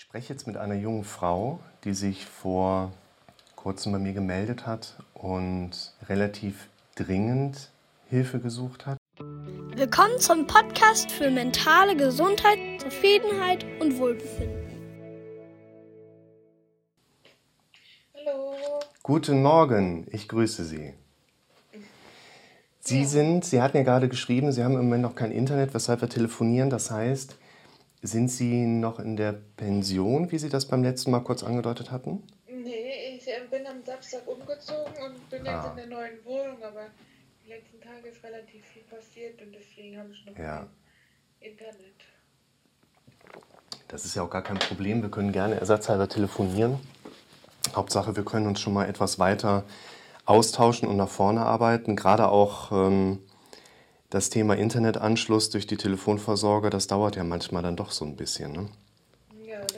Ich 0.00 0.04
spreche 0.04 0.32
jetzt 0.32 0.46
mit 0.46 0.56
einer 0.56 0.76
jungen 0.76 1.04
Frau, 1.04 1.60
die 1.84 1.92
sich 1.92 2.24
vor 2.24 2.90
kurzem 3.54 3.92
bei 3.92 3.98
mir 3.98 4.14
gemeldet 4.14 4.66
hat 4.66 4.94
und 5.12 5.72
relativ 6.08 6.70
dringend 6.94 7.70
Hilfe 8.08 8.40
gesucht 8.40 8.86
hat. 8.86 8.96
Willkommen 9.18 10.18
zum 10.18 10.46
Podcast 10.46 11.12
für 11.12 11.30
mentale 11.30 11.96
Gesundheit, 11.96 12.56
Zufriedenheit 12.80 13.66
und 13.78 13.98
Wohlbefinden. 13.98 14.72
Hallo. 18.14 18.54
Guten 19.02 19.42
Morgen, 19.42 20.06
ich 20.10 20.28
grüße 20.28 20.64
Sie. 20.64 20.94
Sie 22.80 23.04
sind, 23.04 23.44
Sie 23.44 23.60
hatten 23.60 23.76
ja 23.76 23.82
gerade 23.82 24.08
geschrieben, 24.08 24.50
Sie 24.50 24.64
haben 24.64 24.76
im 24.76 24.84
Moment 24.84 25.02
noch 25.02 25.14
kein 25.14 25.30
Internet, 25.30 25.74
weshalb 25.74 26.00
wir 26.00 26.08
telefonieren. 26.08 26.70
Das 26.70 26.90
heißt, 26.90 27.36
sind 28.02 28.28
Sie 28.28 28.66
noch 28.66 28.98
in 28.98 29.16
der 29.16 29.32
Pension, 29.56 30.30
wie 30.30 30.38
Sie 30.38 30.48
das 30.48 30.66
beim 30.66 30.82
letzten 30.82 31.10
Mal 31.10 31.20
kurz 31.20 31.42
angedeutet 31.42 31.90
hatten? 31.90 32.22
Nee, 32.48 33.16
ich 33.16 33.26
äh, 33.28 33.40
bin 33.50 33.66
am 33.66 33.82
Samstag 33.84 34.26
umgezogen 34.26 34.92
und 35.04 35.30
bin 35.30 35.44
jetzt 35.44 35.48
Ah. 35.54 35.70
in 35.70 35.76
der 35.76 35.86
neuen 35.86 36.24
Wohnung, 36.24 36.62
aber 36.62 36.86
die 37.44 37.50
letzten 37.50 37.80
Tage 37.80 38.08
ist 38.08 38.22
relativ 38.24 38.64
viel 38.64 38.82
passiert 38.84 39.40
und 39.42 39.54
deswegen 39.54 39.98
habe 39.98 40.08
ich 40.12 40.24
noch 40.26 40.36
Ja. 40.38 40.58
kein 41.40 41.50
Internet. 41.50 41.94
Das 43.88 44.04
ist 44.04 44.14
ja 44.14 44.22
auch 44.22 44.30
gar 44.30 44.42
kein 44.42 44.58
Problem. 44.58 45.02
Wir 45.02 45.10
können 45.10 45.32
gerne 45.32 45.56
ersatzhalber 45.56 46.08
telefonieren. 46.08 46.78
Hauptsache, 47.74 48.16
wir 48.16 48.24
können 48.24 48.46
uns 48.46 48.60
schon 48.60 48.72
mal 48.72 48.88
etwas 48.88 49.18
weiter 49.18 49.64
austauschen 50.26 50.88
und 50.88 50.96
nach 50.96 51.08
vorne 51.08 51.40
arbeiten. 51.42 51.96
Gerade 51.96 52.28
auch 52.28 52.70
ähm, 52.72 53.18
das 54.10 54.28
Thema 54.28 54.56
Internetanschluss 54.56 55.50
durch 55.50 55.66
die 55.66 55.76
Telefonversorger, 55.76 56.68
das 56.68 56.88
dauert 56.88 57.16
ja 57.16 57.24
manchmal 57.24 57.62
dann 57.62 57.76
doch 57.76 57.92
so 57.92 58.04
ein 58.04 58.16
bisschen. 58.16 58.52
Ne? 58.52 58.68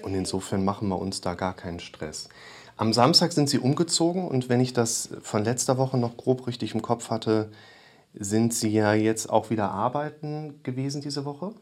Und 0.03 0.15
insofern 0.15 0.65
machen 0.65 0.89
wir 0.89 0.99
uns 0.99 1.21
da 1.21 1.35
gar 1.35 1.55
keinen 1.55 1.81
Stress. 1.81 2.29
Am 2.77 2.93
Samstag 2.93 3.33
sind 3.33 3.49
Sie 3.49 3.59
umgezogen 3.59 4.27
und 4.27 4.49
wenn 4.49 4.61
ich 4.61 4.73
das 4.73 5.11
von 5.23 5.45
letzter 5.45 5.77
Woche 5.77 5.99
noch 5.99 6.17
grob 6.17 6.47
richtig 6.47 6.75
im 6.75 6.83
Kopf 6.83 7.11
hatte, 7.11 7.53
sind 8.15 8.55
Sie 8.55 8.71
ja 8.71 8.95
jetzt 8.95 9.29
auch 9.31 9.51
wieder 9.51 9.71
arbeiten 9.71 10.63
gewesen 10.63 11.03
diese 11.03 11.25
Woche? 11.25 11.53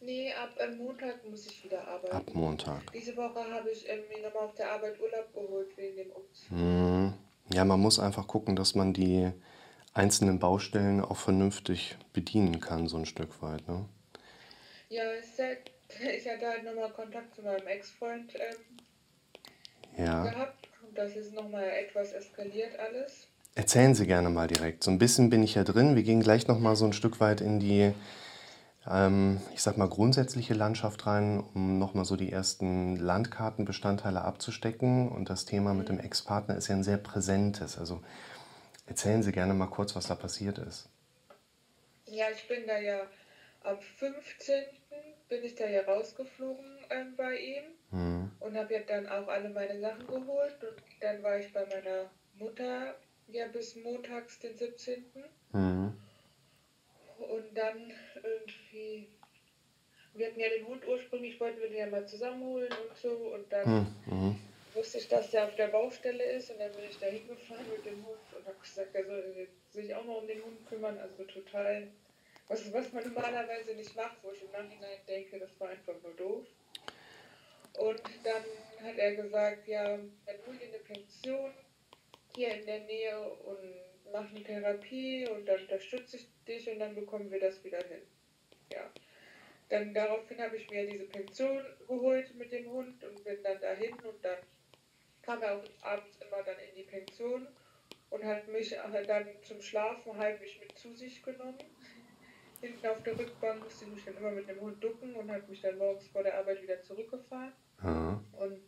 Nee, 0.00 0.32
ab 0.32 0.50
Montag 0.76 1.28
muss 1.30 1.46
ich 1.46 1.64
wieder 1.64 1.86
arbeiten. 1.86 2.16
Ab 2.16 2.34
Montag. 2.34 2.92
Diese 2.92 3.16
Woche 3.16 3.38
habe 3.54 3.70
ich 3.70 3.88
ähm, 3.88 4.00
mir 4.08 4.26
nochmal 4.26 4.46
auf 4.46 4.54
der 4.54 4.72
Arbeit 4.72 4.98
Urlaub 5.00 5.32
geholt 5.32 5.68
wegen 5.76 5.96
dem 5.96 6.10
Umzug. 6.10 6.50
Hm, 6.50 7.12
Ja, 7.52 7.64
man 7.64 7.78
muss 7.78 8.00
einfach 8.00 8.26
gucken, 8.26 8.56
dass 8.56 8.74
man 8.74 8.92
die 8.92 9.30
einzelnen 9.94 10.38
Baustellen 10.38 11.00
auch 11.00 11.16
vernünftig 11.16 11.96
bedienen 12.12 12.60
kann, 12.60 12.88
so 12.88 12.96
ein 12.96 13.06
Stück 13.06 13.42
weit. 13.42 13.66
Ne? 13.68 13.84
Ja, 14.88 15.02
halt, 15.38 15.70
ich 16.18 16.28
hatte 16.28 16.46
halt 16.46 16.64
nochmal 16.64 16.90
Kontakt 16.90 17.34
zu 17.34 17.42
meinem 17.42 17.66
Ex-Freund 17.66 18.32
ähm, 18.34 20.04
Ja. 20.04 20.24
gehabt 20.24 20.68
und 20.86 20.96
das 20.96 21.16
ist 21.16 21.32
nochmal 21.34 21.64
etwas 21.64 22.12
eskaliert 22.12 22.78
alles. 22.78 23.26
Erzählen 23.54 23.94
Sie 23.94 24.06
gerne 24.06 24.30
mal 24.30 24.48
direkt. 24.48 24.82
So 24.82 24.90
ein 24.90 24.98
bisschen 24.98 25.28
bin 25.28 25.42
ich 25.42 25.54
ja 25.56 25.64
drin. 25.64 25.94
Wir 25.94 26.02
gehen 26.02 26.22
gleich 26.22 26.48
noch 26.48 26.58
mal 26.58 26.74
so 26.74 26.86
ein 26.86 26.94
Stück 26.94 27.20
weit 27.20 27.42
in 27.42 27.60
die, 27.60 27.92
ähm, 28.90 29.42
ich 29.52 29.60
sag 29.60 29.76
mal, 29.76 29.88
grundsätzliche 29.88 30.54
Landschaft 30.54 31.06
rein, 31.06 31.44
um 31.52 31.78
noch 31.78 31.92
mal 31.92 32.06
so 32.06 32.16
die 32.16 32.32
ersten 32.32 32.96
Landkartenbestandteile 32.96 34.22
abzustecken. 34.22 35.10
Und 35.10 35.28
das 35.28 35.44
Thema 35.44 35.74
mit 35.74 35.90
dem 35.90 36.00
Ex-Partner 36.00 36.56
ist 36.56 36.68
ja 36.68 36.76
ein 36.76 36.82
sehr 36.82 36.96
präsentes. 36.96 37.76
Also 37.76 38.00
erzählen 38.86 39.22
Sie 39.22 39.32
gerne 39.32 39.54
mal 39.54 39.66
kurz, 39.66 39.94
was 39.96 40.06
da 40.08 40.14
passiert 40.14 40.58
ist. 40.58 40.88
Ja, 42.06 42.26
ich 42.30 42.46
bin 42.48 42.66
da 42.66 42.78
ja 42.78 43.06
am 43.62 43.80
15. 43.80 44.64
bin 45.28 45.44
ich 45.44 45.54
da 45.54 45.66
ja 45.66 45.82
rausgeflogen 45.84 46.78
ähm, 46.90 47.14
bei 47.16 47.36
ihm 47.38 47.64
Hm. 47.90 48.30
und 48.40 48.56
habe 48.56 48.72
ja 48.74 48.80
dann 48.80 49.06
auch 49.06 49.28
alle 49.28 49.50
meine 49.50 49.78
Sachen 49.80 50.06
geholt 50.06 50.56
und 50.64 50.82
dann 51.00 51.22
war 51.22 51.38
ich 51.38 51.52
bei 51.52 51.64
meiner 51.66 52.10
Mutter 52.34 52.94
ja 53.28 53.46
bis 53.48 53.76
montags 53.76 54.38
den 54.38 54.56
17. 54.56 55.04
Hm. 55.52 55.92
und 57.18 57.54
dann 57.54 57.92
irgendwie 58.22 59.08
wir 60.14 60.26
hatten 60.26 60.40
ja 60.40 60.48
den 60.48 60.66
Hund 60.66 60.86
ursprünglich 60.88 61.38
wollten 61.40 61.60
wir 61.60 61.68
den 61.68 61.78
ja 61.78 61.86
mal 61.86 62.06
zusammenholen 62.06 62.72
und 62.72 62.96
so 62.98 63.10
und 63.34 63.50
dann 63.52 63.86
Hm. 64.06 64.36
Wusste 64.74 64.98
ich, 64.98 65.08
dass 65.08 65.30
der 65.30 65.46
auf 65.46 65.54
der 65.56 65.68
Baustelle 65.68 66.24
ist 66.24 66.50
und 66.50 66.58
dann 66.58 66.72
bin 66.72 66.84
ich 66.88 66.98
da 66.98 67.06
hingefahren 67.06 67.66
mit 67.70 67.84
dem 67.84 68.06
Hund 68.06 68.20
und 68.36 68.46
habe 68.46 68.58
gesagt, 68.58 68.94
er 68.94 69.04
soll 69.04 69.48
sich 69.70 69.94
auch 69.94 70.04
mal 70.04 70.16
um 70.16 70.26
den 70.26 70.42
Hund 70.42 70.66
kümmern. 70.66 70.98
Also 70.98 71.24
total, 71.24 71.88
was, 72.48 72.72
was 72.72 72.92
man 72.92 73.04
normalerweise 73.04 73.74
nicht 73.74 73.94
macht, 73.94 74.16
wo 74.22 74.30
ich 74.32 74.42
im 74.42 74.50
Nachhinein 74.50 74.98
denke, 75.06 75.38
das 75.38 75.50
war 75.60 75.68
einfach 75.68 75.94
nur 76.02 76.14
doof. 76.14 76.46
Und 77.78 78.02
dann 78.24 78.44
hat 78.82 78.96
er 78.96 79.14
gesagt, 79.14 79.68
ja, 79.68 79.96
dann 79.96 80.36
hol 80.46 80.56
dir 80.56 80.68
eine 80.68 80.78
Pension 80.78 81.52
hier 82.34 82.54
in 82.54 82.66
der 82.66 82.80
Nähe 82.80 83.20
und 83.20 83.74
mach 84.10 84.28
eine 84.30 84.42
Therapie 84.42 85.26
und 85.28 85.46
dann 85.46 85.60
unterstütze 85.60 86.16
ich 86.16 86.28
dich 86.46 86.68
und 86.70 86.78
dann 86.78 86.94
bekommen 86.94 87.30
wir 87.30 87.40
das 87.40 87.62
wieder 87.64 87.78
hin. 87.78 88.02
Ja. 88.72 88.90
Dann 89.68 89.94
daraufhin 89.94 90.40
habe 90.40 90.56
ich 90.56 90.68
mir 90.70 90.86
diese 90.86 91.04
Pension 91.04 91.64
geholt 91.88 92.34
mit 92.34 92.52
dem 92.52 92.70
Hund 92.70 93.02
und 93.04 93.24
bin 93.24 93.42
dann 93.42 93.60
dahin 93.60 93.94
und 94.00 94.22
dann 94.22 94.38
kam 95.22 95.42
er 95.42 95.62
abends 95.82 96.18
immer 96.20 96.42
dann 96.42 96.56
in 96.68 96.74
die 96.76 96.82
Pension 96.82 97.48
und 98.10 98.24
hat 98.24 98.48
mich 98.48 98.76
dann 99.06 99.26
zum 99.42 99.62
Schlafen 99.62 100.16
heimlich 100.18 100.60
mit 100.60 100.76
zu 100.76 100.94
sich 100.94 101.22
genommen. 101.22 101.58
Hinten 102.60 102.86
auf 102.86 103.02
der 103.02 103.18
Rückbank 103.18 103.64
musste 103.64 103.84
ich 103.86 103.90
mich 103.92 104.04
dann 104.04 104.16
immer 104.18 104.30
mit 104.30 104.48
dem 104.48 104.60
Hund 104.60 104.82
ducken 104.82 105.14
und 105.14 105.30
hat 105.30 105.48
mich 105.48 105.60
dann 105.60 105.78
morgens 105.78 106.06
vor 106.08 106.22
der 106.22 106.38
Arbeit 106.38 106.62
wieder 106.62 106.80
zurückgefahren 106.82 107.52
Hm. 107.80 108.24
und 108.38 108.60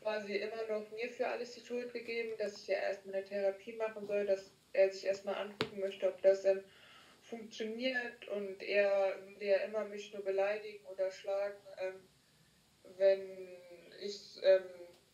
quasi 0.00 0.36
immer 0.36 0.66
noch 0.68 0.90
mir 0.92 1.10
für 1.10 1.26
alles 1.26 1.52
die 1.52 1.60
Schuld 1.60 1.92
gegeben, 1.92 2.30
dass 2.38 2.62
ich 2.62 2.68
ja 2.68 2.78
erstmal 2.78 3.16
eine 3.16 3.24
Therapie 3.24 3.74
machen 3.74 4.06
soll, 4.06 4.24
dass 4.24 4.50
er 4.72 4.90
sich 4.90 5.04
erstmal 5.04 5.34
angucken 5.34 5.80
möchte, 5.80 6.08
ob 6.08 6.22
das 6.22 6.46
ähm, 6.46 6.64
funktioniert 7.22 8.26
und 8.28 8.62
er 8.62 9.18
würde 9.26 9.44
ja 9.44 9.56
immer 9.58 9.84
mich 9.84 10.12
nur 10.14 10.24
beleidigen 10.24 10.84
oder 10.86 11.10
schlagen, 11.10 11.58
ähm, 11.78 12.08
wenn 12.96 13.48
ich 14.00 14.40
ähm, 14.42 14.62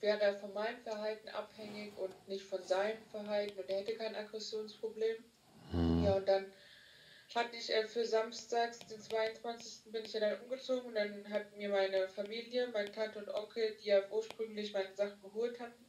wäre 0.00 0.20
er 0.20 0.36
von 0.36 0.52
meinem 0.52 0.80
Verhalten 0.82 1.28
abhängig 1.28 1.96
und 1.96 2.28
nicht 2.28 2.44
von 2.44 2.62
seinem 2.62 3.02
Verhalten 3.10 3.58
und 3.58 3.68
er 3.68 3.78
hätte 3.78 3.96
kein 3.96 4.14
Aggressionsproblem. 4.14 5.24
Ja, 6.04 6.14
und 6.14 6.28
dann 6.28 6.52
hatte 7.34 7.56
ich 7.56 7.72
für 7.90 8.04
samstags, 8.04 8.78
den 8.86 9.00
22. 9.00 9.92
bin 9.92 10.04
ich 10.04 10.12
ja 10.12 10.20
dann 10.20 10.40
umgezogen 10.42 10.88
und 10.88 10.94
dann 10.94 11.28
hat 11.30 11.56
mir 11.56 11.68
meine 11.68 12.08
Familie, 12.08 12.68
meine 12.68 12.92
Tante 12.92 13.18
und 13.18 13.28
Onkel, 13.28 13.76
die 13.82 13.88
ja 13.88 14.08
ursprünglich 14.10 14.72
meine 14.72 14.94
Sachen 14.94 15.20
geholt 15.20 15.58
hatten, 15.58 15.86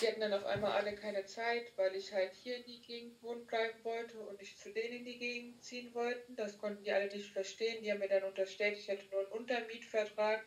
die 0.00 0.08
hatten 0.08 0.20
dann 0.20 0.32
auf 0.32 0.46
einmal 0.46 0.72
alle 0.72 0.94
keine 0.94 1.24
Zeit, 1.26 1.72
weil 1.76 1.94
ich 1.94 2.12
halt 2.12 2.32
hier 2.32 2.56
in 2.56 2.64
die 2.64 2.80
Gegend 2.80 3.22
wohnen 3.22 3.46
bleiben 3.46 3.78
wollte 3.84 4.18
und 4.18 4.40
nicht 4.40 4.58
zu 4.58 4.72
denen 4.72 4.98
in 4.98 5.04
die 5.04 5.18
Gegend 5.18 5.62
ziehen 5.62 5.94
wollten. 5.94 6.34
Das 6.34 6.58
konnten 6.58 6.82
die 6.82 6.92
alle 6.92 7.06
nicht 7.06 7.32
verstehen. 7.32 7.82
Die 7.82 7.92
haben 7.92 8.00
mir 8.00 8.08
dann 8.08 8.24
unterstellt, 8.24 8.78
ich 8.78 8.88
hätte 8.88 9.06
nur 9.10 9.20
einen 9.20 9.32
Untermietvertrag. 9.32 10.44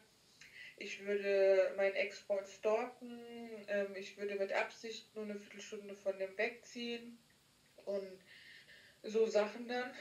Ich 0.78 1.06
würde 1.06 1.74
meinen 1.76 1.96
Ex-Freund 1.96 2.48
stalken. 2.48 3.66
Ähm, 3.68 3.96
ich 3.96 4.18
würde 4.18 4.36
mit 4.36 4.54
Absicht 4.54 5.14
nur 5.16 5.26
eine 5.26 5.36
Viertelstunde 5.36 5.96
von 5.96 6.18
dem 6.20 6.38
wegziehen. 6.38 7.18
Und 7.86 8.20
so 9.04 9.26
Sachen 9.26 9.68
dann. 9.68 9.92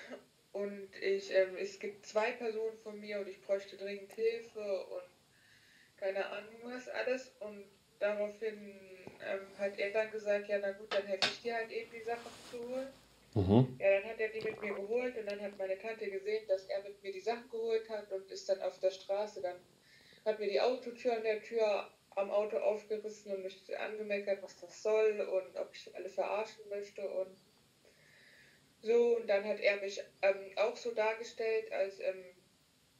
Und 0.53 0.89
ich, 1.03 1.35
ähm, 1.35 1.57
es 1.59 1.79
gibt 1.79 2.07
zwei 2.07 2.33
Personen 2.33 2.79
von 2.79 2.99
mir 3.01 3.21
und 3.21 3.29
ich 3.29 3.41
bräuchte 3.43 3.77
dringend 3.77 4.13
Hilfe 4.13 4.87
und 4.87 5.03
keine 5.99 6.27
Ahnung 6.27 6.55
was 6.65 6.89
alles. 6.89 7.33
Und 7.41 7.65
daraufhin 7.99 9.07
ähm, 9.23 9.59
hat 9.59 9.79
er 9.79 9.91
dann 9.93 10.11
gesagt, 10.11 10.49
ja 10.49 10.59
na 10.61 10.73
gut, 10.73 10.93
dann 10.93 11.07
helfe 11.07 11.29
ich 11.33 11.43
dir 11.43 11.55
halt 11.55 11.71
eben 11.71 11.91
die 11.91 12.03
Sachen 12.03 12.31
zu 12.51 12.59
holen. 12.69 12.89
Mhm. 13.35 13.77
Ja, 13.79 14.01
dann 14.01 14.11
hat 14.11 14.19
er 14.19 14.29
die 14.29 14.41
mit 14.41 14.61
mir 14.63 14.75
geholt 14.75 15.17
und 15.19 15.27
dann 15.27 15.41
hat 15.41 15.59
meine 15.59 15.79
Tante 15.79 16.11
gesehen, 16.11 16.47
dass 16.49 16.65
er 16.67 16.83
mit 16.83 17.03
mir 17.03 17.13
die 17.13 17.21
Sachen 17.21 17.51
geholt 17.51 17.89
hat 17.91 18.11
und 18.11 18.31
ist 18.31 18.49
dann 18.49 18.63
auf 18.63 18.79
der 18.81 18.91
Straße, 18.91 19.43
dann 19.43 19.57
hat 20.27 20.41
mir 20.41 20.49
die 20.49 20.61
Autotür 20.61 21.17
an 21.17 21.23
der 21.23 21.41
Tür 21.41 21.89
am 22.17 22.31
Auto 22.31 22.57
aufgerissen 22.57 23.33
und 23.33 23.43
mich 23.43 23.79
angemeckert, 23.79 24.43
was 24.43 24.59
das 24.59 24.83
soll 24.83 25.21
und 25.21 25.57
ob 25.57 25.71
ich 25.75 25.95
alle 25.95 26.09
verarschen 26.09 26.69
möchte 26.69 27.09
und 27.09 27.37
so. 28.83 29.17
Und 29.17 29.27
dann 29.29 29.45
hat 29.45 29.61
er 29.61 29.81
mich 29.81 30.03
ähm, 30.23 30.51
auch 30.57 30.77
so 30.77 30.93
dargestellt, 30.93 31.71
als, 31.73 32.01
ähm, 32.01 32.25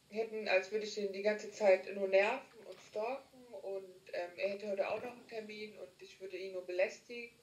hätten, 0.09 0.47
als 0.47 0.71
würde 0.71 0.85
ich 0.85 0.97
ihn 0.97 1.11
die 1.11 1.23
ganze 1.23 1.51
Zeit 1.51 1.93
nur 1.95 2.07
nerven 2.07 2.65
und 2.65 2.79
stalken 2.79 3.45
und 3.61 4.13
ähm, 4.13 4.31
er 4.37 4.49
hätte 4.49 4.69
heute 4.69 4.89
auch 4.89 5.01
noch 5.01 5.11
einen 5.11 5.27
Termin 5.27 5.77
und 5.79 5.89
ich 5.99 6.21
würde 6.21 6.37
ihn 6.37 6.53
nur 6.53 6.65
belästigen, 6.65 7.35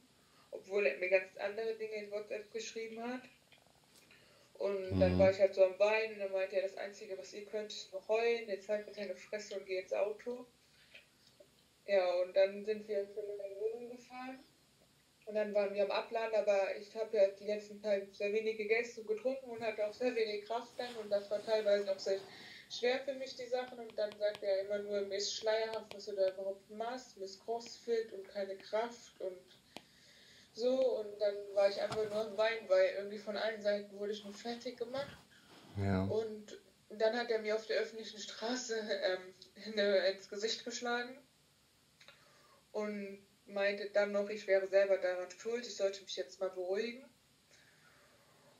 obwohl 0.51 0.87
er 0.87 0.97
mir 0.99 1.09
ganz 1.09 1.37
andere 1.37 1.75
Dinge 1.75 2.05
in 2.05 2.11
WhatsApp 2.11 2.51
geschrieben 2.53 3.03
hat. 3.03 3.23
Und 4.55 5.01
dann 5.01 5.17
Mhm. 5.17 5.19
war 5.19 5.31
ich 5.31 5.39
halt 5.41 5.55
so 5.55 5.65
am 5.65 5.79
Weinen 5.79 6.15
und 6.15 6.21
dann 6.21 6.33
meinte 6.33 6.56
er, 6.56 6.62
das 6.62 6.77
Einzige, 6.77 7.19
was 7.19 7.33
ihr 7.35 7.45
könnt, 7.47 7.73
ist 7.73 7.93
nur 7.93 8.06
heulen, 8.09 8.49
jetzt 8.49 8.69
halt 8.69 8.87
mit 8.87 8.97
deine 8.97 9.17
Fresse 9.17 9.56
und 9.56 9.67
geh 9.67 9.79
ins 9.79 9.93
Auto. 9.93 10.47
Ja, 11.87 12.15
und 12.23 12.35
dann 12.37 12.65
sind 12.65 12.87
wir 12.89 13.01
in 13.03 13.09
meine 13.39 13.59
Wohnung 13.61 13.89
gefahren. 13.91 14.39
Und 15.27 15.35
dann 15.37 15.55
waren 15.55 15.75
wir 15.75 15.85
am 15.85 15.91
Abladen, 15.91 16.35
aber 16.35 16.77
ich 16.77 16.95
habe 16.97 17.17
ja 17.17 17.29
die 17.29 17.47
letzten 17.47 17.81
Tage 17.83 18.09
sehr 18.12 18.33
wenig 18.33 18.56
gegessen 18.59 19.01
und 19.03 19.09
getrunken 19.09 19.51
und 19.51 19.62
hatte 19.62 19.87
auch 19.87 19.93
sehr 19.95 20.15
wenig 20.15 20.45
Kraft 20.47 20.73
dann 20.79 20.95
und 20.97 21.11
das 21.11 21.31
war 21.31 21.43
teilweise 21.43 21.91
auch 21.93 21.99
sehr 21.99 22.19
schwer 22.71 23.01
für 23.01 23.15
mich, 23.15 23.35
die 23.37 23.47
Sachen. 23.47 23.79
Und 23.79 23.97
dann 23.99 24.12
sagt 24.19 24.43
er 24.43 24.61
immer 24.61 24.79
nur, 24.81 25.01
mir 25.03 25.17
ist 25.17 25.35
schleierhaft, 25.35 25.95
was 25.95 26.06
du 26.06 26.12
da 26.15 26.31
überhaupt 26.31 26.69
machst, 26.71 27.17
mir 27.17 27.25
ist 27.25 27.43
Crossfit 27.45 28.12
und 28.12 28.29
keine 28.29 28.56
Kraft 28.59 29.21
und 29.21 29.39
so. 30.55 30.99
Und 30.99 31.21
dann 31.21 31.35
war 31.55 31.69
ich 31.69 31.81
einfach 31.81 32.09
nur 32.09 32.17
am 32.17 32.37
Weinen, 32.37 32.69
weil 32.69 32.95
irgendwie 32.97 33.19
von 33.19 33.37
allen 33.37 33.61
Seiten 33.61 33.99
wurde 33.99 34.12
ich 34.12 34.25
nur 34.25 34.35
fertig 34.35 34.79
gemacht. 34.79 35.17
Ja. 35.77 36.05
Und 36.05 36.59
dann 36.89 37.17
hat 37.17 37.31
er 37.31 37.41
mir 37.41 37.55
auf 37.55 37.67
der 37.67 37.81
öffentlichen 37.81 38.19
Straße 38.19 38.77
ähm, 38.79 39.35
ins 40.15 40.29
Gesicht 40.29 40.65
geschlagen 40.65 41.19
und 42.73 43.25
meinte 43.47 43.91
dann 43.91 44.12
noch, 44.12 44.29
ich 44.31 44.47
wäre 44.47 44.67
selber 44.67 44.99
daran 44.99 45.31
schuld, 45.31 45.67
ich 45.67 45.77
sollte 45.77 46.03
mich 46.03 46.17
jetzt 46.17 46.41
mal 46.41 46.51
beruhigen. 46.51 47.05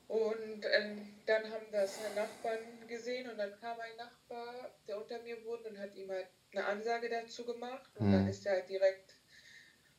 Und 0.07 0.65
ähm, 0.65 1.15
dann 1.25 1.51
haben 1.51 1.65
das 1.71 1.97
Nachbarn 2.15 2.59
gesehen 2.87 3.29
und 3.29 3.37
dann 3.37 3.59
kam 3.59 3.79
ein 3.79 3.95
Nachbar, 3.97 4.75
der 4.87 4.97
unter 4.97 5.19
mir 5.23 5.43
wohnt 5.45 5.65
und 5.65 5.79
hat 5.79 5.95
ihm 5.95 6.11
halt 6.11 6.27
eine 6.51 6.65
Ansage 6.65 7.09
dazu 7.09 7.43
gemacht. 7.43 7.89
Und 7.95 8.09
mhm. 8.09 8.11
dann 8.11 8.27
ist 8.27 8.45
er 8.45 8.53
halt 8.53 8.69
direkt 8.69 9.15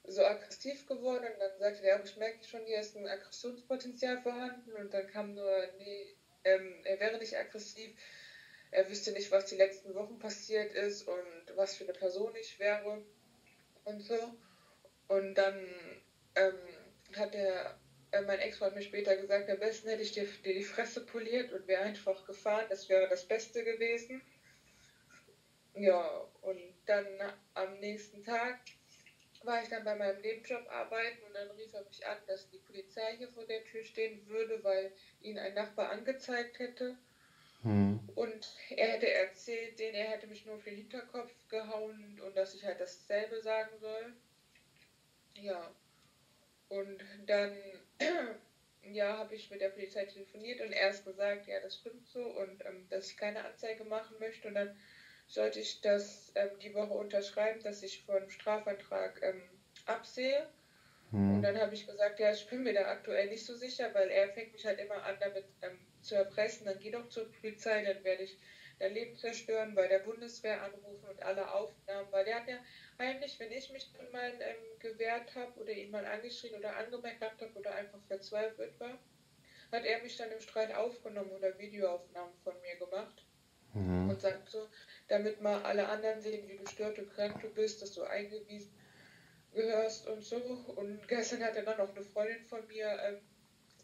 so 0.09 0.25
aggressiv 0.25 0.87
geworden 0.87 1.25
und 1.33 1.41
dann 1.41 1.59
sagte 1.59 1.87
er, 1.87 2.03
ich 2.05 2.17
merke 2.17 2.45
schon, 2.45 2.65
hier 2.65 2.81
ist 2.81 2.97
ein 2.97 3.07
Aggressionspotenzial 3.07 4.21
vorhanden 4.23 4.73
und 4.75 4.95
dann 4.95 5.07
kam 5.09 5.35
nur, 5.35 5.67
nee, 5.79 6.15
ähm, 6.45 6.81
er 6.85 7.01
wäre 7.01 7.19
nicht 7.19 7.37
aggressiv, 7.37 7.93
er 8.71 8.89
wüsste 8.89 9.13
nicht, 9.13 9.31
was 9.31 9.47
die 9.47 9.57
letzten 9.57 9.95
Wochen 9.95 10.19
passiert 10.19 10.73
ist 10.73 11.09
und 11.09 11.57
was 11.57 11.75
für 11.75 11.85
eine 11.85 11.93
Person 11.93 12.35
ich 12.37 12.59
wäre 12.59 13.05
und 13.85 14.03
so. 14.03 14.35
Und 15.09 15.35
dann 15.35 15.67
ähm, 16.35 16.59
hat 17.17 17.35
er, 17.35 17.79
äh, 18.11 18.23
mein 18.23 18.41
Ex-Freund 18.41 18.75
mir 18.75 18.83
später 18.83 19.17
gesagt, 19.17 19.49
am 19.49 19.59
besten 19.59 19.89
hätte 19.89 20.03
ich 20.03 20.13
dir, 20.13 20.27
dir 20.45 20.55
die 20.55 20.65
Fresse 20.65 21.05
poliert 21.05 21.53
und 21.53 21.67
wäre 21.67 21.83
einfach 21.83 22.27
gefahren, 22.27 22.67
das 22.69 22.89
wäre 22.89 23.09
das 23.09 23.27
Beste 23.27 23.65
gewesen. 23.65 24.21
Ja, 25.75 26.27
und 26.41 26.61
dann 26.87 27.07
am 27.55 27.79
nächsten 27.81 28.25
Tag 28.25 28.61
war 29.47 29.63
ich 29.63 29.69
dann 29.69 29.85
bei 29.85 29.95
meinem 29.95 30.21
Nebenjob 30.21 30.69
arbeiten 30.71 31.23
und 31.27 31.35
dann 31.35 31.51
rief 31.53 31.73
er 31.73 31.85
mich 31.85 32.07
an, 32.07 32.19
dass 32.27 32.51
die 32.51 32.59
Polizei 32.59 33.17
hier 33.17 33.29
vor 33.29 33.45
der 33.45 33.65
Tür 33.65 33.85
stehen 33.85 34.27
würde, 34.27 34.63
weil 34.63 34.93
ihn 35.21 35.39
ein 35.39 35.55
Nachbar 35.55 35.91
angezeigt 35.91 36.59
hätte. 36.59 36.97
Hm. 37.63 38.01
Und 38.15 38.57
er 38.71 38.93
hätte 38.93 39.11
erzählt, 39.11 39.79
den 39.79 39.95
er 39.95 40.11
hätte 40.11 40.27
mich 40.27 40.47
nur 40.47 40.59
für 40.59 40.71
den 40.71 40.79
Hinterkopf 40.79 41.33
gehauen 41.49 42.21
und 42.25 42.37
dass 42.37 42.55
ich 42.55 42.65
halt 42.65 42.81
dasselbe 42.81 43.41
sagen 43.43 43.79
soll. 43.81 44.15
Ja. 45.35 45.71
Und 46.69 47.05
dann 47.27 47.57
ja, 48.93 49.19
habe 49.19 49.35
ich 49.35 49.51
mit 49.51 49.61
der 49.61 49.71
Polizei 49.71 50.05
telefoniert 50.05 50.61
und 50.61 50.73
erst 50.73 51.05
gesagt, 51.05 51.47
ja, 51.47 51.61
das 51.61 51.77
stimmt 51.77 52.07
so 52.09 52.23
und 52.23 52.65
ähm, 52.65 52.87
dass 52.91 53.11
ich 53.11 53.17
keine 53.17 53.45
Anzeige 53.45 53.85
machen 53.85 54.17
möchte. 54.19 54.49
Und 54.49 54.55
dann 54.55 54.77
sollte 55.27 55.61
ich 55.61 55.81
das 55.81 56.33
ähm, 56.35 56.51
die 56.61 56.75
Woche 56.75 56.95
unterschreiben, 56.95 57.63
dass 57.63 57.83
ich 57.83 58.05
von 58.05 58.31
Strafantrag 58.31 59.21
ähm, 59.23 59.43
absehe. 59.87 60.49
Hm. 61.11 61.37
Und 61.37 61.43
dann 61.43 61.59
habe 61.59 61.75
ich 61.75 61.87
gesagt, 61.87 62.21
ja, 62.21 62.33
ich 62.33 62.47
bin 62.49 62.63
mir 62.63 62.73
da 62.73 62.87
aktuell 62.87 63.29
nicht 63.29 63.45
so 63.45 63.55
sicher, 63.55 63.93
weil 63.95 64.09
er 64.09 64.29
fängt 64.31 64.53
mich 64.53 64.65
halt 64.65 64.79
immer 64.79 65.03
an, 65.03 65.17
damit 65.21 65.45
ähm, 65.63 65.79
zu 66.01 66.15
erpressen. 66.15 66.67
Dann 66.67 66.79
geh 66.79 66.91
doch 66.91 67.09
zur 67.09 67.31
Polizei, 67.33 67.83
dann 67.83 68.03
werde 68.05 68.25
ich 68.25 68.39
dein 68.79 68.93
Leben 68.93 69.17
zerstören, 69.17 69.75
bei 69.75 69.89
der 69.89 70.01
Bundeswehr 70.01 70.63
anrufen 70.63 71.09
und 71.09 71.23
alle 71.23 71.51
Aufnahmen, 71.51 72.13
weil 72.13 72.25
der 72.25 72.37
hat 72.37 72.49
ja 72.49 72.59
heimlich, 72.99 73.41
wenn 73.41 73.51
ich 73.51 73.71
mich 73.71 73.91
dann 73.93 74.11
mal 74.13 74.33
ähm, 74.41 74.79
gewehrt 74.79 75.35
habe 75.35 75.59
oder 75.61 75.73
ihn 75.73 75.91
mal 75.91 76.05
angeschrien 76.05 76.55
oder 76.55 76.77
angemeckert 76.77 77.41
habe 77.41 77.59
oder 77.59 77.75
einfach 77.75 78.01
verzweifelt 78.07 78.79
war, 78.79 78.99
hat 79.73 79.85
er 79.85 80.03
mich 80.03 80.17
dann 80.17 80.31
im 80.31 80.41
Streit 80.41 80.75
aufgenommen 80.75 81.31
oder 81.31 81.59
Videoaufnahmen 81.59 82.35
von 82.45 82.55
mir 82.61 82.77
gemacht 82.77 83.26
mhm. 83.77 84.11
und 84.11 84.21
sagt 84.21 84.49
so, 84.51 84.67
damit 85.09 85.41
mal 85.41 85.63
alle 85.63 85.89
anderen 85.89 86.21
sehen, 86.21 86.49
wie 86.49 86.57
gestört 86.57 86.99
und 86.99 87.13
krank 87.15 87.41
du 87.41 87.49
bist, 87.49 87.83
dass 87.83 87.93
du 87.93 88.03
eingewiesen 88.03 88.75
gehörst 89.55 90.07
und 90.07 90.23
so. 90.23 90.37
Und 90.77 91.07
gestern 91.09 91.43
hat 91.43 91.57
er 91.57 91.65
dann 91.65 91.79
noch 91.79 91.95
eine 91.95 92.05
Freundin 92.05 92.45
von 92.45 92.67
mir 92.67 92.99
ähm, 93.03 93.21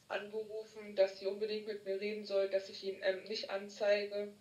angerufen, 0.09 0.94
dass 0.94 1.19
sie 1.19 1.27
unbedingt 1.27 1.67
mit 1.67 1.85
mir 1.85 2.00
reden 2.00 2.25
soll, 2.25 2.49
dass 2.50 2.69
ich 2.69 2.85
ihn 2.85 3.00
ähm, 3.03 3.25
nicht 3.25 3.50
anzeige. 3.50 4.33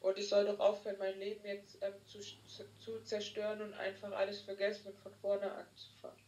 Und 0.00 0.16
ich 0.16 0.28
soll 0.28 0.44
doch 0.44 0.60
aufhören, 0.60 0.96
mein 0.98 1.18
Leben 1.18 1.44
jetzt 1.44 1.78
ähm, 1.82 1.94
zu, 2.06 2.20
zu, 2.20 2.64
zu, 2.78 3.00
zerstören 3.02 3.60
und 3.60 3.74
einfach 3.74 4.12
alles 4.12 4.40
vergessen 4.42 4.88
und 4.88 4.98
von 5.00 5.12
vorne 5.14 5.50
anzufangen. 5.50 6.22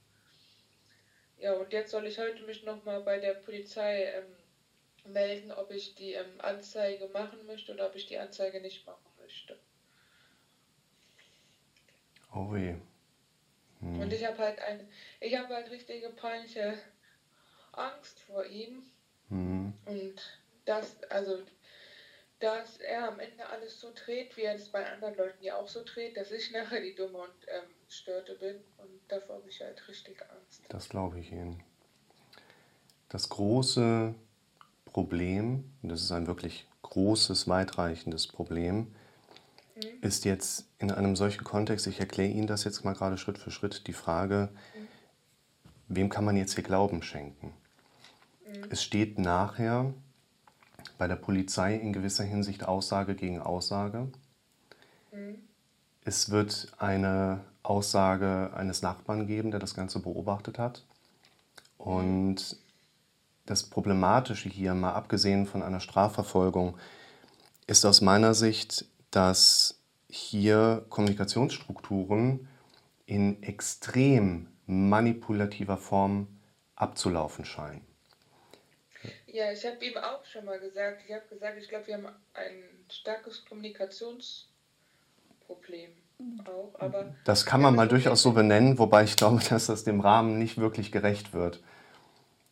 Ja, 1.38 1.55
und 1.55 1.73
jetzt 1.73 1.93
soll 1.93 2.06
ich 2.06 2.19
heute 2.19 2.43
mich 2.43 2.64
nochmal 2.64 3.00
bei 3.02 3.19
der 3.19 3.34
Polizei 3.34 4.12
ähm, 4.12 4.25
melden, 5.06 5.52
ob 5.52 5.70
ich 5.70 5.94
die 5.94 6.14
ähm, 6.14 6.41
Anzeige 6.41 7.08
machen 7.08 7.44
möchte 7.47 7.73
oder 7.73 7.87
ob 7.87 7.94
ich 7.94 8.06
die 8.06 8.19
Anzeige 8.19 8.61
nicht 8.61 8.87
machen 8.87 9.11
möchte. 9.20 9.58
Oh 12.32 12.55
je. 12.55 12.76
Hm. 13.81 14.00
Und 14.00 14.12
ich 14.12 14.25
habe 14.25 14.38
halt 14.38 14.61
ein, 14.61 14.88
ich 15.20 15.37
habe 15.37 15.55
halt 15.55 15.70
richtige 15.70 16.11
peinliche 16.11 16.79
Angst 17.73 18.20
vor 18.20 18.44
ihm. 18.44 18.82
Hm. 19.29 19.73
Und 19.87 20.41
das, 20.64 21.02
also, 21.05 21.38
dass 22.38 22.79
er 22.79 23.08
am 23.08 23.19
Ende 23.19 23.47
alles 23.47 23.81
so 23.81 23.93
dreht, 23.94 24.37
wie 24.37 24.43
er 24.43 24.55
es 24.55 24.70
bei 24.70 24.87
anderen 24.91 25.17
Leuten 25.17 25.43
ja 25.43 25.56
auch 25.56 25.69
so 25.69 25.82
dreht, 25.85 26.17
dass 26.17 26.31
ich 26.31 26.50
nachher 26.52 26.81
die 26.81 26.94
Dumme 26.94 27.19
und 27.19 27.47
ähm, 27.49 27.70
Störte 27.88 28.35
bin. 28.35 28.56
Und 28.79 29.00
davor 29.08 29.37
habe 29.37 29.49
ich 29.49 29.61
halt 29.61 29.87
richtig 29.88 30.23
Angst. 30.23 30.62
Das 30.69 30.88
glaube 30.88 31.20
ich 31.20 31.32
Ihnen. 31.32 31.62
Das 33.08 33.29
große 33.29 34.14
Problem, 34.92 35.64
und 35.82 35.88
das 35.90 36.02
ist 36.02 36.12
ein 36.12 36.26
wirklich 36.26 36.66
großes, 36.82 37.48
weitreichendes 37.48 38.26
Problem, 38.26 38.76
mhm. 38.76 38.88
ist 40.00 40.25
jetzt 40.25 40.66
in 40.78 40.90
einem 40.90 41.16
solchen 41.16 41.44
Kontext, 41.44 41.87
ich 41.87 42.00
erkläre 42.00 42.31
Ihnen 42.31 42.46
das 42.46 42.64
jetzt 42.64 42.84
mal 42.84 42.94
gerade 42.94 43.19
Schritt 43.19 43.38
für 43.38 43.50
Schritt, 43.50 43.87
die 43.87 43.92
Frage, 43.92 44.48
mhm. 44.75 44.88
wem 45.88 46.08
kann 46.08 46.25
man 46.25 46.37
jetzt 46.37 46.54
hier 46.54 46.64
Glauben 46.64 47.02
schenken? 47.02 47.52
Mhm. 48.46 48.66
Es 48.70 48.82
steht 48.82 49.19
nachher 49.19 49.92
bei 50.98 51.06
der 51.06 51.16
Polizei 51.16 51.76
in 51.76 51.92
gewisser 51.92 52.25
Hinsicht 52.25 52.64
Aussage 52.64 53.14
gegen 53.14 53.40
Aussage. 53.40 54.08
Es 56.04 56.31
wird 56.31 56.72
eine 56.78 57.40
Aussage 57.62 58.50
eines 58.54 58.82
Nachbarn 58.82 59.26
geben, 59.26 59.50
der 59.50 59.60
das 59.60 59.75
Ganze 59.75 60.00
beobachtet 60.00 60.58
hat. 60.58 60.84
Und 61.78 62.56
das 63.50 63.64
Problematische 63.64 64.49
hier, 64.49 64.73
mal 64.75 64.93
abgesehen 64.93 65.44
von 65.44 65.62
einer 65.62 65.81
Strafverfolgung, 65.81 66.79
ist 67.67 67.85
aus 67.85 68.00
meiner 68.00 68.32
Sicht, 68.32 68.85
dass 69.11 69.81
hier 70.08 70.87
Kommunikationsstrukturen 70.88 72.49
in 73.06 73.43
extrem 73.43 74.47
manipulativer 74.66 75.76
Form 75.76 76.28
abzulaufen 76.76 77.45
scheinen. 77.45 77.85
Ja, 79.26 79.50
ich 79.50 79.66
habe 79.66 79.85
ihm 79.85 79.97
auch 79.97 80.25
schon 80.25 80.45
mal 80.45 80.61
gesagt, 80.61 81.02
ich 81.07 81.12
habe 81.12 81.25
gesagt, 81.28 81.59
ich 81.59 81.69
glaube, 81.69 81.88
wir 81.88 81.95
haben 81.95 82.07
ein 82.35 82.62
starkes 82.88 83.45
Kommunikationsproblem 83.47 85.90
auch. 86.45 86.78
Aber 86.78 87.16
das 87.25 87.47
kann 87.47 87.62
man 87.62 87.75
mal 87.75 87.88
durchaus 87.88 88.23
so 88.23 88.33
benennen, 88.33 88.78
wobei 88.78 89.02
ich 89.04 89.16
glaube, 89.16 89.42
dass 89.50 89.66
das 89.66 89.83
dem 89.83 90.00
Rahmen 90.00 90.38
nicht 90.38 90.59
wirklich 90.59 90.92
gerecht 90.92 91.33
wird. 91.33 91.61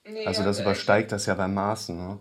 Nee, 0.08 0.26
also 0.26 0.42
das 0.42 0.60
übersteigt 0.60 1.12
das 1.12 1.26
ja 1.26 1.34
beim 1.34 1.54
Maßen. 1.54 1.96
Ne? 1.96 2.18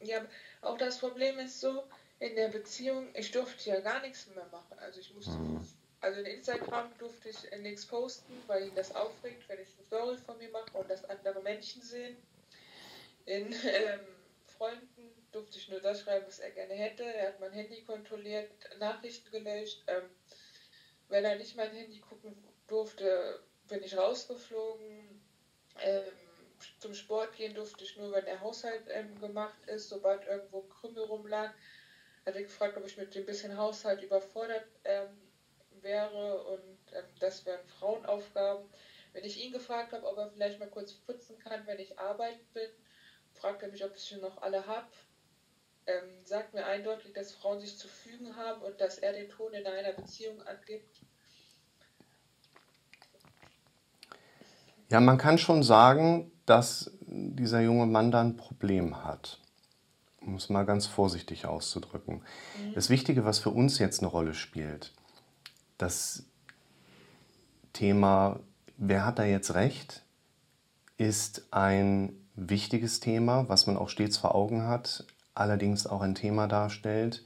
Ja, 0.00 0.24
auch 0.62 0.78
das 0.78 0.98
Problem 0.98 1.38
ist 1.38 1.60
so, 1.60 1.84
in 2.18 2.34
der 2.34 2.48
Beziehung, 2.48 3.08
ich 3.14 3.30
durfte 3.30 3.70
ja 3.70 3.80
gar 3.80 4.00
nichts 4.00 4.26
mehr 4.34 4.46
machen. 4.46 4.78
Also 4.78 5.00
ich 5.00 5.12
musste, 5.14 5.32
mhm. 5.32 5.66
also 6.00 6.20
in 6.20 6.26
Instagram 6.26 6.90
durfte 6.98 7.28
ich 7.28 7.60
nichts 7.60 7.84
posten, 7.86 8.32
weil 8.46 8.66
ihn 8.66 8.74
das 8.74 8.94
aufregt, 8.94 9.48
wenn 9.48 9.60
ich 9.60 9.68
eine 9.76 9.86
Story 9.86 10.16
von 10.16 10.38
mir 10.38 10.48
mache 10.50 10.76
und 10.78 10.88
das 10.90 11.04
andere 11.04 11.42
Menschen 11.42 11.82
sehen. 11.82 12.16
In 13.26 13.52
ähm, 13.64 14.00
Freunden 14.46 15.10
durfte 15.32 15.58
ich 15.58 15.68
nur 15.68 15.80
das 15.80 16.00
schreiben, 16.00 16.24
was 16.26 16.38
er 16.38 16.50
gerne 16.50 16.74
hätte. 16.74 17.04
Er 17.04 17.28
hat 17.28 17.40
mein 17.40 17.52
Handy 17.52 17.82
kontrolliert, 17.82 18.50
Nachrichten 18.78 19.30
gelöscht. 19.30 19.82
Ähm, 19.86 20.04
wenn 21.08 21.24
er 21.24 21.36
nicht 21.36 21.56
mein 21.56 21.70
Handy 21.70 22.00
gucken 22.00 22.34
durfte, 22.66 23.40
bin 23.68 23.82
ich 23.82 23.96
rausgeflogen. 23.96 25.20
Ähm, 25.80 26.02
zum 26.78 26.94
Sport 26.94 27.34
gehen 27.36 27.54
durfte 27.54 27.84
ich 27.84 27.96
nur, 27.96 28.12
wenn 28.12 28.24
der 28.24 28.40
Haushalt 28.40 28.84
ähm, 28.88 29.18
gemacht 29.20 29.58
ist, 29.66 29.88
sobald 29.88 30.26
irgendwo 30.26 30.62
Krümel 30.62 31.04
rumlag 31.04 31.52
hatte 32.26 32.42
gefragt, 32.42 32.76
ob 32.76 32.84
ich 32.84 32.96
mit 32.96 33.14
dem 33.14 33.24
bisschen 33.24 33.56
Haushalt 33.56 34.02
überfordert 34.02 34.66
ähm, 34.84 35.16
wäre 35.80 36.42
und 36.42 36.92
ähm, 36.92 37.04
das 37.20 37.46
wären 37.46 37.64
Frauenaufgaben. 37.78 38.68
Wenn 39.12 39.24
ich 39.24 39.42
ihn 39.42 39.52
gefragt 39.52 39.92
habe, 39.92 40.06
ob 40.06 40.18
er 40.18 40.30
vielleicht 40.30 40.58
mal 40.58 40.68
kurz 40.68 40.92
putzen 40.92 41.38
kann, 41.38 41.66
wenn 41.66 41.78
ich 41.78 41.98
arbeiten 41.98 42.44
bin, 42.52 42.68
fragt 43.32 43.62
er 43.62 43.70
mich, 43.70 43.84
ob 43.84 43.94
ich 43.96 44.08
schon 44.08 44.20
noch 44.20 44.42
alle 44.42 44.66
habe. 44.66 44.88
Ähm, 45.86 46.24
sagt 46.24 46.52
mir 46.52 46.66
eindeutig, 46.66 47.12
dass 47.12 47.32
Frauen 47.32 47.60
sich 47.60 47.78
zu 47.78 47.86
fügen 47.86 48.36
haben 48.36 48.60
und 48.62 48.80
dass 48.80 48.98
er 48.98 49.12
den 49.12 49.30
Ton 49.30 49.52
in 49.54 49.64
einer 49.66 49.92
Beziehung 49.92 50.42
angibt. 50.42 51.00
Ja, 54.88 55.00
man 55.00 55.16
kann 55.16 55.38
schon 55.38 55.62
sagen, 55.62 56.32
dass 56.46 56.90
dieser 57.06 57.60
junge 57.60 57.86
Mann 57.86 58.10
da 58.10 58.20
ein 58.22 58.36
Problem 58.36 59.04
hat. 59.04 59.40
um 60.22 60.34
es 60.34 60.48
mal 60.48 60.64
ganz 60.64 60.86
vorsichtig 60.86 61.46
auszudrücken. 61.46 62.16
Mhm. 62.16 62.74
Das 62.74 62.90
Wichtige, 62.90 63.24
was 63.24 63.38
für 63.38 63.50
uns 63.50 63.78
jetzt 63.78 64.00
eine 64.00 64.08
Rolle 64.08 64.34
spielt, 64.34 64.92
das 65.78 66.24
Thema, 67.72 68.40
wer 68.76 69.06
hat 69.06 69.18
da 69.18 69.24
jetzt 69.24 69.54
recht, 69.54 70.02
ist 70.96 71.46
ein 71.52 72.12
wichtiges 72.34 73.00
Thema, 73.00 73.48
was 73.48 73.66
man 73.66 73.76
auch 73.76 73.88
stets 73.88 74.16
vor 74.16 74.34
Augen 74.34 74.62
hat, 74.64 75.04
allerdings 75.34 75.86
auch 75.86 76.00
ein 76.00 76.14
Thema 76.14 76.48
darstellt, 76.48 77.24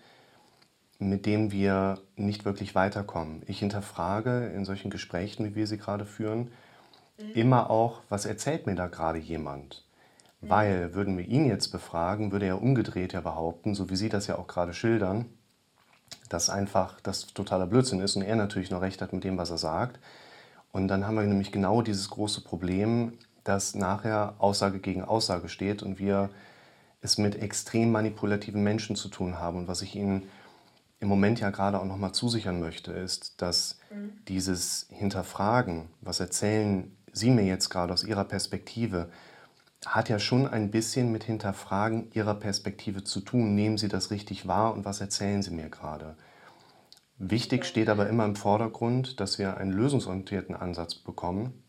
mit 0.98 1.24
dem 1.24 1.50
wir 1.50 2.00
nicht 2.16 2.44
wirklich 2.44 2.74
weiterkommen. 2.74 3.42
Ich 3.46 3.60
hinterfrage 3.60 4.48
in 4.48 4.64
solchen 4.64 4.90
Gesprächen, 4.90 5.46
wie 5.46 5.54
wir 5.54 5.66
sie 5.66 5.78
gerade 5.78 6.04
führen. 6.04 6.50
Immer 7.34 7.70
auch, 7.70 8.00
was 8.08 8.26
erzählt 8.26 8.66
mir 8.66 8.74
da 8.74 8.86
gerade 8.86 9.18
jemand? 9.18 9.84
Mhm. 10.40 10.48
Weil 10.48 10.94
würden 10.94 11.16
wir 11.16 11.26
ihn 11.26 11.46
jetzt 11.46 11.68
befragen, 11.68 12.32
würde 12.32 12.46
er 12.46 12.62
umgedreht 12.62 13.12
ja 13.12 13.20
behaupten, 13.20 13.74
so 13.74 13.90
wie 13.90 13.96
Sie 13.96 14.08
das 14.08 14.26
ja 14.26 14.38
auch 14.38 14.46
gerade 14.46 14.74
schildern, 14.74 15.26
dass 16.28 16.50
einfach 16.50 17.00
das 17.00 17.26
totaler 17.28 17.66
Blödsinn 17.66 18.00
ist 18.00 18.16
und 18.16 18.22
er 18.22 18.36
natürlich 18.36 18.70
noch 18.70 18.82
recht 18.82 19.02
hat 19.02 19.12
mit 19.12 19.24
dem, 19.24 19.38
was 19.38 19.50
er 19.50 19.58
sagt. 19.58 19.98
Und 20.72 20.88
dann 20.88 21.06
haben 21.06 21.16
wir 21.16 21.24
nämlich 21.24 21.52
genau 21.52 21.82
dieses 21.82 22.10
große 22.10 22.42
Problem, 22.42 23.18
dass 23.44 23.74
nachher 23.74 24.34
Aussage 24.38 24.78
gegen 24.78 25.04
Aussage 25.04 25.48
steht 25.48 25.82
und 25.82 25.98
wir 25.98 26.30
es 27.02 27.18
mit 27.18 27.40
extrem 27.40 27.90
manipulativen 27.90 28.62
Menschen 28.62 28.94
zu 28.94 29.08
tun 29.08 29.38
haben. 29.38 29.58
Und 29.58 29.68
was 29.68 29.82
ich 29.82 29.96
Ihnen 29.96 30.28
im 31.00 31.08
Moment 31.08 31.40
ja 31.40 31.50
gerade 31.50 31.80
auch 31.80 31.86
nochmal 31.86 32.12
zusichern 32.12 32.60
möchte, 32.60 32.92
ist, 32.92 33.40
dass 33.40 33.78
mhm. 33.90 34.12
dieses 34.28 34.86
Hinterfragen, 34.90 35.88
was 36.02 36.20
erzählen 36.20 36.94
Sie 37.12 37.30
mir 37.30 37.44
jetzt 37.44 37.68
gerade 37.70 37.92
aus 37.92 38.04
Ihrer 38.04 38.24
Perspektive, 38.24 39.10
hat 39.86 40.08
ja 40.08 40.18
schon 40.18 40.46
ein 40.46 40.70
bisschen 40.70 41.10
mit 41.10 41.24
Hinterfragen 41.24 42.10
Ihrer 42.12 42.34
Perspektive 42.34 43.02
zu 43.02 43.20
tun. 43.20 43.54
Nehmen 43.54 43.78
Sie 43.78 43.88
das 43.88 44.10
richtig 44.10 44.46
wahr 44.46 44.74
und 44.74 44.84
was 44.84 45.00
erzählen 45.00 45.42
Sie 45.42 45.50
mir 45.50 45.70
gerade? 45.70 46.16
Wichtig 47.18 47.64
steht 47.64 47.88
aber 47.88 48.08
immer 48.08 48.24
im 48.24 48.36
Vordergrund, 48.36 49.20
dass 49.20 49.38
wir 49.38 49.56
einen 49.56 49.72
lösungsorientierten 49.72 50.54
Ansatz 50.54 50.94
bekommen, 50.94 51.62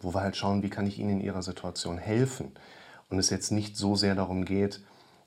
wo 0.00 0.14
wir 0.14 0.20
halt 0.20 0.36
schauen, 0.36 0.62
wie 0.62 0.70
kann 0.70 0.86
ich 0.86 0.98
Ihnen 0.98 1.10
in 1.10 1.20
Ihrer 1.20 1.42
Situation 1.42 1.98
helfen. 1.98 2.52
Und 3.08 3.18
es 3.18 3.30
jetzt 3.30 3.52
nicht 3.52 3.76
so 3.76 3.94
sehr 3.94 4.16
darum 4.16 4.44
geht, 4.44 4.80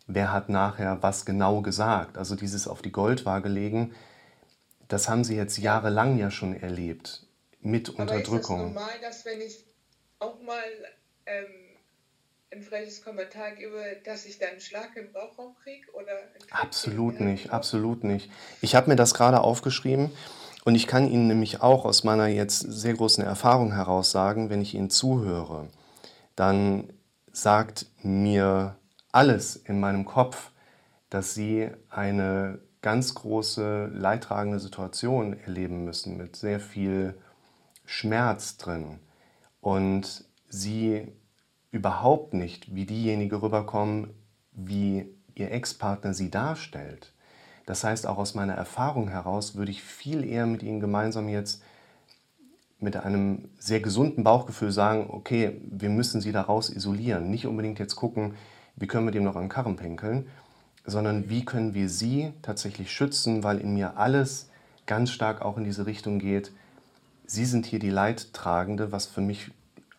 wer 0.07 0.33
hat 0.33 0.49
nachher 0.49 1.01
was 1.01 1.25
genau 1.25 1.61
gesagt. 1.61 2.17
Also 2.17 2.35
dieses 2.35 2.67
auf 2.67 2.81
die 2.81 2.91
Goldwaage 2.91 3.47
legen, 3.47 3.93
das 4.89 5.07
haben 5.07 5.23
Sie 5.23 5.35
jetzt 5.35 5.57
jahrelang 5.57 6.17
ja 6.17 6.31
schon 6.31 6.53
erlebt 6.53 7.28
mit 7.61 7.89
Aber 7.89 7.99
Unterdrückung. 7.99 8.67
Ist 8.69 8.75
das 8.75 8.83
normal, 8.83 9.01
dass 9.01 9.25
wenn 9.25 9.41
ich 9.41 9.65
auch 10.19 10.41
mal 10.41 10.63
ähm, 11.25 11.45
ein 12.51 12.61
freches 12.63 13.03
Kommentar 13.03 13.51
gebe, 13.51 13.97
dass 14.03 14.25
ich 14.25 14.39
dann 14.39 14.49
einen 14.49 14.61
Schlag 14.61 14.95
im 14.95 15.11
Bauchraum 15.11 15.55
kriege? 15.63 15.87
absolut 16.51 17.19
nicht, 17.19 17.51
absolut 17.51 18.03
nicht. 18.03 18.29
Ich 18.61 18.75
habe 18.75 18.89
mir 18.89 18.95
das 18.95 19.13
gerade 19.13 19.41
aufgeschrieben 19.41 20.11
und 20.65 20.75
ich 20.75 20.87
kann 20.87 21.09
Ihnen 21.09 21.27
nämlich 21.27 21.61
auch 21.61 21.85
aus 21.85 22.03
meiner 22.03 22.27
jetzt 22.27 22.59
sehr 22.59 22.93
großen 22.93 23.23
Erfahrung 23.23 23.73
heraus 23.73 24.11
sagen, 24.11 24.49
wenn 24.49 24.61
ich 24.61 24.73
Ihnen 24.73 24.89
zuhöre, 24.89 25.67
dann 26.35 26.91
sagt 27.31 27.85
mir 28.01 28.75
alles 29.11 29.55
in 29.55 29.79
meinem 29.79 30.05
Kopf, 30.05 30.51
dass 31.09 31.33
Sie 31.33 31.69
eine 31.89 32.59
ganz 32.81 33.13
große 33.13 33.91
leidtragende 33.93 34.59
Situation 34.59 35.37
erleben 35.39 35.83
müssen 35.85 36.17
mit 36.17 36.35
sehr 36.35 36.59
viel 36.59 37.15
Schmerz 37.89 38.57
drin 38.57 38.99
und 39.61 40.23
Sie 40.47 41.07
überhaupt 41.71 42.35
nicht 42.35 42.75
wie 42.75 42.85
diejenige 42.85 43.41
rüberkommen, 43.41 44.11
wie 44.51 45.07
Ihr 45.33 45.51
Ex-Partner 45.51 46.13
Sie 46.13 46.29
darstellt. 46.29 47.13
Das 47.65 47.83
heißt, 47.83 48.05
auch 48.05 48.19
aus 48.19 48.35
meiner 48.35 48.53
Erfahrung 48.53 49.09
heraus 49.09 49.55
würde 49.55 49.71
ich 49.71 49.81
viel 49.81 50.23
eher 50.23 50.45
mit 50.45 50.61
Ihnen 50.61 50.79
gemeinsam 50.79 51.29
jetzt 51.29 51.63
mit 52.79 52.95
einem 52.95 53.49
sehr 53.57 53.79
gesunden 53.79 54.23
Bauchgefühl 54.23 54.71
sagen, 54.71 55.07
okay, 55.09 55.59
wir 55.67 55.89
müssen 55.89 56.21
Sie 56.21 56.31
daraus 56.31 56.69
isolieren. 56.69 57.31
Nicht 57.31 57.47
unbedingt 57.47 57.79
jetzt 57.79 57.95
gucken, 57.95 58.35
wie 58.75 58.85
können 58.85 59.07
wir 59.07 59.11
dem 59.11 59.23
noch 59.23 59.35
an 59.35 59.49
Karren 59.49 59.77
pinkeln, 59.77 60.27
sondern 60.85 61.27
wie 61.29 61.43
können 61.43 61.73
wir 61.73 61.89
Sie 61.89 62.33
tatsächlich 62.43 62.91
schützen, 62.91 63.43
weil 63.43 63.57
in 63.57 63.73
mir 63.73 63.97
alles 63.97 64.49
ganz 64.85 65.09
stark 65.09 65.41
auch 65.41 65.57
in 65.57 65.63
diese 65.63 65.87
Richtung 65.87 66.19
geht. 66.19 66.51
Sie 67.31 67.45
sind 67.45 67.67
hier 67.67 67.77
die 67.77 67.91
Leidtragende, 67.91 68.91
was 68.91 69.05
für 69.05 69.21
mich 69.21 69.51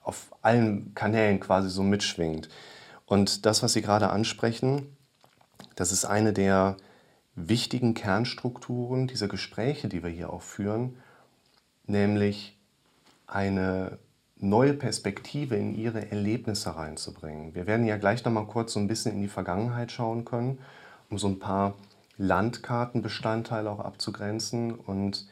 auf 0.03 0.35
allen 0.43 0.95
Kanälen 0.97 1.39
quasi 1.39 1.71
so 1.71 1.85
mitschwingt. 1.85 2.49
Und 3.07 3.47
das, 3.47 3.63
was 3.63 3.73
Sie 3.73 3.83
gerade 3.83 4.11
ansprechen, 4.11 4.97
das 5.77 5.93
ist 5.93 6.05
eine 6.05 6.33
der 6.33 6.77
wichtigen 7.37 7.95
Kernstrukturen 7.95 9.07
dieser 9.07 9.29
Gespräche, 9.29 9.89
die 9.89 10.03
wir 10.03 10.11
hier 10.11 10.33
auch 10.33 10.43
führen, 10.43 10.97
nämlich 11.87 12.59
eine 13.29 14.01
neue 14.37 14.75
Perspektive 14.75 15.55
in 15.55 15.73
ihre 15.73 16.11
Erlebnisse 16.11 16.75
reinzubringen. 16.75 17.55
Wir 17.55 17.69
werden 17.69 17.87
ja 17.87 17.97
gleich 17.97 18.25
noch 18.25 18.33
mal 18.33 18.47
kurz 18.47 18.73
so 18.73 18.81
ein 18.81 18.89
bisschen 18.89 19.15
in 19.15 19.23
die 19.23 19.29
Vergangenheit 19.29 19.93
schauen 19.93 20.25
können, 20.25 20.59
um 21.11 21.17
so 21.17 21.29
ein 21.29 21.39
paar 21.39 21.75
Landkartenbestandteile 22.19 23.71
auch 23.71 23.79
abzugrenzen. 23.79 24.75
Und 24.75 25.29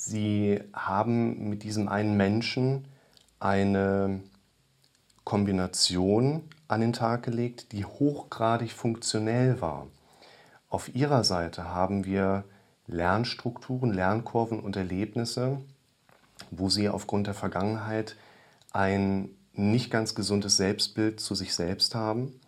sie 0.00 0.60
haben 0.72 1.50
mit 1.50 1.62
diesem 1.62 1.88
einen 1.88 2.16
Menschen 2.16 2.86
eine 3.38 4.20
Kombination 5.24 6.42
an 6.68 6.80
den 6.80 6.94
Tag 6.94 7.22
gelegt, 7.22 7.72
die 7.72 7.84
hochgradig 7.84 8.72
funktionell 8.72 9.60
war. 9.60 9.88
Auf 10.70 10.94
ihrer 10.94 11.22
Seite 11.22 11.64
haben 11.64 12.06
wir 12.06 12.44
Lernstrukturen, 12.86 13.92
Lernkurven 13.92 14.60
und 14.60 14.74
Erlebnisse, 14.76 15.60
wo 16.50 16.70
sie 16.70 16.88
aufgrund 16.88 17.26
der 17.26 17.34
Vergangenheit 17.34 18.16
ein 18.72 19.28
nicht 19.52 19.90
ganz 19.90 20.14
gesundes 20.14 20.56
Selbstbild 20.56 21.20
zu 21.20 21.34
sich 21.34 21.54
selbst 21.54 21.94
haben 21.94 22.40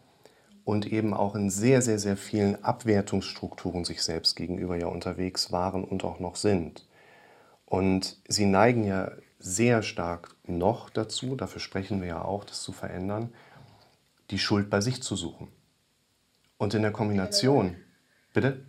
und 0.64 0.90
eben 0.90 1.12
auch 1.12 1.34
in 1.34 1.50
sehr, 1.50 1.82
sehr, 1.82 1.98
sehr 1.98 2.16
vielen 2.16 2.64
Abwertungsstrukturen 2.64 3.84
sich 3.84 4.02
selbst 4.02 4.36
gegenüber 4.36 4.76
ja 4.76 4.86
unterwegs 4.86 5.52
waren 5.52 5.84
und 5.84 6.02
auch 6.02 6.18
noch 6.18 6.36
sind. 6.36 6.86
Und 7.72 8.18
sie 8.28 8.44
neigen 8.44 8.84
ja 8.84 9.16
sehr 9.38 9.82
stark 9.82 10.36
noch 10.44 10.90
dazu, 10.90 11.36
dafür 11.36 11.58
sprechen 11.58 12.02
wir 12.02 12.08
ja 12.08 12.22
auch, 12.22 12.44
das 12.44 12.62
zu 12.62 12.70
verändern, 12.70 13.32
die 14.28 14.38
Schuld 14.38 14.68
bei 14.68 14.82
sich 14.82 15.02
zu 15.02 15.16
suchen. 15.16 15.50
Und 16.58 16.74
in 16.74 16.82
der 16.82 16.92
Kombination 16.92 17.82
Bitte? 18.34 18.62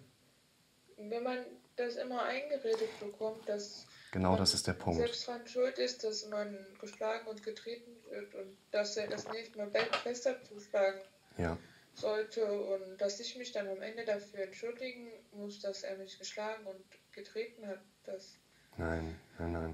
Wenn 0.95 1.21
man 1.21 1.39
das 1.75 1.97
immer 1.97 2.23
eingeredet 2.23 2.97
bekommt, 3.01 3.49
dass 3.49 3.87
genau 4.13 4.37
das 4.37 4.53
ist 4.53 4.67
der 4.67 4.73
Punkt. 4.73 4.99
selbst 4.99 5.27
dran 5.27 5.45
schuld 5.47 5.77
ist, 5.79 6.05
dass 6.05 6.29
man 6.29 6.57
geschlagen 6.79 7.27
und 7.27 7.43
getreten 7.43 7.91
wird 8.09 8.33
und 8.35 8.55
dass 8.71 8.95
er 8.95 9.07
das 9.07 9.27
nächste 9.33 9.57
Mal 9.57 9.69
besser 10.05 10.41
zuschlagen 10.43 11.01
ja. 11.37 11.57
sollte 11.93 12.45
und 12.45 13.01
dass 13.01 13.19
ich 13.19 13.35
mich 13.35 13.51
dann 13.51 13.67
am 13.67 13.81
Ende 13.81 14.05
dafür 14.05 14.43
entschuldigen 14.43 15.11
muss, 15.33 15.59
dass 15.59 15.83
er 15.83 15.97
mich 15.97 16.17
geschlagen 16.17 16.65
und 16.67 16.85
getreten 17.11 17.67
hat. 17.67 17.81
Das 18.05 18.37
nein, 18.77 19.15
nein, 19.39 19.51
nein. 19.51 19.73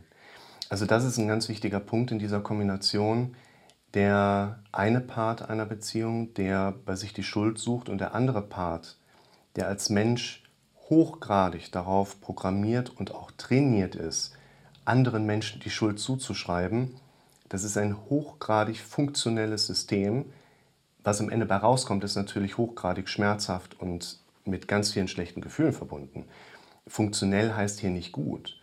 Also 0.70 0.86
das 0.86 1.04
ist 1.04 1.18
ein 1.18 1.28
ganz 1.28 1.50
wichtiger 1.50 1.80
Punkt 1.80 2.12
in 2.12 2.20
dieser 2.20 2.42
Kombination. 2.42 3.36
Der 3.96 4.60
eine 4.72 5.02
Part 5.02 5.50
einer 5.50 5.66
Beziehung, 5.66 6.34
der 6.36 6.74
bei 6.86 6.96
sich 6.96 7.12
die 7.14 7.24
Schuld 7.24 7.58
sucht 7.58 7.90
und 7.90 7.98
der 7.98 8.14
andere 8.14 8.44
Part, 8.44 8.98
der 9.56 9.68
als 9.68 9.90
Mensch 9.90 10.44
hochgradig 10.90 11.72
darauf 11.72 12.22
programmiert 12.22 12.90
und 12.90 13.14
auch 13.16 13.32
trainiert 13.32 13.96
ist, 13.96 14.36
anderen 14.86 15.26
Menschen 15.26 15.60
die 15.60 15.72
Schuld 15.72 16.00
zuzuschreiben, 16.00 16.96
das 17.50 17.64
ist 17.64 17.78
ein 17.78 17.98
hochgradig 18.10 18.80
funktionelles 18.80 19.66
System. 19.66 20.26
Was 21.04 21.20
am 21.20 21.30
Ende 21.30 21.48
bei 21.48 21.56
rauskommt, 21.56 22.04
ist 22.04 22.16
natürlich 22.16 22.58
hochgradig 22.58 23.10
schmerzhaft 23.10 23.80
und 23.80 24.20
mit 24.46 24.68
ganz 24.68 24.92
vielen 24.92 25.08
schlechten 25.08 25.42
Gefühlen 25.42 25.74
verbunden. 25.74 26.26
Funktionell 26.88 27.54
heißt 27.54 27.80
hier 27.80 27.90
nicht 27.90 28.12
gut. 28.12 28.59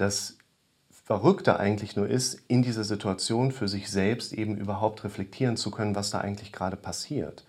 Das 0.00 0.38
Verrückte 0.88 1.60
eigentlich 1.60 1.94
nur 1.94 2.08
ist, 2.08 2.40
in 2.48 2.62
dieser 2.62 2.84
Situation 2.84 3.52
für 3.52 3.68
sich 3.68 3.90
selbst 3.90 4.32
eben 4.32 4.56
überhaupt 4.56 5.04
reflektieren 5.04 5.58
zu 5.58 5.70
können, 5.70 5.94
was 5.94 6.08
da 6.08 6.22
eigentlich 6.22 6.52
gerade 6.52 6.78
passiert. 6.78 7.44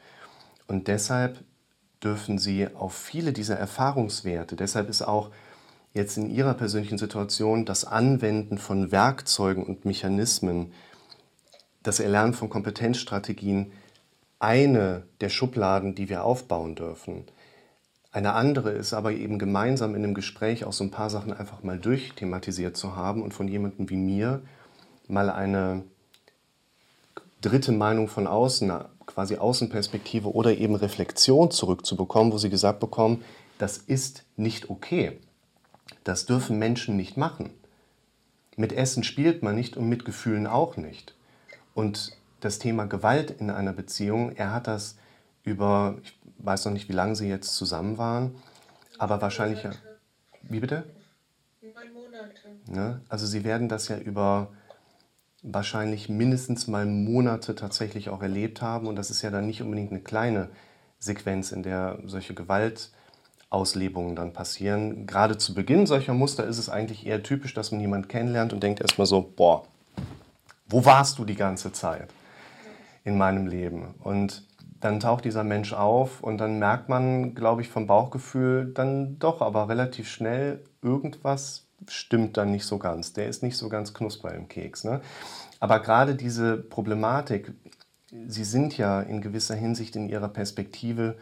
Und 0.68 0.90
deshalb 0.90 1.46
dürfen 2.04 2.38
Sie 2.38 2.68
auf 2.76 2.94
viele 2.94 3.32
dieser 3.32 3.56
Erfahrungswerte, 3.56 4.58
deshalb 4.58 4.90
ist 4.90 5.02
auch 5.02 5.32
jetzt 5.94 6.18
in 6.18 6.30
Ihrer 6.30 6.54
persönlichen 6.54 6.98
Situation 6.98 7.64
das 7.64 7.86
Anwenden 7.86 8.58
von 8.58 8.92
Werkzeugen 8.92 9.64
und 9.64 9.86
Mechanismen, 9.86 10.74
das 11.84 12.02
Erlernen 12.02 12.34
von 12.34 12.50
Kompetenzstrategien 12.50 13.72
eine 14.40 15.04
der 15.22 15.30
Schubladen, 15.30 15.96
die 15.96 16.10
wir 16.10 16.26
aufbauen 16.26 16.76
dürfen. 16.76 17.24
Eine 18.12 18.34
andere 18.34 18.72
ist 18.72 18.94
aber 18.94 19.14
eben 19.14 19.40
gemeinsam 19.40 19.96
in 19.96 20.04
einem 20.04 20.14
Gespräch 20.14 20.66
auch 20.66 20.74
so 20.74 20.84
ein 20.84 20.92
paar 20.92 21.10
Sachen 21.10 21.32
einfach 21.32 21.64
mal 21.64 21.80
durchthematisiert 21.80 22.76
zu 22.76 22.96
haben 22.96 23.24
und 23.24 23.34
von 23.34 23.48
jemandem 23.48 23.90
wie 23.90 23.96
mir 23.96 24.42
mal 25.08 25.30
eine 25.30 25.84
dritte 27.40 27.72
Meinung 27.72 28.08
von 28.08 28.28
außen 28.28 28.72
quasi 29.06 29.38
Außenperspektive 29.38 30.34
oder 30.34 30.58
eben 30.58 30.76
Reflexion 30.76 31.52
zurückzubekommen, 31.52 32.34
wo 32.34 32.38
sie 32.38 32.50
gesagt 32.50 32.80
bekommen, 32.80 33.24
das 33.58 33.78
ist 33.78 34.24
nicht 34.36 34.70
okay. 34.70 35.20
Das 36.04 36.26
dürfen 36.26 36.60
Menschen 36.60 36.98
nicht 36.98 37.16
machen. 37.18 37.50
Mit 38.58 38.74
Essen 38.74 39.04
spielt 39.04 39.44
man 39.44 39.56
nicht 39.56 39.78
und 39.78 39.88
mit 39.88 40.04
Gefühlen 40.04 40.48
auch 40.48 40.78
nicht. 40.78 41.16
Und 41.74 42.18
das 42.42 42.60
Thema 42.60 42.86
Gewalt 42.86 43.32
in 43.32 43.50
einer 43.50 43.74
Beziehung, 43.74 44.34
er 44.36 44.54
hat 44.54 44.68
das 44.68 44.98
über, 45.44 45.98
ich 46.04 46.20
weiß 46.40 46.66
noch 46.66 46.74
nicht, 46.74 46.90
wie 46.90 46.94
lange 46.94 47.16
sie 47.16 47.28
jetzt 47.28 47.56
zusammen 47.56 47.98
waren, 47.98 48.36
aber 48.98 49.22
wahrscheinlich 49.22 49.64
ja. 49.64 49.72
Wie 50.44 50.60
bitte? 50.60 50.84
Neun 51.62 51.94
Monate. 51.94 52.34
Ne? 52.68 53.02
Also 53.10 53.26
sie 53.26 53.44
werden 53.44 53.70
das 53.70 53.88
ja 53.88 53.98
über 53.98 54.50
wahrscheinlich 55.44 56.10
mindestens 56.10 56.68
mal 56.68 56.86
Monate 56.86 57.56
tatsächlich 57.56 58.10
auch 58.10 58.22
erlebt 58.22 58.62
haben. 58.62 58.88
Und 58.88 58.96
das 58.96 59.10
ist 59.10 59.22
ja 59.22 59.30
dann 59.30 59.48
nicht 59.48 59.62
unbedingt 59.62 59.92
eine 59.92 60.02
kleine 60.02 60.50
Sequenz, 61.00 61.52
in 61.52 61.64
der 61.64 62.00
solche 62.06 62.34
Gewaltauslebungen 62.34 64.16
dann 64.16 64.34
passieren. 64.34 65.08
Gerade 65.08 65.38
zu 65.38 65.54
Beginn 65.54 65.88
solcher 65.88 66.14
Muster 66.14 66.46
ist 66.46 66.60
es 66.60 66.70
eigentlich 66.70 67.06
eher 67.06 67.24
typisch, 67.24 67.54
dass 67.54 67.72
man 67.72 67.82
jemanden 67.82 68.08
kennenlernt 68.08 68.54
und 68.54 68.62
denkt 68.62 68.82
erstmal 68.82 69.08
so, 69.08 69.22
boah, 69.22 69.66
wo 70.68 70.86
warst 70.86 71.18
du 71.18 71.26
die 71.26 71.36
ganze 71.36 71.72
Zeit 71.72 72.10
in 73.04 73.18
meinem 73.18 73.48
Leben? 73.48 73.96
Und 74.00 74.44
dann 74.82 75.00
taucht 75.00 75.26
dieser 75.26 75.44
Mensch 75.44 75.74
auf 75.74 76.22
und 76.22 76.40
dann 76.40 76.60
merkt 76.60 76.90
man, 76.90 77.36
glaube 77.36 77.62
ich, 77.62 77.70
vom 77.70 77.88
Bauchgefühl 77.88 78.72
dann 78.74 79.18
doch 79.20 79.42
aber 79.42 79.70
relativ 79.70 80.10
schnell, 80.10 80.64
irgendwas 80.82 81.68
stimmt 81.88 82.38
dann 82.38 82.52
nicht 82.52 82.66
so 82.66 82.78
ganz. 82.78 83.14
Der 83.14 83.28
ist 83.28 83.44
nicht 83.44 83.58
so 83.58 83.70
ganz 83.70 83.94
knusper 83.94 84.34
im 84.34 84.48
Keks. 84.48 84.84
Ne? 84.84 85.02
Aber 85.60 85.80
gerade 85.80 86.16
diese 86.16 86.58
Problematik, 86.58 87.54
sie 88.28 88.44
sind 88.44 88.78
ja 88.78 89.02
in 89.02 89.22
gewisser 89.22 89.56
Hinsicht 89.56 89.96
in 89.96 90.10
ihrer 90.10 90.28
Perspektive 90.28 91.16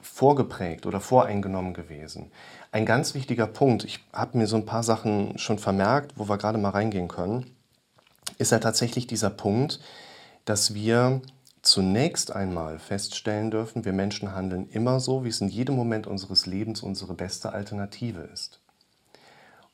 vorgeprägt 0.00 0.86
oder 0.86 1.00
voreingenommen 1.00 1.74
gewesen. 1.74 2.32
Ein 2.72 2.86
ganz 2.86 3.14
wichtiger 3.14 3.46
Punkt, 3.46 3.84
ich 3.84 4.00
habe 4.12 4.38
mir 4.38 4.46
so 4.46 4.56
ein 4.56 4.66
paar 4.66 4.82
Sachen 4.82 5.38
schon 5.38 5.58
vermerkt, 5.58 6.14
wo 6.16 6.28
wir 6.28 6.38
gerade 6.38 6.58
mal 6.58 6.70
reingehen 6.70 7.08
können, 7.08 7.46
ist 8.38 8.50
ja 8.50 8.58
tatsächlich 8.58 9.06
dieser 9.06 9.30
Punkt, 9.30 9.78
dass 10.44 10.74
wir 10.74 11.22
zunächst 11.62 12.34
einmal 12.34 12.78
feststellen 12.78 13.50
dürfen, 13.50 13.84
wir 13.84 13.92
Menschen 13.92 14.34
handeln 14.34 14.68
immer 14.68 15.00
so, 15.00 15.24
wie 15.24 15.28
es 15.28 15.40
in 15.40 15.48
jedem 15.48 15.76
Moment 15.76 16.06
unseres 16.06 16.46
Lebens 16.46 16.82
unsere 16.82 17.14
beste 17.14 17.52
Alternative 17.52 18.22
ist. 18.22 18.60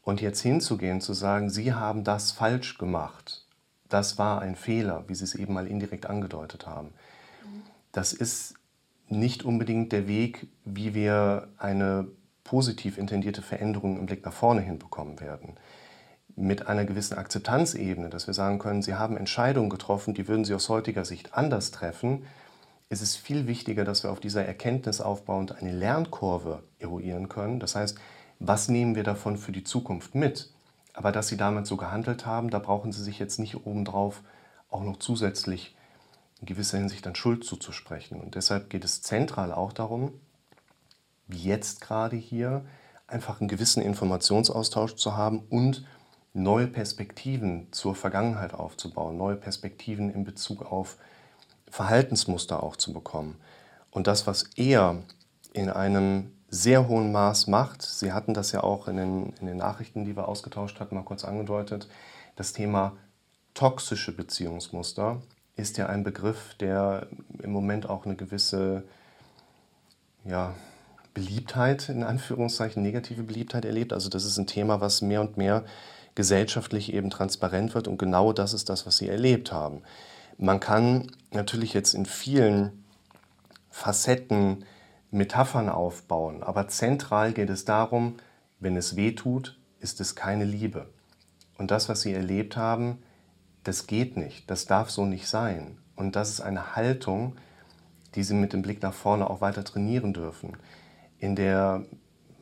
Und 0.02 0.21
jetzt 0.21 0.40
hinzugehen, 0.40 1.00
zu 1.00 1.14
sagen, 1.14 1.50
Sie 1.50 1.73
haben 1.73 2.04
das 2.04 2.33
falsch 2.33 2.78
gemacht, 2.78 3.47
das 3.88 4.18
war 4.18 4.42
ein 4.42 4.54
Fehler, 4.54 5.04
wie 5.09 5.14
Sie 5.14 5.25
es 5.25 5.35
eben 5.35 5.54
mal 5.54 5.66
indirekt 5.66 6.07
angedeutet 6.07 6.66
haben, 6.66 6.92
das 7.92 8.12
ist 8.12 8.54
nicht 9.09 9.42
unbedingt 9.42 9.92
der 9.92 10.07
Weg, 10.07 10.49
wie 10.64 10.95
wir 10.95 11.49
eine 11.57 12.07
positiv 12.45 12.99
intendierte 12.99 13.40
Veränderung 13.40 13.99
im 13.99 14.07
Blick 14.07 14.25
nach 14.25 14.33
vorne 14.33 14.61
hinbekommen 14.61 15.21
werden 15.21 15.57
mit 16.38 16.68
einer 16.68 16.85
gewissen 16.85 17.18
Akzeptanzebene, 17.18 18.11
dass 18.11 18.26
wir 18.26 18.35
sagen 18.35 18.59
können, 18.59 18.83
Sie 18.83 18.95
haben 18.95 19.16
Entscheidungen 19.16 19.71
getroffen, 19.71 20.14
die 20.14 20.28
würden 20.28 20.45
Sie 20.45 20.54
aus 20.54 20.68
heutiger 20.68 21.04
Sicht 21.04 21.35
anders 21.35 21.71
treffen, 21.71 22.25
ist 22.90 23.02
es 23.02 23.16
viel 23.16 23.47
wichtiger, 23.47 23.85
dass 23.85 24.02
wir 24.02 24.11
auf 24.11 24.21
dieser 24.21 24.45
Erkenntnis 24.45 25.00
aufbauend 25.00 25.52
eine 25.52 25.73
Lernkurve 25.73 26.62
eruieren 26.78 27.28
können. 27.28 27.61
Das 27.61 27.75
heißt, 27.75 27.99
was 28.38 28.68
nehmen 28.68 28.95
wir 28.95 29.02
davon 29.02 29.37
für 29.37 29.52
die 29.52 29.64
Zukunft 29.64 30.14
mit? 30.14 30.50
Aber 30.95 31.12
dass 31.12 31.28
Sie 31.28 31.37
damit 31.37 31.66
so 31.66 31.76
gehandelt 31.76 32.25
haben, 32.25 32.50
da 32.50 32.59
brauchen 32.59 32.92
Sie 32.92 33.02
sich 33.02 33.18
jetzt 33.18 33.38
nicht 33.38 33.66
obendrauf 33.66 34.23
auch 34.71 34.83
noch 34.83 34.99
zusätzlich 34.99 35.76
in 36.40 36.47
gewisser 36.47 36.78
Hinsicht 36.78 37.04
dann 37.04 37.14
Schuld 37.14 37.45
zuzusprechen. 37.45 38.21
Und 38.21 38.37
deshalb 38.37 38.71
geht 38.71 38.85
es 38.85 39.02
zentral 39.02 39.52
auch 39.52 39.73
darum, 39.73 40.12
wie 41.26 41.42
jetzt 41.42 41.80
gerade 41.80 42.16
hier, 42.16 42.64
einfach 43.07 43.40
einen 43.40 43.49
gewissen 43.49 43.83
Informationsaustausch 43.83 44.95
zu 44.97 45.16
haben 45.16 45.42
und 45.49 45.85
neue 46.33 46.67
Perspektiven 46.67 47.69
zur 47.73 47.95
Vergangenheit 47.95 48.55
aufzubauen, 48.55 49.17
neue 49.17 49.37
Perspektiven 49.37 50.11
in 50.11 50.25
Bezug 50.25 50.71
auf 50.71 50.97
Verhaltensmuster 51.71 52.62
auch 52.62 52.77
zu 52.77 52.93
bekommen. 52.93 53.37
Und 53.91 54.07
das, 54.07 54.27
was 54.27 54.45
er 54.57 55.03
in 55.53 55.71
einem 55.71 56.33
sehr 56.49 56.88
hohen 56.88 57.12
Maß 57.12 57.47
macht, 57.47 57.83
Sie 57.83 58.12
hatten 58.12 58.35
das 58.35 58.53
ja 58.53 58.62
auch 58.62 58.88
in 58.88 58.97
den, 58.97 59.33
in 59.41 59.47
den 59.47 59.57
Nachrichten, 59.57 60.05
die 60.05 60.17
wir 60.17 60.29
ausgetauscht 60.29 60.81
hatten, 60.81 60.95
mal 60.95 61.03
kurz 61.03 61.25
angedeutet, 61.25 61.88
das 62.37 62.53
Thema 62.53 62.97
toxische 63.55 64.12
Beziehungsmuster 64.12 65.21
ist 65.57 65.77
ja 65.77 65.87
ein 65.87 66.05
Begriff, 66.05 66.55
der 66.61 67.09
im 67.43 67.51
Moment 67.51 67.88
auch 67.88 68.07
eine 68.07 68.14
gewisse 68.14 68.85
ja, 70.25 70.55
Beliebtheit, 71.14 71.88
in 71.88 72.05
Anführungszeichen 72.05 72.83
negative 72.83 73.25
Beliebtheit 73.25 73.64
erlebt. 73.64 73.93
Also 73.93 74.09
das 74.09 74.25
ist 74.25 74.38
ein 74.38 74.47
Thema, 74.47 74.81
was 74.81 75.03
mehr 75.03 75.21
und 75.21 75.37
mehr 75.37 75.64
gesellschaftlich 76.18 76.92
eben 76.92 77.11
transparent 77.11 77.76
wird. 77.76 77.87
Und 77.87 77.96
genau 77.96 78.33
das 78.33 78.52
ist 78.52 78.68
das, 78.68 78.87
was 78.87 78.96
sie 78.96 79.09
erlebt 79.09 79.52
haben. 79.52 79.83
Man 80.37 80.59
kann 80.59 81.12
natürlich 81.31 81.74
jetzt 81.74 81.94
in 81.94 82.07
vielen 82.07 82.85
Facetten 83.70 84.64
Metaphern 85.12 85.68
aufbauen, 85.68 86.42
aber 86.42 86.66
zentral 86.66 87.33
geht 87.33 87.50
es 87.50 87.64
darum, 87.64 88.16
wenn 88.59 88.76
es 88.76 88.96
weh 88.96 89.12
tut, 89.12 89.61
ist 89.78 90.00
es 90.00 90.16
keine 90.16 90.44
Liebe. 90.44 90.88
Und 91.57 91.70
das, 91.70 91.88
was 91.88 92.00
sie 92.00 92.12
erlebt 92.12 92.57
haben, 92.57 92.98
das 93.62 93.87
geht 93.87 94.16
nicht, 94.16 94.50
das 94.50 94.66
darf 94.66 94.90
so 94.90 95.07
nicht 95.07 95.28
sein. 95.28 95.78
Und 95.94 96.16
das 96.16 96.31
ist 96.31 96.40
eine 96.40 96.74
Haltung, 96.74 97.37
die 98.16 98.24
sie 98.24 98.35
mit 98.35 98.52
dem 98.52 98.62
Blick 98.62 98.83
nach 98.83 98.92
vorne 98.92 99.31
auch 99.31 99.40
weiter 99.40 99.62
trainieren 99.62 100.12
dürfen. 100.12 100.57
In 101.20 101.37
der 101.37 101.85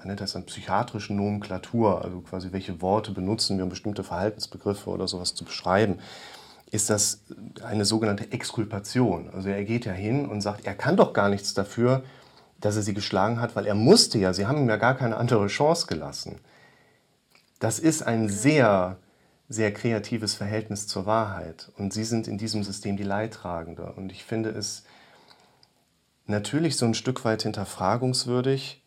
nennt 0.07 0.21
das 0.21 0.33
dann 0.33 0.47
psychiatrische 0.47 1.15
Nomenklatur, 1.15 2.05
also 2.05 2.21
quasi 2.21 2.53
welche 2.53 2.81
Worte 2.81 3.13
benutzen 3.13 3.57
wir, 3.57 3.65
um 3.65 3.71
bestimmte 3.71 4.05
Verhaltensbegriffe 4.05 4.91
oder 4.91 5.09
sowas 5.09 5.35
zu 5.35 5.45
beschreiben, 5.45 5.99
ist 6.71 6.91
das 6.91 7.23
eine 7.63 7.85
sogenannte 7.85 8.33
Exkulpation. 8.33 9.31
Also 9.31 9.49
er 9.49 9.65
geht 9.65 9.85
ja 9.85 9.93
hin 9.93 10.27
und 10.27 10.41
sagt, 10.41 10.67
er 10.67 10.75
kann 10.75 10.97
doch 10.97 11.13
gar 11.13 11.29
nichts 11.29 11.55
dafür, 11.55 12.03
dass 12.61 12.77
er 12.77 12.83
sie 12.83 12.95
geschlagen 12.95 13.41
hat, 13.41 13.55
weil 13.55 13.67
er 13.67 13.75
musste 13.75 14.19
ja, 14.19 14.33
sie 14.33 14.47
haben 14.47 14.59
ihm 14.59 14.69
ja 14.69 14.77
gar 14.77 14.97
keine 14.97 15.17
andere 15.17 15.47
Chance 15.47 15.87
gelassen. 15.87 16.41
Das 17.61 17.79
ist 17.79 18.03
ein 18.03 18.29
sehr, 18.29 18.97
sehr 19.49 19.73
kreatives 19.73 20.35
Verhältnis 20.35 20.87
zur 20.87 21.07
Wahrheit. 21.07 21.71
Und 21.77 21.93
sie 21.93 22.05
sind 22.05 22.29
in 22.29 22.39
diesem 22.39 22.65
System 22.65 22.97
die 22.97 23.05
Leidtragende. 23.05 23.93
Und 23.97 24.11
ich 24.11 24.25
finde 24.25 24.51
es 24.51 24.85
natürlich 26.27 26.77
so 26.77 26.87
ein 26.87 26.95
Stück 26.95 27.25
weit 27.25 27.43
hinterfragungswürdig, 27.43 28.83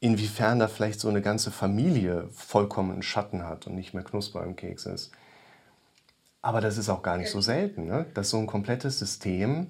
inwiefern 0.00 0.58
da 0.58 0.66
vielleicht 0.66 0.98
so 0.98 1.08
eine 1.08 1.20
ganze 1.20 1.50
Familie 1.50 2.28
vollkommen 2.32 2.92
einen 2.92 3.02
Schatten 3.02 3.46
hat 3.46 3.66
und 3.66 3.74
nicht 3.74 3.94
mehr 3.94 4.02
Knusper 4.02 4.42
im 4.42 4.56
Keks 4.56 4.86
ist. 4.86 5.12
Aber 6.42 6.62
das 6.62 6.78
ist 6.78 6.88
auch 6.88 7.02
gar 7.02 7.18
nicht 7.18 7.30
so 7.30 7.42
selten, 7.42 7.84
ne? 7.84 8.06
dass 8.14 8.30
so 8.30 8.38
ein 8.38 8.46
komplettes 8.46 8.98
System, 8.98 9.68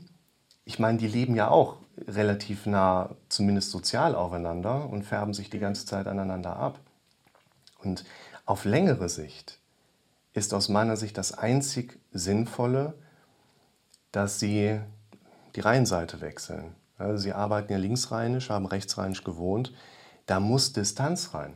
ich 0.65 0.79
meine, 0.79 0.99
die 0.99 1.09
leben 1.09 1.35
ja 1.35 1.49
auch 1.49 1.79
relativ 2.07 2.65
nah, 2.67 3.17
zumindest 3.29 3.73
sozial 3.73 4.15
aufeinander 4.15 4.89
und 4.89 5.03
färben 5.03 5.35
sich 5.35 5.51
die 5.51 5.59
ganze 5.59 5.85
Zeit 5.85 6.07
aneinander 6.07 6.57
ab. 6.57 6.79
Und 7.83 8.05
auf 8.47 8.65
längere 8.65 9.09
Sicht 9.09 9.59
ist 10.33 10.55
aus 10.55 10.69
meiner 10.69 10.97
Sicht 10.97 11.19
das 11.19 11.37
einzig 11.37 11.99
Sinnvolle, 12.13 12.95
dass 14.13 14.39
sie 14.39 14.79
die 15.57 15.61
Rheinseite 15.61 16.21
wechseln. 16.21 16.77
Also 16.99 17.17
sie 17.17 17.33
arbeiten 17.33 17.73
ja 17.73 17.79
linksrheinisch, 17.79 18.49
haben 18.51 18.67
rechtsrheinisch 18.67 19.25
gewohnt 19.25 19.73
da 20.31 20.39
muss 20.39 20.73
Distanz 20.73 21.35
rein. 21.35 21.55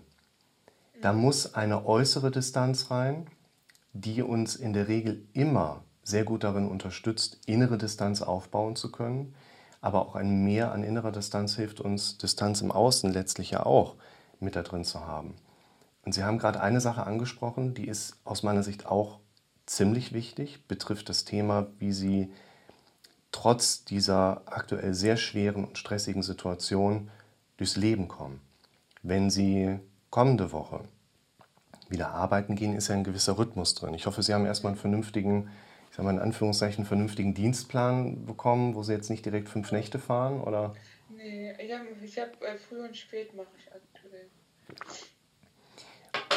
Da 1.01 1.13
muss 1.13 1.55
eine 1.55 1.87
äußere 1.87 2.33
Distanz 2.33 2.91
rein, 2.91 3.29
die 3.93 4.21
uns 4.21 4.57
in 4.57 4.73
der 4.73 4.89
Regel 4.89 5.29
immer 5.33 5.85
sehr 6.03 6.25
gut 6.25 6.43
darin 6.43 6.67
unterstützt, 6.67 7.39
innere 7.47 7.79
Distanz 7.79 8.21
aufbauen 8.21 8.75
zu 8.75 8.91
können. 8.91 9.33
Aber 9.81 10.03
auch 10.03 10.17
ein 10.17 10.43
Mehr 10.43 10.73
an 10.73 10.83
innerer 10.83 11.13
Distanz 11.13 11.55
hilft 11.55 11.79
uns, 11.79 12.19
Distanz 12.19 12.63
im 12.63 12.73
Außen 12.73 13.13
letztlich 13.13 13.53
ja 13.53 13.65
auch 13.65 13.95
mit 14.41 14.57
da 14.57 14.65
drin 14.65 14.85
zu 14.85 15.07
haben. 15.07 15.37
Und 16.05 16.13
Sie 16.13 16.25
haben 16.25 16.39
gerade 16.39 16.61
eine 16.61 16.81
Sache 16.81 17.07
angesprochen, 17.07 17.75
die 17.75 17.87
ist 17.87 18.17
aus 18.25 18.43
meiner 18.43 18.65
Sicht 18.65 18.87
auch 18.87 19.21
ziemlich 19.67 20.13
wichtig, 20.13 20.67
betrifft 20.67 21.09
das 21.09 21.25
Thema, 21.25 21.69
wie 21.79 21.93
Sie 21.93 22.33
trotz 23.31 23.85
dieser 23.85 24.43
aktuell 24.47 24.95
sehr 24.95 25.17
schweren 25.17 25.65
und 25.65 25.79
stressigen 25.79 26.25
Situation 26.25 27.09
durchs 27.57 27.77
Leben 27.77 28.09
kommen. 28.09 28.41
Wenn 29.07 29.31
Sie 29.31 29.79
kommende 30.11 30.51
Woche 30.51 30.81
wieder 31.89 32.09
arbeiten 32.09 32.57
gehen, 32.57 32.75
ist 32.75 32.89
ja 32.89 32.95
ein 32.95 33.05
gewisser 33.05 33.39
Rhythmus 33.39 33.75
drin. 33.75 33.95
Ich 33.95 34.07
hoffe, 34.07 34.23
Sie 34.23 34.35
haben 34.35 34.47
erstmal 34.47 34.73
einen 34.73 34.81
vernünftigen, 34.81 35.51
ich 35.91 35.97
sage 35.97 36.07
mal 36.07 36.15
in 36.15 36.21
Anführungszeichen, 36.21 36.85
vernünftigen 36.85 37.35
Dienstplan 37.35 38.25
bekommen, 38.25 38.75
wo 38.75 38.83
Sie 38.83 38.93
jetzt 38.93 39.11
nicht 39.11 39.25
direkt 39.25 39.49
fünf 39.49 39.71
Nächte 39.73 39.99
fahren, 39.99 40.41
oder? 40.41 40.75
Nee, 41.11 41.53
ich 41.59 41.71
habe 41.71 42.33
hab, 42.33 42.43
äh, 42.43 42.57
früh 42.57 42.83
und 42.83 42.97
spät 42.97 43.35
mache 43.37 43.47
ich 43.59 43.67
aktuell. 43.71 44.27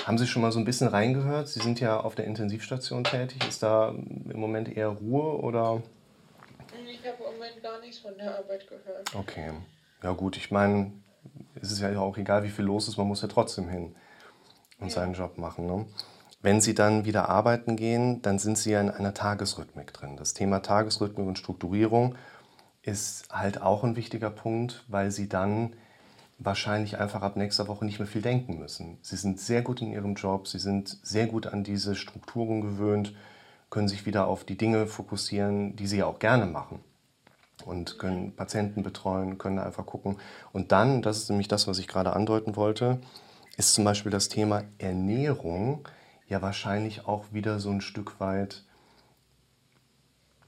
Haben 0.06 0.18
Sie 0.18 0.28
schon 0.28 0.42
mal 0.42 0.52
so 0.52 0.60
ein 0.60 0.66
bisschen 0.66 0.88
reingehört? 0.88 1.48
Sie 1.48 1.62
sind 1.62 1.80
ja 1.80 2.00
auf 2.00 2.16
der 2.16 2.26
Intensivstation 2.26 3.04
tätig. 3.04 3.48
Ist 3.48 3.64
da 3.64 3.90
im 3.90 4.40
Moment 4.40 4.76
eher 4.76 4.90
Ruhe 4.90 5.40
oder 5.42 5.82
gar 7.62 7.80
nichts 7.80 8.00
von 8.00 8.18
der 8.18 8.38
Arbeit 8.38 8.68
gehört. 8.68 9.16
Okay. 9.16 9.52
Ja 10.04 10.12
gut, 10.12 10.38
ich 10.38 10.52
meine, 10.52 10.92
es 11.62 11.72
ist 11.72 11.80
ja 11.80 11.98
auch 12.00 12.18
egal, 12.18 12.44
wie 12.44 12.50
viel 12.50 12.66
los 12.66 12.88
ist, 12.88 12.98
man 12.98 13.08
muss 13.08 13.22
ja 13.22 13.28
trotzdem 13.28 13.70
hin 13.70 13.96
und 14.80 14.88
ja. 14.88 14.94
seinen 14.94 15.14
Job 15.14 15.38
machen. 15.38 15.66
Ne? 15.66 15.86
Wenn 16.42 16.62
Sie 16.62 16.74
dann 16.74 17.06
wieder 17.06 17.30
arbeiten 17.30 17.76
gehen, 17.76 18.22
dann 18.22 18.40
sind 18.40 18.58
Sie 18.58 18.72
ja 18.72 18.82
in 18.82 18.90
einer 18.90 19.14
Tagesrhythmik 19.14 19.94
drin. 19.94 20.18
Das 20.18 20.34
Thema 20.34 20.62
Tagesrhythmik 20.62 21.28
und 21.28 21.38
Strukturierung 21.38 22.16
ist 22.84 23.28
halt 23.32 23.62
auch 23.62 23.84
ein 23.84 23.96
wichtiger 23.96 24.30
Punkt, 24.30 24.86
weil 24.88 25.12
Sie 25.12 25.28
dann 25.28 25.74
wahrscheinlich 26.40 27.00
einfach 27.00 27.24
ab 27.24 27.36
nächster 27.36 27.68
Woche 27.68 27.84
nicht 27.84 28.00
mehr 28.00 28.08
viel 28.08 28.22
denken 28.22 28.60
müssen. 28.60 29.00
Sie 29.02 29.18
sind 29.18 29.40
sehr 29.40 29.64
gut 29.64 29.82
in 29.82 29.92
Ihrem 29.92 30.14
Job, 30.14 30.48
Sie 30.48 30.60
sind 30.60 31.00
sehr 31.02 31.26
gut 31.26 31.48
an 31.48 31.64
diese 31.64 31.96
Strukturen 31.96 32.62
gewöhnt, 32.62 33.16
können 33.70 33.88
sich 33.88 34.06
wieder 34.06 34.28
auf 34.28 34.44
die 34.44 34.58
Dinge 34.58 34.86
fokussieren, 34.86 35.76
die 35.76 35.88
Sie 35.88 35.98
ja 35.98 36.06
auch 36.06 36.20
gerne 36.20 36.46
machen 36.46 36.80
und 37.68 38.00
können 38.00 38.36
Patienten 38.36 38.82
betreuen, 38.82 39.38
können 39.38 39.60
einfach 39.60 39.86
gucken. 39.86 40.18
Und 40.54 40.72
dann, 40.72 41.02
das 41.02 41.18
ist 41.18 41.30
nämlich 41.30 41.48
das, 41.48 41.68
was 41.68 41.80
ich 41.80 41.88
gerade 41.88 42.14
andeuten 42.14 42.56
wollte, 42.56 43.00
ist 43.58 43.74
zum 43.74 43.84
Beispiel 43.84 44.12
das 44.12 44.30
Thema 44.30 44.64
Ernährung 44.78 45.88
ja 46.28 46.42
wahrscheinlich 46.42 47.08
auch 47.08 47.26
wieder 47.32 47.60
so 47.60 47.70
ein 47.70 47.82
Stück 47.82 48.20
weit, 48.20 48.64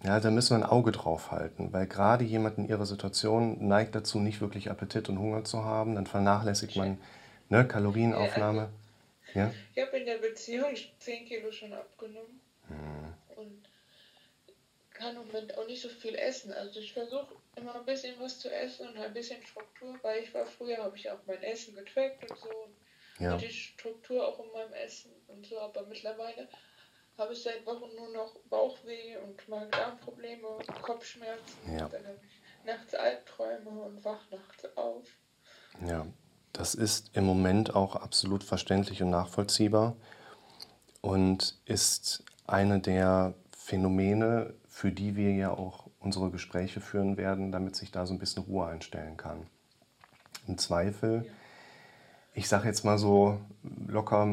ja, 0.03 0.19
da 0.19 0.31
müssen 0.31 0.57
wir 0.57 0.63
ein 0.63 0.69
Auge 0.69 0.91
drauf 0.91 1.31
halten, 1.31 1.73
weil 1.73 1.87
gerade 1.87 2.23
jemand 2.23 2.57
in 2.57 2.67
ihrer 2.67 2.85
Situation 2.85 3.67
neigt 3.67 3.95
dazu, 3.95 4.19
nicht 4.19 4.39
wirklich 4.39 4.71
Appetit 4.71 5.09
und 5.09 5.19
Hunger 5.19 5.43
zu 5.43 5.65
haben, 5.65 5.95
dann 5.95 6.07
vernachlässigt 6.07 6.77
man 6.77 6.97
ne, 7.49 7.67
Kalorienaufnahme. 7.67 8.69
Ja, 9.33 9.51
Ich 9.75 9.81
habe 9.81 9.97
in 9.97 10.05
der 10.05 10.17
Beziehung 10.17 10.69
10 10.99 11.25
Kilo 11.25 11.51
schon 11.51 11.73
abgenommen 11.73 12.39
hm. 12.67 13.35
und 13.35 13.68
kann 14.99 15.15
im 15.15 15.27
Moment 15.27 15.57
auch 15.57 15.65
nicht 15.65 15.81
so 15.81 15.89
viel 15.89 16.15
essen. 16.15 16.51
Also 16.51 16.79
ich 16.79 16.93
versuche 16.93 17.33
immer 17.55 17.75
ein 17.75 17.85
bisschen 17.85 18.19
was 18.19 18.39
zu 18.39 18.51
essen 18.51 18.89
und 18.89 18.97
ein 18.97 19.13
bisschen 19.13 19.41
Struktur, 19.43 19.97
weil 20.01 20.23
ich 20.23 20.33
war 20.33 20.45
früher, 20.45 20.77
habe 20.77 20.95
ich 20.97 21.09
auch 21.09 21.19
mein 21.25 21.41
Essen 21.41 21.75
getrackt 21.75 22.29
und 22.29 22.37
so. 22.37 22.49
Und 22.49 23.25
ja. 23.25 23.31
hatte 23.31 23.49
Struktur 23.49 24.27
auch 24.27 24.43
in 24.43 24.51
meinem 24.51 24.73
Essen 24.73 25.11
und 25.27 25.45
so, 25.45 25.59
aber 25.59 25.85
mittlerweile 25.85 26.47
habe 27.17 27.33
ich 27.33 27.41
seit 27.41 27.65
Wochen 27.65 27.95
nur 27.95 28.09
noch 28.09 28.35
Bauchweh 28.49 29.17
und 29.17 29.47
Magen-Darm-Probleme, 29.47 30.47
Kopfschmerzen. 30.81 31.77
Ja. 31.77 31.89
Dann 31.89 32.05
habe 32.05 32.19
ich 32.23 32.65
nachts 32.65 32.93
Albträume 32.95 33.69
und 33.69 34.03
wach 34.03 34.29
nachts 34.31 34.65
auf. 34.77 35.05
Ja, 35.85 36.05
das 36.53 36.75
ist 36.75 37.15
im 37.15 37.25
Moment 37.25 37.75
auch 37.75 37.95
absolut 37.95 38.43
verständlich 38.43 39.01
und 39.01 39.09
nachvollziehbar 39.11 39.95
und 41.01 41.57
ist 41.65 42.23
eine 42.47 42.79
der 42.79 43.33
Phänomene, 43.55 44.55
für 44.79 44.91
die 44.91 45.17
wir 45.17 45.33
ja 45.33 45.51
auch 45.51 45.87
unsere 45.99 46.31
Gespräche 46.31 46.79
führen 46.79 47.17
werden, 47.17 47.51
damit 47.51 47.75
sich 47.75 47.91
da 47.91 48.05
so 48.05 48.13
ein 48.13 48.19
bisschen 48.19 48.43
Ruhe 48.43 48.67
einstellen 48.67 49.17
kann. 49.17 49.45
Im 50.47 50.57
Zweifel 50.57 51.25
ich 52.39 52.47
sage 52.47 52.67
jetzt 52.67 52.85
mal 52.85 52.97
so, 52.97 53.37
locker 53.87 54.25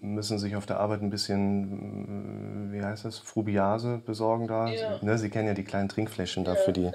müssen 0.00 0.38
sich 0.40 0.56
auf 0.56 0.66
der 0.66 0.80
Arbeit 0.80 1.00
ein 1.00 1.10
bisschen, 1.10 2.72
wie 2.72 2.82
heißt 2.82 3.04
das, 3.04 3.18
Frubiase 3.18 4.00
besorgen 4.04 4.48
da. 4.48 4.66
Ja. 4.68 4.98
Ne, 5.02 5.16
Sie 5.16 5.30
kennen 5.30 5.46
ja 5.46 5.54
die 5.54 5.62
kleinen 5.62 5.88
Trinkfläschchen 5.88 6.44
da 6.44 6.54
ja. 6.54 6.60
für 6.60 6.72
die 6.72 6.90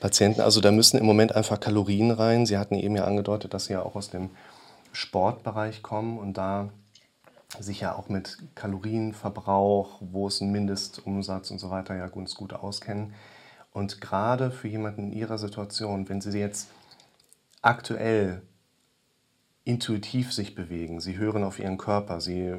Patienten. 0.00 0.40
Also 0.40 0.60
da 0.60 0.72
müssen 0.72 0.98
im 0.98 1.06
Moment 1.06 1.36
einfach 1.36 1.60
Kalorien 1.60 2.10
rein. 2.10 2.44
Sie 2.44 2.58
hatten 2.58 2.74
eben 2.74 2.96
ja 2.96 3.04
angedeutet, 3.04 3.54
dass 3.54 3.66
Sie 3.66 3.74
ja 3.74 3.82
auch 3.82 3.94
aus 3.94 4.10
dem 4.10 4.30
Sportbereich 4.92 5.82
kommen 5.82 6.18
und 6.18 6.36
da 6.36 6.70
sich 7.58 7.80
ja 7.80 7.94
auch 7.94 8.08
mit 8.08 8.38
Kalorienverbrauch, 8.54 10.00
wo 10.00 10.28
es 10.28 10.40
einen 10.40 10.52
Mindestumsatz 10.52 11.50
und 11.50 11.58
so 11.58 11.70
weiter 11.70 11.96
ja 11.96 12.06
ganz 12.06 12.34
gut 12.34 12.52
auskennen. 12.52 13.14
Und 13.72 14.00
gerade 14.00 14.50
für 14.50 14.68
jemanden 14.68 15.04
in 15.04 15.12
Ihrer 15.12 15.38
Situation, 15.38 16.08
wenn 16.08 16.20
Sie 16.20 16.38
jetzt 16.38 16.68
aktuell 17.62 18.42
intuitiv 19.64 20.32
sich 20.32 20.54
bewegen. 20.54 21.00
Sie 21.00 21.16
hören 21.18 21.44
auf 21.44 21.58
ihren 21.58 21.78
Körper, 21.78 22.20
sie 22.20 22.54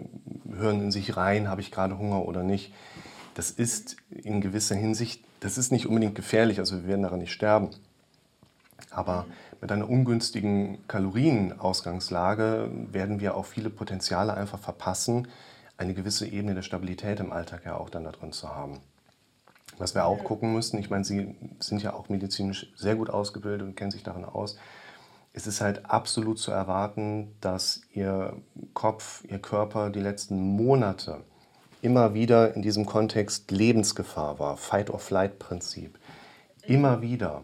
hören 0.50 0.82
in 0.82 0.92
sich 0.92 1.18
rein, 1.18 1.50
habe 1.50 1.62
ich 1.62 1.72
gerade 1.72 1.98
Hunger 1.98 2.26
oder 2.26 2.44
nicht. 2.44 2.74
Das 3.34 3.52
ist 3.52 3.98
in 4.10 4.42
gewisser 4.42 4.76
Hinsicht, 4.76 5.24
das 5.40 5.58
ist 5.58 5.72
nicht 5.72 5.88
unbedingt 5.88 6.16
gefährlich, 6.16 6.60
also 6.60 6.78
wir 6.78 6.88
werden 6.88 7.04
daran 7.04 7.20
nicht 7.20 7.32
sterben. 7.32 7.70
Aber 8.90 9.26
mit 9.62 9.72
einer 9.72 9.88
ungünstigen 9.88 10.86
Kalorienausgangslage 10.88 12.72
werden 12.92 13.20
wir 13.20 13.36
auch 13.36 13.46
viele 13.46 13.70
Potenziale 13.70 14.34
einfach 14.34 14.60
verpassen, 14.60 15.28
eine 15.78 15.94
gewisse 15.94 16.28
Ebene 16.28 16.56
der 16.56 16.64
Stabilität 16.64 17.20
im 17.20 17.32
Alltag 17.32 17.66
ja 17.66 17.78
auch 17.78 17.92
dann 17.92 18.04
da 18.04 18.12
drin 18.12 18.32
zu 18.32 18.50
haben. 18.50 18.80
Was 19.78 19.96
wir 19.96 20.06
auch 20.06 20.24
gucken 20.24 20.54
müssen, 20.54 20.80
ich 20.80 20.90
meine, 20.90 21.06
Sie 21.06 21.36
sind 21.60 21.82
ja 21.82 21.94
auch 21.94 22.10
medizinisch 22.10 22.72
sehr 22.76 22.96
gut 22.96 23.10
ausgebildet 23.10 23.62
und 23.62 23.76
kennen 23.76 23.92
sich 23.92 24.04
darin 24.04 24.26
aus, 24.26 24.58
es 25.34 25.48
ist 25.48 25.62
halt 25.62 25.86
absolut 25.86 26.40
zu 26.40 26.52
erwarten, 26.52 27.36
dass 27.40 27.82
Ihr 27.94 28.36
Kopf, 28.74 29.24
Ihr 29.28 29.40
Körper 29.40 29.90
die 29.92 30.02
letzten 30.02 30.40
Monate 30.40 31.24
immer 31.82 32.14
wieder 32.14 32.56
in 32.56 32.62
diesem 32.62 32.86
Kontext 32.86 33.50
Lebensgefahr 33.52 34.40
war, 34.40 34.58
Fight-or-Flight-Prinzip, 34.58 35.98
immer 36.64 37.02
wieder 37.02 37.44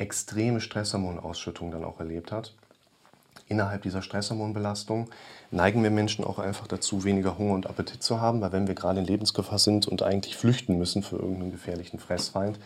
extreme 0.00 0.60
Stresshormonausschüttung 0.60 1.70
dann 1.70 1.84
auch 1.84 2.00
erlebt 2.00 2.32
hat. 2.32 2.54
Innerhalb 3.48 3.82
dieser 3.82 4.02
Stresshormonbelastung 4.02 5.08
neigen 5.50 5.82
wir 5.82 5.90
Menschen 5.90 6.24
auch 6.24 6.38
einfach 6.38 6.66
dazu, 6.66 7.04
weniger 7.04 7.36
Hunger 7.36 7.54
und 7.54 7.66
Appetit 7.66 8.02
zu 8.02 8.20
haben, 8.20 8.40
weil 8.40 8.52
wenn 8.52 8.68
wir 8.68 8.74
gerade 8.74 9.00
in 9.00 9.06
Lebensgefahr 9.06 9.58
sind 9.58 9.86
und 9.86 10.02
eigentlich 10.02 10.36
flüchten 10.36 10.78
müssen 10.78 11.02
für 11.02 11.16
irgendeinen 11.16 11.50
gefährlichen 11.50 11.98
Fressfeind, 11.98 12.58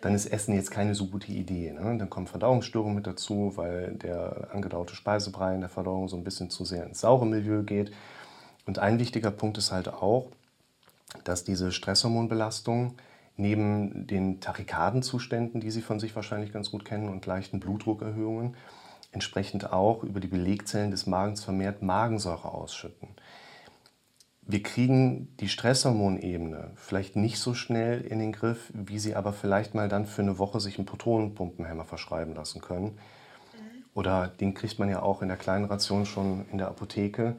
dann 0.00 0.14
ist 0.14 0.26
Essen 0.26 0.54
jetzt 0.54 0.70
keine 0.70 0.94
so 0.94 1.06
gute 1.06 1.30
Idee. 1.30 1.72
Ne? 1.72 1.96
Dann 1.98 2.10
kommen 2.10 2.26
Verdauungsstörungen 2.26 2.94
mit 2.94 3.06
dazu, 3.06 3.52
weil 3.56 3.92
der 3.92 4.48
angedaute 4.52 4.94
Speisebrei 4.94 5.54
in 5.54 5.60
der 5.60 5.70
Verdauung 5.70 6.08
so 6.08 6.16
ein 6.16 6.24
bisschen 6.24 6.50
zu 6.50 6.64
sehr 6.64 6.84
ins 6.86 7.00
saure 7.00 7.26
Milieu 7.26 7.62
geht. 7.62 7.92
Und 8.66 8.78
ein 8.78 8.98
wichtiger 8.98 9.30
Punkt 9.30 9.58
ist 9.58 9.72
halt 9.72 9.88
auch, 9.88 10.26
dass 11.24 11.44
diese 11.44 11.70
Stresshormonbelastung 11.70 12.94
neben 13.40 14.06
den 14.06 14.40
Tachykardenzuständen, 14.40 15.60
die 15.60 15.70
Sie 15.70 15.82
von 15.82 15.98
sich 15.98 16.14
wahrscheinlich 16.14 16.52
ganz 16.52 16.70
gut 16.70 16.84
kennen, 16.84 17.08
und 17.08 17.26
leichten 17.26 17.60
Blutdruckerhöhungen, 17.60 18.56
entsprechend 19.12 19.72
auch 19.72 20.04
über 20.04 20.20
die 20.20 20.28
Belegzellen 20.28 20.90
des 20.90 21.06
Magens 21.06 21.42
vermehrt 21.42 21.82
Magensäure 21.82 22.52
ausschütten 22.52 23.08
wir 24.52 24.62
kriegen 24.62 25.36
die 25.38 25.48
Stresshormonebene 25.48 26.72
vielleicht 26.74 27.16
nicht 27.16 27.38
so 27.38 27.54
schnell 27.54 28.00
in 28.00 28.18
den 28.18 28.32
Griff, 28.32 28.70
wie 28.74 28.98
sie 28.98 29.14
aber 29.14 29.32
vielleicht 29.32 29.74
mal 29.74 29.88
dann 29.88 30.06
für 30.06 30.22
eine 30.22 30.38
Woche 30.38 30.60
sich 30.60 30.78
einen 30.78 30.86
Protonenpumpenhemmer 30.86 31.84
verschreiben 31.84 32.34
lassen 32.34 32.60
können. 32.60 32.86
Mhm. 32.86 33.84
Oder 33.94 34.28
den 34.28 34.54
kriegt 34.54 34.78
man 34.78 34.88
ja 34.88 35.02
auch 35.02 35.22
in 35.22 35.28
der 35.28 35.36
kleinen 35.36 35.66
Ration 35.66 36.06
schon 36.06 36.46
in 36.50 36.58
der 36.58 36.68
Apotheke. 36.68 37.36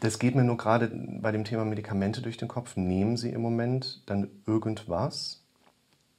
Das 0.00 0.18
geht 0.18 0.34
mir 0.34 0.44
nur 0.44 0.56
gerade 0.56 0.90
bei 1.20 1.32
dem 1.32 1.44
Thema 1.44 1.64
Medikamente 1.64 2.20
durch 2.20 2.36
den 2.36 2.48
Kopf. 2.48 2.76
Nehmen 2.76 3.16
Sie 3.16 3.30
im 3.30 3.40
Moment 3.40 4.02
dann 4.06 4.30
irgendwas? 4.46 5.42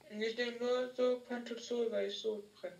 Ich 0.09 0.37
nehme 0.37 0.57
nur 0.59 0.93
so 0.95 1.19
Pantozol, 1.27 1.91
weil 1.91 2.07
ich 2.07 2.17
so 2.17 2.43
brenne. 2.59 2.75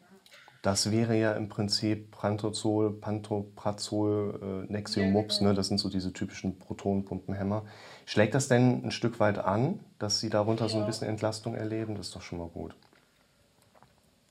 Das 0.66 0.90
wäre 0.90 1.16
ja 1.16 1.34
im 1.34 1.48
Prinzip 1.48 2.10
Prantozol, 2.10 2.92
Pantoprazol, 2.92 4.66
äh, 4.68 4.72
Nexium-Mops, 4.72 5.42
ne? 5.42 5.54
das 5.54 5.68
sind 5.68 5.78
so 5.78 5.90
diese 5.90 6.12
typischen 6.12 6.58
Protonenpumpenhämmer. 6.58 7.68
Schlägt 8.08 8.34
das 8.34 8.48
denn 8.48 8.84
ein 8.84 8.90
Stück 8.90 9.20
weit 9.20 9.38
an, 9.38 9.80
dass 10.00 10.20
Sie 10.20 10.32
darunter 10.32 10.66
ja. 10.66 10.70
so 10.70 10.80
ein 10.80 10.88
bisschen 10.88 11.08
Entlastung 11.08 11.54
erleben? 11.54 11.94
Das 11.94 12.08
ist 12.08 12.16
doch 12.16 12.24
schon 12.24 12.40
mal 12.40 12.48
gut. 12.48 12.74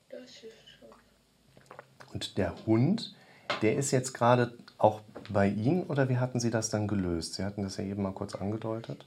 Das 0.09 0.29
hilft 0.31 0.57
schon. 0.77 0.89
Und 2.13 2.37
der 2.37 2.53
Hund, 2.65 3.15
der 3.61 3.77
ist 3.77 3.91
jetzt 3.91 4.11
gerade 4.11 4.57
auch 4.77 4.99
bei 5.29 5.47
Ihnen 5.47 5.83
oder 5.83 6.09
wie 6.09 6.17
hatten 6.17 6.39
Sie 6.39 6.51
das 6.51 6.69
dann 6.69 6.87
gelöst? 6.87 7.35
Sie 7.35 7.43
hatten 7.43 7.63
das 7.63 7.77
ja 7.77 7.83
eben 7.83 8.03
mal 8.03 8.13
kurz 8.13 8.35
angedeutet. 8.35 9.05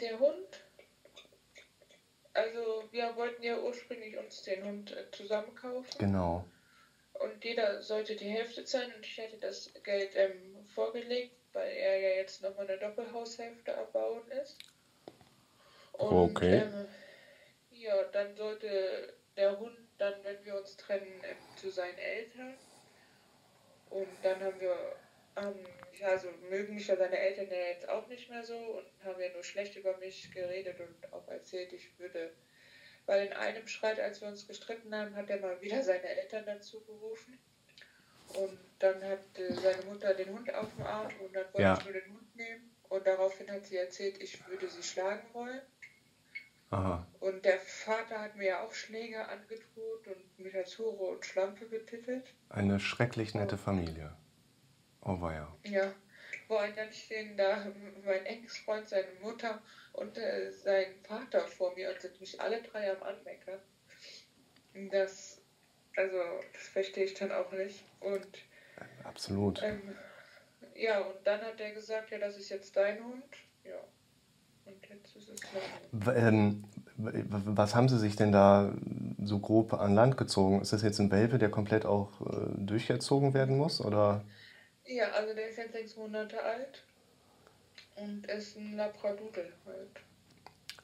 Der 0.00 0.18
Hund 0.18 0.62
wir 2.92 3.16
wollten 3.16 3.42
ja 3.42 3.58
ursprünglich 3.58 4.16
uns 4.18 4.42
den 4.42 4.64
Hund 4.64 4.92
äh, 4.92 5.10
zusammen 5.10 5.54
kaufen. 5.54 5.98
Genau. 5.98 6.44
Und 7.14 7.44
jeder 7.44 7.82
sollte 7.82 8.16
die 8.16 8.28
Hälfte 8.28 8.64
zahlen 8.64 8.92
und 8.96 9.04
ich 9.04 9.16
hätte 9.16 9.38
das 9.38 9.72
Geld 9.82 10.10
ähm, 10.14 10.66
vorgelegt, 10.74 11.34
weil 11.52 11.70
er 11.72 11.98
ja 11.98 12.08
jetzt 12.16 12.42
nochmal 12.42 12.68
eine 12.68 12.78
Doppelhaushälfte 12.78 13.76
abbauen 13.76 14.22
ist. 14.42 14.58
Und, 15.92 16.12
okay. 16.12 16.62
Ähm, 16.62 16.86
ja, 17.70 18.02
dann 18.12 18.36
sollte 18.36 19.14
der 19.36 19.58
Hund 19.58 19.76
dann, 19.98 20.14
wenn 20.22 20.44
wir 20.44 20.56
uns 20.56 20.76
trennen, 20.76 21.20
ähm, 21.22 21.36
zu 21.56 21.70
seinen 21.70 21.98
Eltern. 21.98 22.54
Und 23.90 24.08
dann 24.22 24.40
haben 24.40 24.60
wir, 24.60 24.76
ähm, 25.36 25.54
ja, 25.98 26.08
also 26.08 26.28
mögen 26.50 26.74
mich 26.74 26.86
ja 26.86 26.96
seine 26.96 27.18
Eltern 27.18 27.48
ja 27.50 27.68
jetzt 27.68 27.88
auch 27.88 28.06
nicht 28.08 28.28
mehr 28.30 28.44
so 28.44 28.56
und 28.56 29.04
haben 29.04 29.20
ja 29.20 29.32
nur 29.32 29.44
schlecht 29.44 29.76
über 29.76 29.96
mich 29.98 30.30
geredet 30.32 30.80
und 30.80 31.12
auch 31.12 31.28
erzählt, 31.28 31.72
ich 31.72 31.98
würde 31.98 32.32
weil 33.06 33.26
in 33.26 33.32
einem 33.32 33.66
Streit, 33.66 33.98
als 34.00 34.20
wir 34.20 34.28
uns 34.28 34.46
gestritten 34.46 34.94
haben, 34.94 35.16
hat 35.16 35.28
er 35.28 35.40
mal 35.40 35.60
wieder 35.60 35.82
seine 35.82 36.04
Eltern 36.04 36.44
dazu 36.46 36.80
gerufen. 36.84 37.38
Und 38.34 38.58
dann 38.78 39.02
hat 39.02 39.20
äh, 39.34 39.52
seine 39.52 39.82
Mutter 39.84 40.14
den 40.14 40.30
Hund 40.32 40.54
auf 40.54 40.72
dem 40.74 40.86
Arm 40.86 41.08
und 41.20 41.34
dann 41.34 41.44
wollte 41.46 41.62
ja. 41.62 41.76
ich 41.76 41.84
nur 41.84 41.92
den 41.92 42.12
Hund 42.12 42.36
nehmen. 42.36 42.70
Und 42.88 43.06
daraufhin 43.06 43.50
hat 43.50 43.66
sie 43.66 43.76
erzählt, 43.76 44.22
ich 44.22 44.46
würde 44.46 44.68
sie 44.68 44.82
schlagen 44.82 45.26
wollen. 45.32 45.60
Aha. 46.70 47.06
Und 47.20 47.44
der 47.44 47.58
Vater 47.58 48.20
hat 48.20 48.36
mir 48.36 48.46
ja 48.46 48.64
auch 48.64 48.72
Schläge 48.72 49.28
angedroht 49.28 50.06
und 50.06 50.38
mit 50.38 50.54
der 50.54 50.64
Tore 50.64 51.04
und 51.04 51.24
Schlampe 51.24 51.66
betitelt. 51.66 52.32
Eine 52.48 52.80
schrecklich 52.80 53.34
nette 53.34 53.58
Familie. 53.58 54.16
Oh 55.04 55.20
weia. 55.20 55.48
Ja. 55.64 55.92
Vor 56.46 56.60
allem 56.60 56.74
dann 56.76 56.92
stehen 56.92 57.36
da 57.36 57.66
mein 58.04 58.26
Ex-Freund, 58.26 58.88
seine 58.88 59.08
Mutter 59.20 59.60
und 59.92 60.16
äh, 60.18 60.50
sein 60.50 60.86
Vater 61.02 61.40
vor 61.40 61.74
mir 61.74 61.90
und 61.90 62.00
sind 62.00 62.20
mich 62.20 62.40
alle 62.40 62.62
drei 62.62 62.90
am 62.90 63.02
Anmeckern. 63.02 63.58
Das, 64.90 65.40
also, 65.96 66.18
das 66.52 66.68
verstehe 66.68 67.04
ich 67.04 67.14
dann 67.14 67.32
auch 67.32 67.52
nicht. 67.52 67.84
Und 68.00 68.26
Absolut. 69.04 69.62
Ähm, 69.62 69.94
ja, 70.74 71.00
und 71.00 71.16
dann 71.24 71.40
hat 71.40 71.60
er 71.60 71.72
gesagt, 71.72 72.10
ja, 72.10 72.18
das 72.18 72.36
ist 72.36 72.48
jetzt 72.48 72.76
dein 72.76 73.04
Hund. 73.04 73.24
Ja. 73.64 73.76
Und 74.64 74.88
jetzt 74.88 75.16
ist 75.16 75.28
es 75.28 75.40
mein 75.92 76.16
ähm, 76.16 76.64
Was 76.96 77.74
haben 77.74 77.88
Sie 77.88 77.98
sich 77.98 78.16
denn 78.16 78.32
da 78.32 78.72
so 79.22 79.38
grob 79.40 79.74
an 79.74 79.94
Land 79.94 80.16
gezogen? 80.16 80.60
Ist 80.60 80.72
das 80.72 80.82
jetzt 80.82 81.00
ein 81.00 81.10
Welpe, 81.10 81.38
der 81.38 81.50
komplett 81.50 81.84
auch 81.84 82.20
äh, 82.20 82.46
durcherzogen 82.56 83.34
werden 83.34 83.56
muss? 83.56 83.80
Oder? 83.80 84.24
Ja, 84.86 85.10
also 85.12 85.34
der 85.34 85.48
ist 85.48 85.58
jetzt 85.58 85.72
sechs 85.72 85.96
Monate 85.96 86.42
alt 86.42 86.82
und 87.96 88.26
ist 88.26 88.56
ein 88.56 88.76
Labradudel 88.76 89.52
halt. 89.66 90.00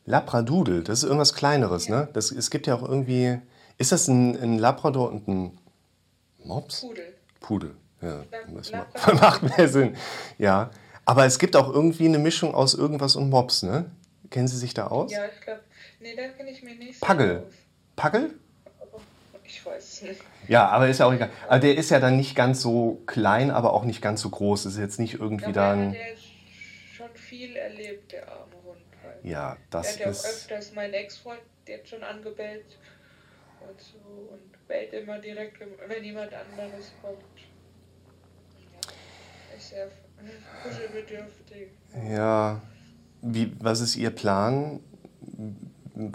Labradudel, 0.05 0.85
das 0.85 1.01
ist 1.01 1.05
irgendwas 1.05 1.35
Kleineres, 1.35 1.89
ja. 1.89 2.01
ne? 2.01 2.09
Das, 2.13 2.31
es 2.31 2.51
gibt 2.51 2.67
ja 2.67 2.75
auch 2.75 2.83
irgendwie. 2.83 3.39
Ist 3.77 3.93
das 3.93 4.09
ein, 4.09 4.37
ein 4.41 4.59
Labrador 4.59 5.11
und 5.11 5.29
ein 5.29 5.59
Mops? 6.45 6.81
Pudel. 6.81 7.15
Pudel. 7.41 7.75
Ja, 8.01 8.25
das 8.55 8.73
macht 9.21 9.43
mehr 9.43 9.69
Sinn. 9.69 9.97
Ja, 10.39 10.71
aber 11.05 11.27
es 11.27 11.39
gibt 11.39 11.57
auch 11.57 11.73
irgendwie 11.73 12.07
eine 12.07 12.19
Mischung 12.19 12.55
aus 12.55 12.75
irgendwas 12.75 13.17
und 13.17 13.31
Mops, 13.31 13.63
ne? 13.63 13.91
Kennen 14.31 14.49
Sie 14.49 14.57
sich 14.57 14.75
da 14.75 14.89
aus? 14.89 15.11
Ja, 15.11 15.27
ich 15.27 15.41
glaube, 15.41 15.61
nee, 16.01 16.15
da 16.15 16.29
kenne 16.29 16.51
ich 16.51 16.63
mir 16.63 16.75
nicht. 16.75 17.01
Pagel. 17.01 17.45
Pagel? 17.97 18.39
Ich 19.45 19.65
weiß 19.65 19.83
es 19.83 20.03
nicht. 20.03 20.21
Ja, 20.49 20.69
aber 20.69 20.89
ist 20.89 20.99
ja 20.99 21.07
auch 21.07 21.13
egal. 21.13 21.31
Aber 21.47 21.61
der 21.61 21.77
ist 21.77 21.91
ja 21.91 22.01
dann 22.01 22.17
nicht 22.17 22.35
ganz 22.35 22.61
so 22.61 23.03
klein, 23.07 23.51
aber 23.51 23.73
auch 23.73 23.85
nicht 23.85 24.03
ganz 24.03 24.21
so 24.21 24.31
groß. 24.31 24.67
Ist 24.67 24.79
jetzt 24.79 24.99
nicht 24.99 25.15
irgendwie 25.15 25.47
ja, 25.47 25.53
dann. 25.53 25.93
Der 25.93 26.01
hat 26.01 26.19
schon 26.97 27.15
viel 27.15 27.55
erlebt, 27.57 28.13
der 28.13 28.29
arme 28.29 28.55
Hund. 28.65 28.79
Halt. 29.05 29.25
Ja, 29.25 29.57
das 29.71 29.97
der 29.97 30.07
hat 30.07 30.13
ist. 30.13 30.25
Ja 30.25 30.31
auch 30.31 30.35
öfters 30.35 30.75
mein 30.75 30.93
Ex-Freund, 30.93 31.41
hat 31.71 31.89
schon 31.89 32.03
angebellt 32.03 32.79
und 33.69 33.81
so 33.81 33.99
und 34.33 34.67
bellt 34.67 34.93
immer 34.95 35.19
direkt, 35.19 35.61
wenn 35.87 36.03
jemand 36.03 36.33
anderes 36.33 36.93
kommt 37.03 37.19
sehr 39.69 39.89
kuschelbedürftig. 40.63 41.69
Ja, 42.11 42.61
wie, 43.23 43.53
was 43.61 43.81
ist 43.81 43.97
Ihr 43.97 44.11
Plan 44.11 44.81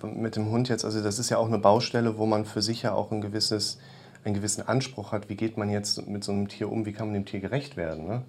mit 0.01 0.35
dem 0.35 0.49
Hund 0.49 0.69
jetzt? 0.69 0.85
Also 0.85 1.01
das 1.01 1.19
ist 1.19 1.29
ja 1.29 1.37
auch 1.37 1.47
eine 1.47 1.59
Baustelle, 1.59 2.17
wo 2.17 2.25
man 2.25 2.45
für 2.45 2.61
sich 2.61 2.83
ja 2.83 2.93
auch 2.93 3.11
ein 3.11 3.21
gewisses, 3.21 3.79
einen 4.23 4.35
gewissen 4.35 4.67
Anspruch 4.67 5.11
hat. 5.11 5.29
Wie 5.29 5.35
geht 5.35 5.57
man 5.57 5.69
jetzt 5.69 6.07
mit 6.07 6.23
so 6.23 6.31
einem 6.31 6.47
Tier 6.47 6.71
um? 6.71 6.85
Wie 6.85 6.93
kann 6.93 7.07
man 7.07 7.13
dem 7.13 7.25
Tier 7.25 7.39
gerecht 7.39 7.77
werden? 7.77 8.07
Ne? 8.07 8.25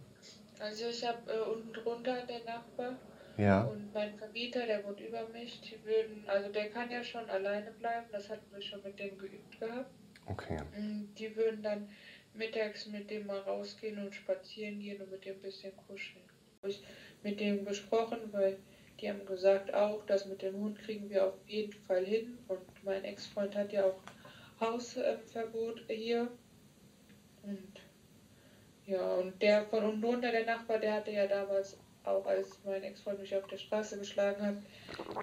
Also 0.59 0.87
ich 0.89 1.07
habe 1.07 1.19
äh, 1.31 1.51
unten 1.51 1.73
drunter 1.73 2.25
der 2.27 2.45
Nachbar 2.45 2.97
ja. 3.37 3.63
und 3.65 3.93
mein 3.93 4.17
Vermieter, 4.17 4.67
der 4.67 4.85
wohnt 4.85 5.01
über 5.01 5.29
mich. 5.29 5.61
Die 5.61 5.85
würden, 5.85 6.25
also 6.27 6.51
der 6.51 6.71
kann 6.71 6.91
ja 6.91 7.03
schon 7.03 7.29
alleine 7.29 7.71
bleiben. 7.73 8.07
Das 8.13 8.29
hatten 8.31 8.47
wir 8.53 8.63
schon 8.63 8.83
mit 8.83 8.99
dem 8.99 9.19
geübt 9.19 9.61
gehabt. 9.61 9.91
Okay. 10.27 10.59
Mm, 10.77 11.15
die 11.19 11.37
würden 11.37 11.63
dann 11.63 11.89
mittags 12.33 12.87
mit 12.87 13.11
dem 13.11 13.27
mal 13.27 13.41
rausgehen 13.41 13.99
und 13.99 14.15
spazieren 14.15 14.81
gehen 14.81 15.01
und 15.01 15.11
mit 15.11 15.25
dem 15.25 15.37
ein 15.37 15.43
bisschen 15.43 15.73
kuscheln. 15.87 16.25
Habe 16.63 16.71
ich 16.71 16.83
mit 17.23 17.41
dem 17.41 17.65
besprochen, 17.65 18.19
weil 18.33 18.59
die 19.01 19.09
haben 19.09 19.27
gesagt 19.27 19.75
auch, 19.75 20.05
dass 20.07 20.27
mit 20.27 20.43
dem 20.43 20.55
Hund 20.57 20.79
kriegen 20.79 21.11
wir 21.11 21.27
auf 21.27 21.35
jeden 21.47 21.73
Fall 21.73 22.05
hin. 22.05 22.39
Und 22.49 22.63
mein 22.85 23.05
Ex-Freund 23.05 23.55
hat 23.55 23.73
ja 23.73 23.85
auch 23.85 24.01
Hausverbot 24.61 25.83
hier. 25.89 26.29
Und 27.43 27.81
ja, 28.87 29.15
und 29.15 29.41
der 29.41 29.65
von 29.67 29.85
unten 29.85 30.05
runter, 30.05 30.31
der 30.31 30.45
Nachbar, 30.45 30.79
der 30.79 30.95
hatte 30.95 31.11
ja 31.11 31.27
damals 31.27 31.79
auch, 32.05 32.27
als 32.27 32.59
mein 32.65 32.83
Ex-Freund 32.83 33.21
mich 33.21 33.35
auf 33.35 33.47
der 33.47 33.57
Straße 33.57 33.99
geschlagen 33.99 34.45
hat, 34.45 34.57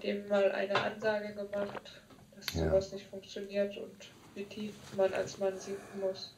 dem 0.04 0.28
mal 0.28 0.52
eine 0.52 0.76
Ansage 0.76 1.34
gemacht, 1.36 2.02
dass 2.36 2.56
ja. 2.56 2.65
sowas 2.65 2.91
nicht 2.91 3.06
funktioniert 3.08 3.78
und 3.78 4.12
wie 4.34 4.46
tief 4.46 4.74
man 4.98 5.13
als 5.13 5.38
Mann 5.38 5.58
sinken 5.60 6.00
muss. 6.00 6.36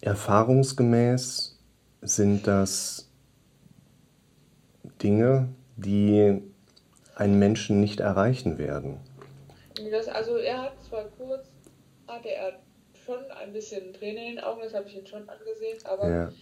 Erfahrungsgemäß 0.00 1.58
sind 2.02 2.46
das 2.46 3.08
Dinge, 5.02 5.48
die 5.76 6.42
einen 7.14 7.38
Menschen 7.38 7.80
nicht 7.80 8.00
erreichen 8.00 8.58
werden. 8.58 9.00
Das, 9.90 10.08
also 10.08 10.36
er 10.36 10.62
hat 10.62 10.82
zwar 10.82 11.04
kurz, 11.16 11.48
hatte 12.06 12.30
er 12.30 12.60
schon 13.04 13.30
ein 13.30 13.52
bisschen 13.52 13.92
Tränen 13.92 14.24
in 14.24 14.36
den 14.36 14.44
Augen, 14.44 14.60
das 14.62 14.74
habe 14.74 14.88
ich 14.88 14.96
ihn 14.96 15.06
schon 15.06 15.28
angesehen, 15.28 15.78
aber 15.84 16.08
ja. 16.08 16.32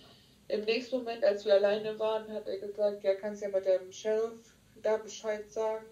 im 0.48 0.64
nächsten 0.64 0.96
Moment, 0.96 1.24
als 1.24 1.44
wir 1.44 1.54
alleine 1.54 1.98
waren, 1.98 2.32
hat 2.32 2.48
er 2.48 2.58
gesagt, 2.58 3.04
ja, 3.04 3.14
kannst 3.14 3.42
ja 3.42 3.48
mit 3.48 3.66
dem 3.66 3.92
Sheriff 3.92 4.54
da 4.82 4.96
Bescheid 4.96 5.50
sagen 5.50 5.84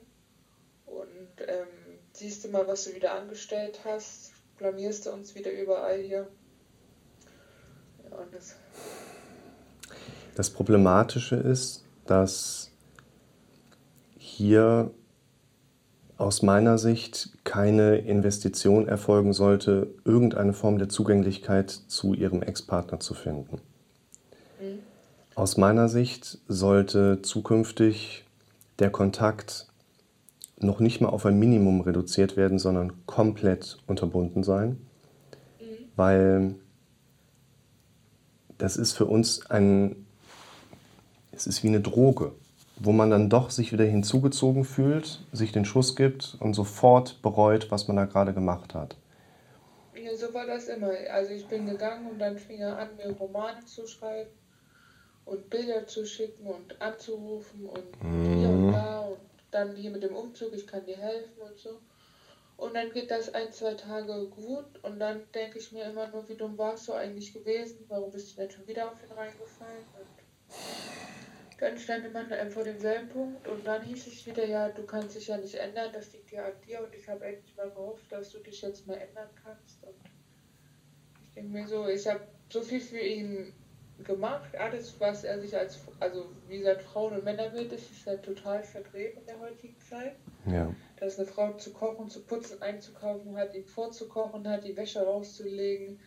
und 0.87 1.47
ähm, 1.47 1.99
siehst 2.13 2.45
du 2.45 2.49
mal, 2.49 2.67
was 2.67 2.85
du 2.85 2.95
wieder 2.95 3.15
angestellt 3.15 3.81
hast, 3.85 4.33
blamierst 4.59 5.07
du 5.07 5.11
uns 5.13 5.35
wieder 5.35 5.53
überall 5.53 5.99
hier. 5.99 6.29
Das, 8.33 8.57
das 10.35 10.51
Problematische 10.51 11.37
ist, 11.37 11.85
dass 12.07 12.71
hier 14.17 14.91
aus 16.17 16.43
meiner 16.43 16.79
Sicht 16.79 17.31
keine 17.45 17.97
Investition 17.97 18.87
erfolgen 18.87 19.33
sollte, 19.33 19.89
irgendeine 20.05 20.53
Form 20.53 20.79
der 20.79 20.89
Zugänglichkeit 20.89 21.71
zu 21.71 22.15
ihrem 22.15 22.43
Ex-Partner 22.43 23.01
zu 23.01 23.15
finden. 23.15 23.61
Mhm. 24.61 24.79
Aus 25.35 25.57
meiner 25.57 25.89
Sicht 25.89 26.39
sollte 26.47 27.21
zukünftig 27.23 28.25
der 28.79 28.91
Kontakt 28.91 29.67
noch 30.59 30.79
nicht 30.79 31.01
mal 31.01 31.09
auf 31.09 31.27
ein 31.27 31.39
Minimum 31.39 31.81
reduziert 31.81 32.37
werden, 32.37 32.59
sondern 32.59 33.07
komplett 33.07 33.79
unterbunden 33.87 34.45
sein, 34.45 34.71
mhm. 34.71 35.65
weil 35.97 36.55
das 38.59 38.77
ist 38.77 38.93
für 38.93 39.07
uns 39.07 39.51
ein, 39.51 40.07
es 41.33 41.49
ist 41.49 41.65
wie 41.65 41.69
eine 41.69 41.81
Droge, 41.81 42.33
wo 42.85 42.93
man 42.93 43.11
dann 43.11 43.31
doch 43.31 43.51
sich 43.51 43.73
wieder 43.73 43.85
hinzugezogen 43.85 44.65
fühlt, 44.65 45.21
sich 45.33 45.53
den 45.53 45.65
Schuss 45.65 45.97
gibt 45.97 46.37
und 46.41 46.55
sofort 46.55 47.23
bereut, 47.23 47.71
was 47.71 47.89
man 47.89 47.97
da 47.97 48.05
gerade 48.05 48.35
gemacht 48.35 48.75
hat. 48.75 48.97
Ja, 49.95 50.15
so 50.15 50.33
war 50.35 50.47
das 50.47 50.69
immer. 50.69 50.91
Also 51.11 51.33
ich 51.33 51.47
bin 51.47 51.67
gegangen 51.67 52.11
und 52.11 52.19
dann 52.19 52.39
fing 52.39 52.59
er 52.59 52.79
an, 52.79 52.89
mir 52.97 53.13
Romane 53.13 53.65
zu 53.65 53.87
schreiben 53.87 54.31
und 55.25 55.49
Bilder 55.49 55.87
zu 55.87 56.05
schicken 56.05 56.47
und 56.47 56.81
anzurufen 56.81 57.67
und 57.67 58.03
mhm. 58.03 58.39
hier 58.39 58.49
und 58.49 58.73
da 58.73 59.01
und 59.01 59.19
dann 59.51 59.75
hier 59.77 59.91
mit 59.91 60.03
dem 60.03 60.15
Umzug, 60.15 60.53
ich 60.53 60.67
kann 60.67 60.85
dir 60.85 60.97
helfen 60.97 61.41
und 61.41 61.59
so. 61.59 61.79
Und 62.57 62.75
dann 62.75 62.93
geht 62.93 63.11
das 63.11 63.33
ein, 63.35 63.51
zwei 63.53 63.75
Tage 63.75 64.29
gut 64.29 64.67
und 64.83 65.01
dann 65.01 65.23
denke 65.35 65.59
ich 65.59 65.73
mir 65.73 65.85
immer 65.85 66.09
nur, 66.09 66.29
wie 66.29 66.37
dumm 66.37 66.57
warst 66.57 66.87
du 66.87 66.93
eigentlich 66.93 67.33
gewesen? 67.33 67.85
Warum 67.89 68.13
bist 68.13 68.33
du 68.33 68.41
denn 68.41 68.51
schon 68.51 68.67
wieder 68.67 68.87
auf 68.87 69.03
ihn 69.03 69.13
reingefallen? 69.13 69.85
Und 69.99 70.07
dann 71.65 71.79
stand 71.79 72.13
man 72.13 72.27
vor 72.51 72.63
demselben 72.63 73.09
Punkt 73.09 73.49
und 73.49 73.67
dann 73.67 73.83
hieß 73.83 74.07
es 74.07 74.27
wieder, 74.27 74.47
ja, 74.47 74.69
du 74.69 74.85
kannst 74.85 75.17
dich 75.17 75.29
ja 75.29 75.39
nicht 75.39 75.55
ändern, 75.55 75.91
das 75.93 76.13
liegt 76.13 76.31
ja 76.31 76.45
an 76.45 76.53
dir 76.67 76.83
und 76.83 76.95
ich 76.95 77.09
habe 77.09 77.25
endlich 77.25 77.57
mal 77.57 77.71
gehofft, 77.71 78.11
dass 78.11 78.31
du 78.33 78.39
dich 78.39 78.61
jetzt 78.61 78.87
mal 78.87 78.99
ändern 78.99 79.31
kannst. 79.43 79.83
Und 79.83 79.95
ich 81.23 81.33
denke 81.35 81.51
mir 81.51 81.67
so, 81.67 81.89
ich 81.89 82.07
habe 82.07 82.21
so 82.51 82.61
viel 82.61 82.81
für 82.81 82.99
ihn 82.99 83.55
gemacht, 84.03 84.55
alles, 84.57 85.01
was 85.01 85.25
er 85.25 85.41
sich 85.41 85.57
als, 85.57 85.81
also 86.01 86.27
wie 86.49 86.63
sein 86.63 86.81
Frauen- 86.81 87.15
und 87.15 87.25
Männerbild 87.25 87.73
ist, 87.73 87.91
ist 87.91 88.07
ja 88.07 88.17
total 88.17 88.63
verdreht 88.63 89.17
in 89.17 89.25
der 89.25 89.39
heutigen 89.39 89.79
Zeit. 89.81 90.17
Ja 90.47 90.75
dass 90.97 91.19
eine 91.19 91.27
Frau 91.27 91.53
zu 91.55 91.73
kochen, 91.73 92.09
zu 92.09 92.25
putzen, 92.25 92.63
einzukaufen 92.63 93.37
hat, 93.37 93.55
ihm 93.55 93.67
vorzukochen 93.67 94.49
hat, 94.49 94.65
die 94.65 94.77
Wäsche 94.77 95.05
rauszulegen, 95.05 96.01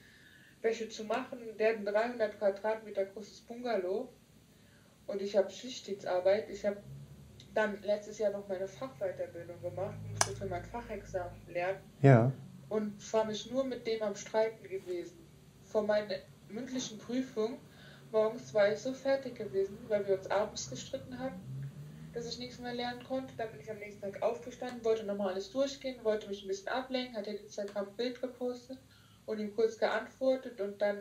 Wäsche 0.62 0.90
zu 0.90 1.04
machen. 1.04 1.40
Der 1.60 1.70
hat 1.70 1.78
ein 1.78 1.86
300 1.86 2.40
Quadratmeter 2.40 3.06
großes 3.06 3.42
Bungalow 3.42 4.10
und 5.08 5.22
ich 5.22 5.36
habe 5.36 5.50
Schichtdienstarbeit. 5.50 6.50
Ich 6.50 6.66
habe 6.66 6.78
dann 7.54 7.82
letztes 7.82 8.20
Jahr 8.20 8.32
noch 8.32 8.48
meine 8.48 8.68
Fachweiterbildung 8.68 9.62
gemacht, 9.62 9.98
musste 10.10 10.36
für 10.36 10.46
mein 10.46 10.64
Fachexamen 10.64 11.36
lernen. 11.48 11.80
Ja. 12.02 12.32
Und 12.70 13.14
war 13.14 13.26
mich 13.26 13.50
nur 13.50 13.64
mit 13.64 13.88
dem 13.88 14.04
am 14.04 14.16
Streiten 14.16 14.68
gewesen. 14.68 15.18
Vor 15.64 15.84
meiner 15.84 16.16
mündlichen 16.50 16.98
Prüfung 17.00 17.58
morgens 18.12 18.54
war 18.54 18.72
ich 18.72 18.80
so 18.80 18.94
fertig 18.94 19.36
gewesen, 19.36 19.78
weil 19.88 20.08
wir 20.08 20.18
uns 20.18 20.30
abends 20.30 20.70
gestritten 20.70 21.18
hatten 21.18 21.42
dass 22.18 22.28
ich 22.28 22.40
nichts 22.40 22.60
mehr 22.60 22.74
lernen 22.74 23.04
konnte. 23.04 23.34
Dann 23.38 23.52
bin 23.52 23.62
ich 23.62 23.70
am 23.70 23.78
nächsten 23.78 24.02
Tag 24.02 24.22
aufgestanden, 24.22 24.84
wollte 24.84 25.06
nochmal 25.06 25.34
alles 25.34 25.52
durchgehen, 25.52 26.04
wollte 26.04 26.28
mich 26.28 26.44
ein 26.44 26.48
bisschen 26.48 26.70
ablenken, 26.70 27.16
hat 27.16 27.28
er 27.28 27.40
Instagram 27.40 27.88
ein 27.88 27.96
Bild 27.96 28.22
gepostet 28.22 28.80
und 29.26 29.40
ihm 29.40 29.56
kurz 29.56 29.78
geantwortet 29.78 30.60
und 30.60 30.82
dann 30.82 30.98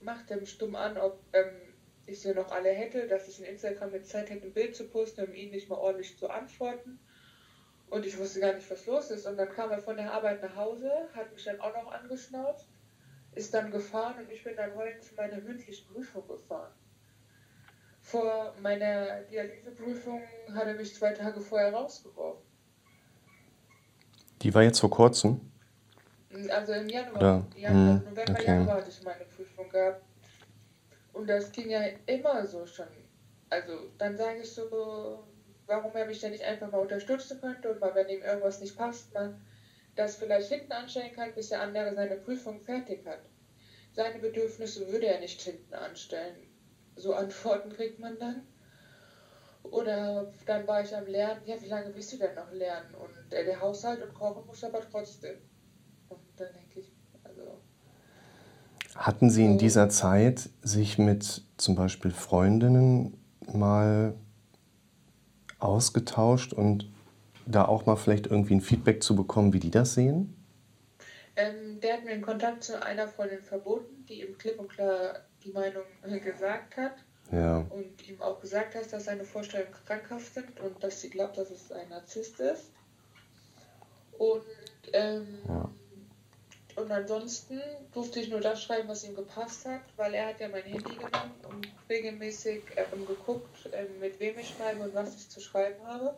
macht 0.00 0.30
er 0.30 0.38
mich 0.38 0.50
stumm 0.50 0.74
an, 0.74 0.96
ob 0.96 1.20
ähm, 1.32 1.67
ich 2.08 2.20
sie 2.20 2.32
noch 2.32 2.50
alle 2.50 2.70
hätte, 2.70 3.06
dass 3.06 3.28
ich 3.28 3.38
in 3.38 3.44
Instagram 3.44 3.92
mit 3.92 4.06
Zeit 4.06 4.30
hätte, 4.30 4.46
ein 4.46 4.52
Bild 4.52 4.74
zu 4.74 4.88
posten, 4.88 5.24
um 5.24 5.34
ihn 5.34 5.50
nicht 5.50 5.68
mal 5.68 5.76
ordentlich 5.76 6.18
zu 6.18 6.28
antworten. 6.28 6.98
Und 7.90 8.04
ich 8.04 8.18
wusste 8.18 8.40
gar 8.40 8.54
nicht, 8.54 8.70
was 8.70 8.86
los 8.86 9.10
ist. 9.10 9.26
Und 9.26 9.36
dann 9.36 9.48
kam 9.48 9.70
er 9.70 9.80
von 9.80 9.96
der 9.96 10.12
Arbeit 10.12 10.42
nach 10.42 10.56
Hause, 10.56 10.90
hat 11.14 11.32
mich 11.32 11.44
dann 11.44 11.60
auch 11.60 11.74
noch 11.74 11.90
angeschnauzt, 11.90 12.66
ist 13.34 13.54
dann 13.54 13.70
gefahren 13.70 14.14
und 14.18 14.30
ich 14.30 14.44
bin 14.44 14.56
dann 14.56 14.74
heute 14.74 15.00
zu 15.00 15.14
meiner 15.14 15.40
mündlichen 15.40 15.86
Prüfung 15.92 16.26
gefahren. 16.26 16.72
Vor 18.00 18.54
meiner 18.60 19.22
Dialyseprüfung 19.22 20.22
hat 20.54 20.66
er 20.66 20.74
mich 20.74 20.94
zwei 20.94 21.12
Tage 21.12 21.40
vorher 21.40 21.72
rausgeworfen. 21.72 22.42
Die 24.42 24.54
war 24.54 24.62
jetzt 24.62 24.80
vor 24.80 24.90
kurzem? 24.90 25.40
Also 26.48 26.72
im 26.74 26.88
Januar. 26.88 27.16
Oder? 27.16 27.46
Januar, 27.56 28.00
hm, 28.00 28.04
November, 28.04 28.32
okay. 28.32 28.46
Januar 28.46 28.76
hatte 28.76 28.90
ich 28.90 29.02
meine 29.02 29.24
Prüfung 29.24 29.68
gehabt. 29.68 30.02
Und 31.18 31.26
das 31.26 31.50
ging 31.50 31.68
ja 31.68 31.82
immer 32.06 32.46
so 32.46 32.64
schon. 32.64 32.86
Also 33.50 33.90
dann 33.98 34.16
sage 34.16 34.42
ich 34.42 34.52
so, 34.52 35.24
warum 35.66 35.92
er 35.96 36.06
mich 36.06 36.20
denn 36.20 36.30
nicht 36.30 36.44
einfach 36.44 36.70
mal 36.70 36.78
unterstützen 36.78 37.40
könnte 37.40 37.72
und 37.72 37.80
mal, 37.80 37.92
wenn 37.96 38.08
ihm 38.08 38.22
irgendwas 38.22 38.60
nicht 38.60 38.78
passt, 38.78 39.12
man 39.12 39.44
das 39.96 40.14
vielleicht 40.14 40.48
hinten 40.48 40.70
anstellen 40.70 41.12
kann, 41.12 41.34
bis 41.34 41.48
der 41.48 41.60
andere 41.60 41.92
seine 41.92 42.18
Prüfung 42.18 42.60
fertig 42.60 43.04
hat. 43.04 43.18
Seine 43.94 44.20
Bedürfnisse 44.20 44.86
würde 44.92 45.06
er 45.06 45.18
nicht 45.18 45.40
hinten 45.40 45.74
anstellen. 45.74 46.36
So 46.94 47.12
Antworten 47.14 47.72
kriegt 47.72 47.98
man 47.98 48.16
dann. 48.20 48.46
Oder 49.64 50.32
dann 50.46 50.68
war 50.68 50.84
ich 50.84 50.94
am 50.94 51.06
Lernen, 51.06 51.44
ja, 51.46 51.60
wie 51.60 51.68
lange 51.68 51.92
willst 51.96 52.12
du 52.12 52.18
denn 52.18 52.36
noch 52.36 52.52
lernen? 52.52 52.94
Und 52.94 53.32
der 53.32 53.60
Haushalt 53.60 54.00
und 54.02 54.14
Kochen 54.14 54.46
muss 54.46 54.62
aber 54.62 54.88
trotzdem. 54.88 55.38
Und 56.10 56.20
dann 56.36 56.52
denke 56.52 56.78
ich. 56.78 56.97
Hatten 58.98 59.30
Sie 59.30 59.44
in 59.44 59.58
dieser 59.58 59.88
Zeit 59.88 60.50
sich 60.60 60.98
mit 60.98 61.42
zum 61.56 61.76
Beispiel 61.76 62.10
Freundinnen 62.10 63.16
mal 63.52 64.14
ausgetauscht 65.60 66.52
und 66.52 66.90
da 67.46 67.64
auch 67.64 67.86
mal 67.86 67.94
vielleicht 67.94 68.26
irgendwie 68.26 68.56
ein 68.56 68.60
Feedback 68.60 69.04
zu 69.04 69.14
bekommen, 69.14 69.52
wie 69.52 69.60
die 69.60 69.70
das 69.70 69.94
sehen? 69.94 70.34
Ähm, 71.36 71.78
der 71.80 71.94
hat 71.94 72.04
mir 72.04 72.10
einen 72.10 72.22
Kontakt 72.22 72.64
zu 72.64 72.82
einer 72.82 73.06
Freundin 73.06 73.44
verboten, 73.44 74.04
die 74.08 74.22
ihm 74.22 74.36
klipp 74.36 74.58
und 74.58 74.68
klar 74.68 75.20
die 75.44 75.52
Meinung 75.52 75.84
gesagt 76.02 76.76
hat. 76.76 76.96
Ja. 77.30 77.58
Und 77.70 78.08
ihm 78.08 78.20
auch 78.20 78.40
gesagt 78.40 78.74
hat, 78.74 78.92
dass 78.92 79.04
seine 79.04 79.22
Vorstellungen 79.22 79.72
krankhaft 79.86 80.34
sind 80.34 80.58
und 80.58 80.82
dass 80.82 81.00
sie 81.00 81.10
glaubt, 81.10 81.38
dass 81.38 81.50
es 81.50 81.70
ein 81.70 81.88
Narzisst 81.88 82.40
ist. 82.40 82.72
Und 84.18 84.42
ähm, 84.92 85.38
ja. 85.46 85.70
Und 86.80 86.92
ansonsten 86.92 87.60
durfte 87.92 88.20
ich 88.20 88.30
nur 88.30 88.40
das 88.40 88.62
schreiben, 88.62 88.88
was 88.88 89.04
ihm 89.04 89.16
gepasst 89.16 89.66
hat, 89.66 89.80
weil 89.96 90.14
er 90.14 90.28
hat 90.28 90.40
ja 90.40 90.48
mein 90.48 90.62
Handy 90.62 90.94
genommen 90.94 91.34
und 91.48 91.68
regelmäßig 91.88 92.62
ähm, 92.76 93.06
geguckt, 93.06 93.68
ähm, 93.72 93.98
mit 94.00 94.20
wem 94.20 94.38
ich 94.38 94.54
schreibe 94.56 94.84
und 94.84 94.94
was 94.94 95.16
ich 95.16 95.28
zu 95.28 95.40
schreiben 95.40 95.84
habe. 95.84 96.14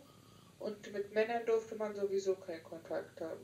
Und 0.58 0.92
mit 0.92 1.14
Männern 1.14 1.42
durfte 1.46 1.76
man 1.76 1.94
sowieso 1.94 2.34
keinen 2.34 2.62
Kontakt 2.62 3.20
haben. 3.20 3.40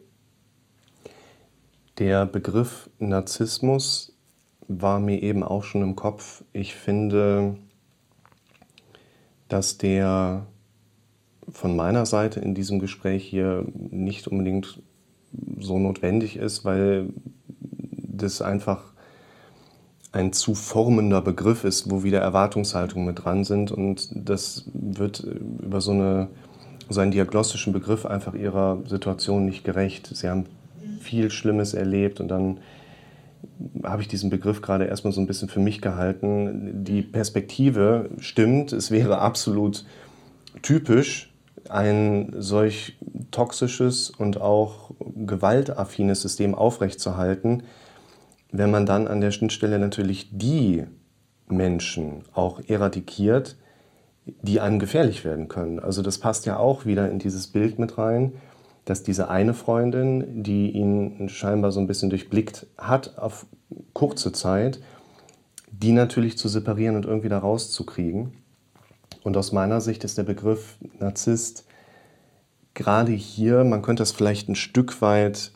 Der 1.98 2.26
Begriff 2.26 2.90
Narzissmus 2.98 4.12
war 4.68 5.00
mir 5.00 5.22
eben 5.22 5.42
auch 5.42 5.62
schon 5.62 5.82
im 5.82 5.96
Kopf. 5.96 6.44
Ich 6.52 6.74
finde, 6.74 7.56
dass 9.48 9.78
der 9.78 10.46
von 11.48 11.74
meiner 11.76 12.04
Seite 12.04 12.40
in 12.40 12.54
diesem 12.54 12.78
Gespräch 12.78 13.24
hier 13.24 13.64
nicht 13.74 14.28
unbedingt 14.28 14.82
so 15.60 15.78
notwendig 15.78 16.36
ist, 16.36 16.64
weil 16.64 17.08
das 17.60 18.42
einfach 18.42 18.92
ein 20.12 20.32
zu 20.32 20.54
formender 20.54 21.20
Begriff 21.20 21.64
ist, 21.64 21.90
wo 21.90 22.02
wieder 22.02 22.20
Erwartungshaltungen 22.20 23.06
mit 23.06 23.24
dran 23.24 23.44
sind 23.44 23.70
und 23.70 24.08
das 24.14 24.64
wird 24.72 25.20
über 25.20 25.80
so, 25.80 25.92
eine, 25.92 26.28
so 26.88 27.00
einen 27.00 27.10
diagnostischen 27.10 27.72
Begriff 27.72 28.06
einfach 28.06 28.34
ihrer 28.34 28.78
Situation 28.86 29.44
nicht 29.44 29.64
gerecht. 29.64 30.10
Sie 30.14 30.28
haben 30.28 30.46
viel 31.00 31.30
Schlimmes 31.30 31.74
erlebt 31.74 32.20
und 32.20 32.28
dann 32.28 32.58
habe 33.84 34.02
ich 34.02 34.08
diesen 34.08 34.30
Begriff 34.30 34.62
gerade 34.62 34.84
erstmal 34.84 35.12
so 35.12 35.20
ein 35.20 35.26
bisschen 35.26 35.48
für 35.48 35.60
mich 35.60 35.80
gehalten. 35.80 36.84
Die 36.84 37.02
Perspektive 37.02 38.10
stimmt, 38.18 38.72
es 38.72 38.90
wäre 38.90 39.18
absolut 39.18 39.84
typisch, 40.62 41.32
ein 41.68 42.34
solch 42.38 42.96
toxisches 43.30 44.10
und 44.10 44.40
auch 44.40 44.85
gewaltaffines 45.00 46.22
System 46.22 46.54
aufrechtzuerhalten, 46.54 47.64
wenn 48.52 48.70
man 48.70 48.86
dann 48.86 49.08
an 49.08 49.20
der 49.20 49.30
Schnittstelle 49.30 49.78
natürlich 49.78 50.30
die 50.32 50.84
Menschen 51.48 52.22
auch 52.32 52.60
eradikiert, 52.66 53.56
die 54.24 54.60
einem 54.60 54.78
gefährlich 54.78 55.24
werden 55.24 55.48
können. 55.48 55.78
Also 55.78 56.02
das 56.02 56.18
passt 56.18 56.46
ja 56.46 56.58
auch 56.58 56.84
wieder 56.84 57.10
in 57.10 57.18
dieses 57.18 57.46
Bild 57.46 57.78
mit 57.78 57.96
rein, 57.98 58.32
dass 58.84 59.02
diese 59.02 59.28
eine 59.28 59.54
Freundin, 59.54 60.42
die 60.42 60.70
ihn 60.70 61.28
scheinbar 61.28 61.72
so 61.72 61.80
ein 61.80 61.86
bisschen 61.86 62.10
durchblickt 62.10 62.66
hat 62.78 63.18
auf 63.18 63.46
kurze 63.92 64.32
Zeit, 64.32 64.80
die 65.70 65.92
natürlich 65.92 66.38
zu 66.38 66.48
separieren 66.48 66.96
und 66.96 67.04
irgendwie 67.04 67.28
da 67.28 67.38
rauszukriegen. 67.38 68.32
Und 69.22 69.36
aus 69.36 69.52
meiner 69.52 69.80
Sicht 69.80 70.04
ist 70.04 70.18
der 70.18 70.22
Begriff 70.22 70.78
Narzisst 70.98 71.65
gerade 72.76 73.10
hier, 73.10 73.64
man 73.64 73.82
könnte 73.82 74.04
es 74.04 74.12
vielleicht 74.12 74.48
ein 74.48 74.54
Stück 74.54 75.02
weit, 75.02 75.50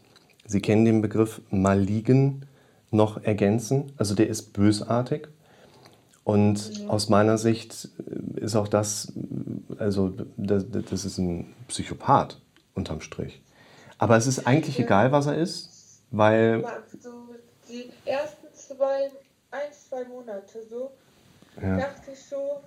Sie 0.47 0.61
kennen 0.61 0.85
den 0.85 1.01
Begriff 1.01 1.41
maligen, 1.51 2.45
noch 2.91 3.23
ergänzen. 3.23 3.93
Also 3.97 4.17
der 4.17 4.29
ist 4.29 4.53
bösartig. 4.53 5.29
Und 6.25 6.81
mhm. 6.81 6.91
aus 6.91 7.09
meiner 7.09 7.39
Sicht 7.39 7.89
ist 8.35 8.57
auch 8.57 8.67
das, 8.67 9.13
also 9.79 10.13
das, 10.37 10.65
das, 10.69 11.05
ist 11.05 11.19
ein 11.19 11.55
Psychopath 11.69 12.41
unterm 12.75 13.01
Strich. 13.01 13.41
Aber 13.99 14.17
es 14.17 14.27
ist 14.27 14.45
eigentlich 14.45 14.79
ja. 14.79 14.87
egal, 14.87 15.13
was 15.13 15.27
er 15.27 15.37
ist, 15.37 16.03
weil. 16.11 16.65
So 17.01 17.11
die 17.69 17.91
ersten 18.05 18.47
zwei, 18.53 19.11
ein, 19.53 19.73
zwei 19.73 20.05
Monate 20.09 20.67
so, 20.69 20.91
ja. 21.63 21.77
dachte 21.77 22.11
ich 22.13 22.25
so, 22.25 22.61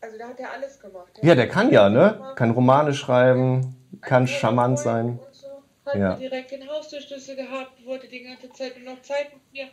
also 0.00 0.18
da 0.18 0.28
hat 0.28 0.40
er 0.40 0.52
alles 0.52 0.80
gemacht. 0.80 1.16
Der 1.16 1.24
ja, 1.28 1.34
der 1.34 1.48
kann 1.48 1.70
ja, 1.70 1.88
ne? 1.88 2.34
Kann 2.36 2.50
Romane 2.50 2.94
schreiben, 2.94 3.76
kann 4.00 4.26
charmant 4.26 4.78
sein. 4.78 5.18
So. 5.32 5.46
Hat 5.84 5.96
ja. 5.96 6.14
direkt 6.16 6.50
den 6.50 6.68
Haustürschlüssel 6.68 7.36
gehabt, 7.36 7.84
wollte 7.84 8.08
die 8.08 8.22
ganze 8.22 8.50
Zeit 8.52 8.76
nur 8.78 8.94
noch 8.94 9.02
Zeit 9.02 9.32
mit 9.32 9.52
mir 9.52 9.68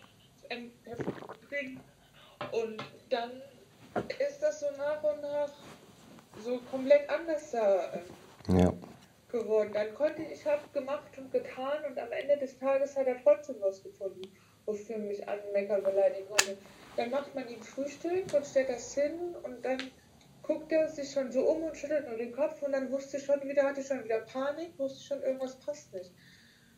ähm. 0.50 0.72
Und 2.52 2.84
dann 3.10 3.32
ist 4.20 4.42
das 4.42 4.60
so 4.60 4.66
nach 4.78 5.04
und 5.04 5.22
nach 5.22 5.50
so 6.44 6.60
komplett 6.72 7.10
anders 7.10 7.52
da 7.52 7.94
ähm, 8.48 8.58
ja. 8.58 8.74
geworden. 9.32 9.72
Dann 9.74 9.94
konnte 9.94 10.22
ich, 10.24 10.40
ich 10.40 10.46
habe 10.46 10.62
gemacht 10.74 11.18
und 11.18 11.32
getan 11.32 11.86
und 11.88 11.98
am 12.00 12.12
Ende 12.12 12.38
des 12.38 12.58
Tages 12.60 12.98
hat 12.98 13.08
er 13.08 13.22
trotzdem 13.24 13.56
was 13.62 13.84
gefunden, 13.84 14.22
wofür 14.66 14.98
mich 14.98 15.28
anmeckern 15.28 15.84
beleidigen 15.84 16.28
konnte. 16.28 16.58
Dann 16.98 17.10
macht 17.12 17.34
man 17.34 17.48
ihm 17.48 17.62
Frühstück 17.62 18.34
und 18.34 18.46
stellt 18.46 18.70
das 18.70 18.94
hin 18.94 19.36
und 19.44 19.64
dann 19.64 19.80
guckte 20.44 20.76
er 20.76 20.90
sich 20.90 21.10
schon 21.10 21.32
so 21.32 21.50
um 21.50 21.64
und 21.64 21.76
schüttelt 21.76 22.08
nur 22.08 22.18
den 22.18 22.34
Kopf 22.34 22.62
und 22.62 22.74
dann 22.74 22.92
wusste 22.92 23.18
ich 23.18 23.24
schon 23.24 23.42
wieder, 23.48 23.64
hatte 23.64 23.80
ich 23.80 23.88
schon 23.88 24.04
wieder 24.04 24.20
Panik, 24.20 24.78
wusste 24.78 25.02
schon, 25.02 25.24
irgendwas 25.24 25.58
passt 25.60 25.94
nicht. 25.94 26.12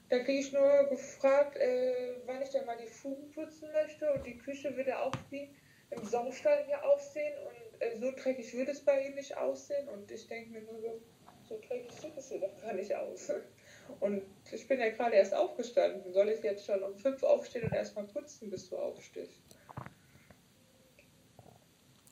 Dann 0.09 0.23
kriege 0.23 0.39
ich 0.39 0.53
nur 0.53 0.83
gefragt, 0.87 1.57
äh, 1.57 2.15
wann 2.27 2.41
ich 2.41 2.49
denn 2.49 2.65
mal 2.65 2.77
die 2.77 2.87
Fugen 2.87 3.31
putzen 3.31 3.71
möchte 3.71 4.13
und 4.13 4.25
die 4.25 4.37
Küche 4.37 4.75
würde 4.77 4.97
auch 4.99 5.11
wie 5.31 5.49
im 5.89 6.05
Saustall 6.05 6.63
hier 6.67 6.83
aussehen 6.85 7.33
und 7.39 7.81
äh, 7.81 7.97
so 7.97 8.11
dreckig 8.11 8.53
würde 8.53 8.71
es 8.71 8.85
bei 8.85 9.01
ihm 9.01 9.15
nicht 9.15 9.35
aussehen 9.35 9.89
und 9.89 10.09
ich 10.11 10.27
denke 10.27 10.51
mir 10.51 10.61
nur 10.61 10.79
so, 10.79 11.01
so 11.49 11.59
dreckig 11.67 11.91
sieht 11.91 12.15
es 12.15 12.29
hier 12.29 12.39
doch 12.39 12.61
gar 12.61 12.73
nicht 12.73 12.95
aus. 12.95 13.31
Und 13.99 14.23
ich 14.51 14.67
bin 14.67 14.79
ja 14.79 14.89
gerade 14.89 15.15
erst 15.15 15.35
aufgestanden. 15.35 16.11
Soll 16.11 16.29
ich 16.29 16.41
jetzt 16.41 16.65
schon 16.65 16.81
um 16.81 16.97
fünf 16.97 17.21
aufstehen 17.21 17.65
und 17.65 17.73
erstmal 17.73 18.05
putzen, 18.05 18.49
bis 18.49 18.67
du 18.67 18.77
aufstehst? 18.77 19.39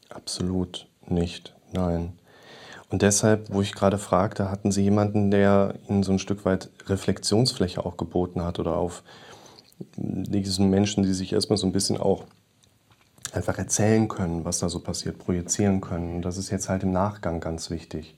Absolut 0.10 0.88
nicht, 1.08 1.56
nein. 1.72 2.13
Und 2.89 3.02
deshalb, 3.02 3.52
wo 3.52 3.62
ich 3.62 3.74
gerade 3.74 3.98
fragte, 3.98 4.52
hatten 4.52 4.72
Sie 4.72 4.84
jemanden, 4.84 5.32
der 5.32 5.76
Ihnen 5.89 6.04
so 6.04 6.12
ein 6.12 6.20
Stück 6.20 6.46
weit 6.46 6.70
Reflexionsfläche 6.86 7.84
auch 7.84 7.98
geboten 7.98 8.44
hat 8.44 8.60
oder 8.60 8.75
auf 8.75 9.04
diesen 9.98 10.69
Menschen, 10.69 11.04
die 11.04 11.13
sich 11.13 11.34
erstmal 11.34 11.58
so 11.58 11.65
ein 11.65 11.71
bisschen 11.71 11.98
auch 11.98 12.25
einfach 13.32 13.58
erzählen 13.58 14.08
können, 14.08 14.46
was 14.46 14.60
da 14.60 14.69
so 14.69 14.80
passiert, 14.80 15.17
projizieren 15.17 15.82
können. 15.82 16.17
Und 16.17 16.21
das 16.21 16.38
ist 16.38 16.52
jetzt 16.52 16.69
halt 16.69 16.84
im 16.84 16.92
Nachgang 16.92 17.40
ganz 17.40 17.69
wichtig, 17.69 18.15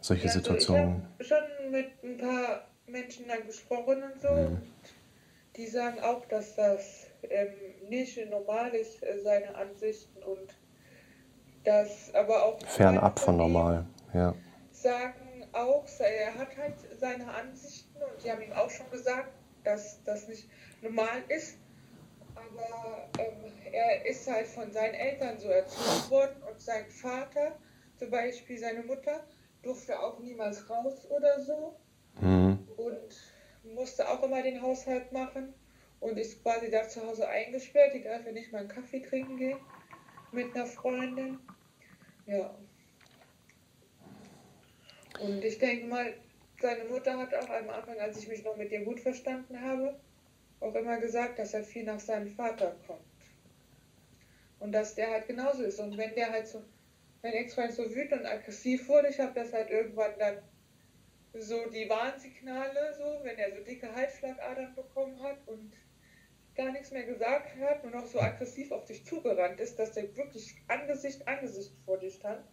solche 0.00 0.24
ja, 0.24 0.28
also 0.28 0.40
Situationen. 0.40 1.02
Ich 1.18 1.32
habe 1.32 1.46
schon 1.56 1.70
mit 1.70 1.86
ein 2.02 2.18
paar 2.18 2.68
Menschen 2.86 3.26
dann 3.26 3.46
gesprochen 3.46 4.02
und 4.02 4.20
so. 4.20 4.28
Mhm. 4.28 4.58
Die 5.56 5.66
sagen 5.66 6.00
auch, 6.00 6.26
dass 6.26 6.56
das 6.56 7.06
ähm, 7.22 7.48
nicht 7.88 8.18
normal 8.30 8.70
ist, 8.74 9.02
äh, 9.02 9.18
seine 9.22 9.54
Ansichten 9.54 10.22
und 10.24 10.52
das 11.64 12.14
aber 12.14 12.44
auch. 12.44 12.60
Fernab 12.66 13.18
von 13.18 13.36
normal, 13.36 13.86
ja. 14.12 14.34
Sagen 14.72 15.46
auch, 15.52 15.84
er 15.98 16.34
hat 16.34 16.56
halt 16.56 16.74
seine 16.98 17.26
Ansichten 17.32 17.96
und 17.96 18.24
die 18.24 18.30
haben 18.30 18.42
ihm 18.42 18.52
auch 18.52 18.70
schon 18.70 18.90
gesagt, 18.90 19.32
dass 19.62 20.02
das 20.04 20.28
nicht 20.28 20.48
normal 20.82 21.22
ist. 21.28 21.58
Aber 22.34 23.08
ähm, 23.18 23.52
er 23.72 24.04
ist 24.06 24.30
halt 24.30 24.46
von 24.46 24.70
seinen 24.72 24.94
Eltern 24.94 25.38
so 25.38 25.48
erzogen 25.48 26.10
worden 26.10 26.42
und 26.48 26.60
sein 26.60 26.86
Vater, 26.90 27.56
zum 27.98 28.10
Beispiel 28.10 28.58
seine 28.58 28.82
Mutter, 28.82 29.24
durfte 29.62 29.98
auch 29.98 30.18
niemals 30.18 30.68
raus 30.68 31.06
oder 31.10 31.40
so. 31.40 31.76
Mhm. 32.20 32.68
Und 32.76 33.74
musste 33.74 34.08
auch 34.08 34.22
immer 34.22 34.42
den 34.42 34.60
Haushalt 34.60 35.12
machen. 35.12 35.54
Und 36.00 36.18
ist 36.18 36.42
quasi 36.42 36.70
da 36.70 36.86
zu 36.86 37.06
Hause 37.06 37.26
eingesperrt. 37.26 37.94
Die 37.94 38.02
darf 38.02 38.26
ja 38.26 38.32
nicht 38.32 38.52
mal 38.52 38.58
einen 38.58 38.68
Kaffee 38.68 39.00
trinken 39.00 39.38
gehen 39.38 39.58
mit 40.32 40.54
einer 40.54 40.66
Freundin. 40.66 41.38
Ja. 42.26 42.54
Und 45.20 45.44
ich 45.44 45.58
denke 45.58 45.86
mal, 45.86 46.14
seine 46.60 46.84
Mutter 46.84 47.18
hat 47.18 47.34
auch 47.34 47.50
am 47.50 47.70
Anfang, 47.70 47.98
als 47.98 48.18
ich 48.18 48.28
mich 48.28 48.42
noch 48.44 48.56
mit 48.56 48.72
ihr 48.72 48.84
gut 48.84 49.00
verstanden 49.00 49.60
habe, 49.60 49.98
auch 50.60 50.74
immer 50.74 50.98
gesagt, 50.98 51.38
dass 51.38 51.54
er 51.54 51.62
viel 51.62 51.84
nach 51.84 52.00
seinem 52.00 52.28
Vater 52.28 52.74
kommt. 52.86 53.00
Und 54.58 54.72
dass 54.72 54.94
der 54.94 55.10
halt 55.10 55.26
genauso 55.26 55.62
ist. 55.62 55.78
Und 55.78 55.96
wenn 55.98 56.14
der 56.14 56.30
halt 56.30 56.48
so, 56.48 56.62
mein 57.22 57.34
Ex-Freund 57.34 57.72
so 57.72 57.82
wütend 57.94 58.22
und 58.22 58.26
aggressiv 58.26 58.88
wurde, 58.88 59.08
ich 59.08 59.20
habe 59.20 59.34
das 59.34 59.52
halt 59.52 59.70
irgendwann 59.70 60.18
dann 60.18 60.38
so 61.34 61.68
die 61.68 61.88
Warnsignale, 61.88 62.94
so, 62.96 63.24
wenn 63.24 63.36
er 63.36 63.54
so 63.54 63.62
dicke 63.62 63.92
Halsschlagadern 63.94 64.74
bekommen 64.74 65.20
hat 65.22 65.38
und 65.46 65.72
gar 66.54 66.70
nichts 66.72 66.90
mehr 66.90 67.04
gesagt 67.04 67.56
hat, 67.60 67.82
nur 67.82 67.92
noch 67.92 68.06
so 68.06 68.20
aggressiv 68.20 68.70
auf 68.70 68.84
dich 68.84 69.04
zugerannt 69.04 69.60
ist, 69.60 69.78
dass 69.78 69.92
der 69.92 70.16
wirklich 70.16 70.54
Angesicht 70.68 71.26
Angesicht 71.26 71.72
vor 71.84 71.98
dir 71.98 72.10
stand 72.10 72.44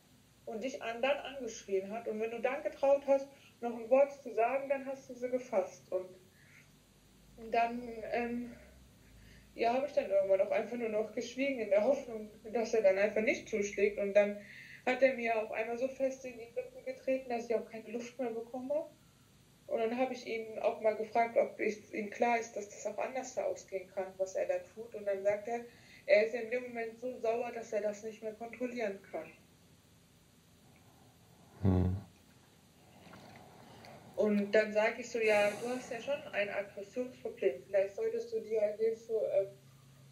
und 0.46 0.64
dich 0.64 0.82
an, 0.82 1.02
dann 1.02 1.18
angeschrien 1.18 1.92
hat. 1.92 2.08
Und 2.08 2.20
wenn 2.20 2.32
du 2.32 2.40
dann 2.40 2.64
getraut 2.64 3.04
hast, 3.08 3.28
noch 3.62 3.78
ein 3.78 3.90
Wort 3.90 4.12
zu 4.22 4.34
sagen, 4.34 4.70
dann 4.70 4.86
hast 4.86 5.10
du 5.10 5.14
sie 5.14 5.30
gefasst. 5.30 5.92
Und, 5.92 6.10
und 7.38 7.52
dann, 7.52 7.82
ähm, 8.12 8.52
ja, 9.54 9.74
habe 9.74 9.86
ich 9.86 9.94
dann 9.94 10.10
irgendwann 10.10 10.42
auch 10.42 10.52
einfach 10.52 10.78
nur 10.78 10.90
noch 10.90 11.14
geschwiegen 11.14 11.60
in 11.60 11.70
der 11.70 11.84
Hoffnung, 11.84 12.30
dass 12.52 12.74
er 12.74 12.82
dann 12.82 12.98
einfach 12.98 13.22
nicht 13.22 13.50
zuschlägt. 13.50 14.00
Und 14.00 14.14
dann 14.14 14.38
hat 14.86 15.02
er 15.04 15.14
mir 15.14 15.40
auf 15.40 15.52
einmal 15.52 15.78
so 15.78 15.88
fest 15.88 16.26
in 16.26 16.38
die 16.38 16.46
Rippen 16.46 16.84
getreten, 16.86 17.30
dass 17.30 17.50
ich 17.50 17.56
auch 17.56 17.70
keine 17.70 17.92
Luft 17.92 18.18
mehr 18.18 18.32
bekomme. 18.32 18.88
Und 19.72 19.80
dann 19.80 19.98
habe 19.98 20.14
ich 20.14 20.28
ihn 20.28 20.60
auch 20.60 20.82
mal 20.82 20.98
gefragt, 20.98 21.38
ob 21.38 21.58
es 21.58 21.94
ihm 21.94 22.10
klar 22.10 22.38
ist, 22.38 22.58
dass 22.58 22.68
das 22.68 22.86
auch 22.88 22.98
anders 22.98 23.38
ausgehen 23.38 23.90
kann, 23.96 24.14
was 24.18 24.36
er 24.36 24.46
da 24.46 24.58
tut. 24.76 24.94
Und 24.94 25.06
dann 25.06 25.24
sagt 25.24 25.48
er, 25.48 25.62
er 26.08 26.26
ist 26.26 26.36
in 26.36 26.52
dem 26.52 26.64
Moment 26.64 27.00
so 27.00 27.18
sauer, 27.20 27.54
dass 27.54 27.72
er 27.72 27.82
das 27.82 28.04
nicht 28.04 28.22
mehr 28.22 28.34
kontrollieren 28.34 29.00
kann. 29.10 29.32
Hm. 31.62 31.96
Und 34.18 34.52
dann 34.52 34.74
sage 34.74 34.96
ich 35.00 35.10
so, 35.10 35.20
ja, 35.20 35.50
du 35.52 35.70
hast 35.70 35.90
ja 35.90 36.02
schon 36.02 36.22
ein 36.34 36.50
Aggressionsproblem. 36.50 37.64
Vielleicht 37.66 37.96
solltest 37.96 38.34
du 38.34 38.42
dir 38.42 38.62
Hilfe 38.78 39.14
äh, 39.14 39.46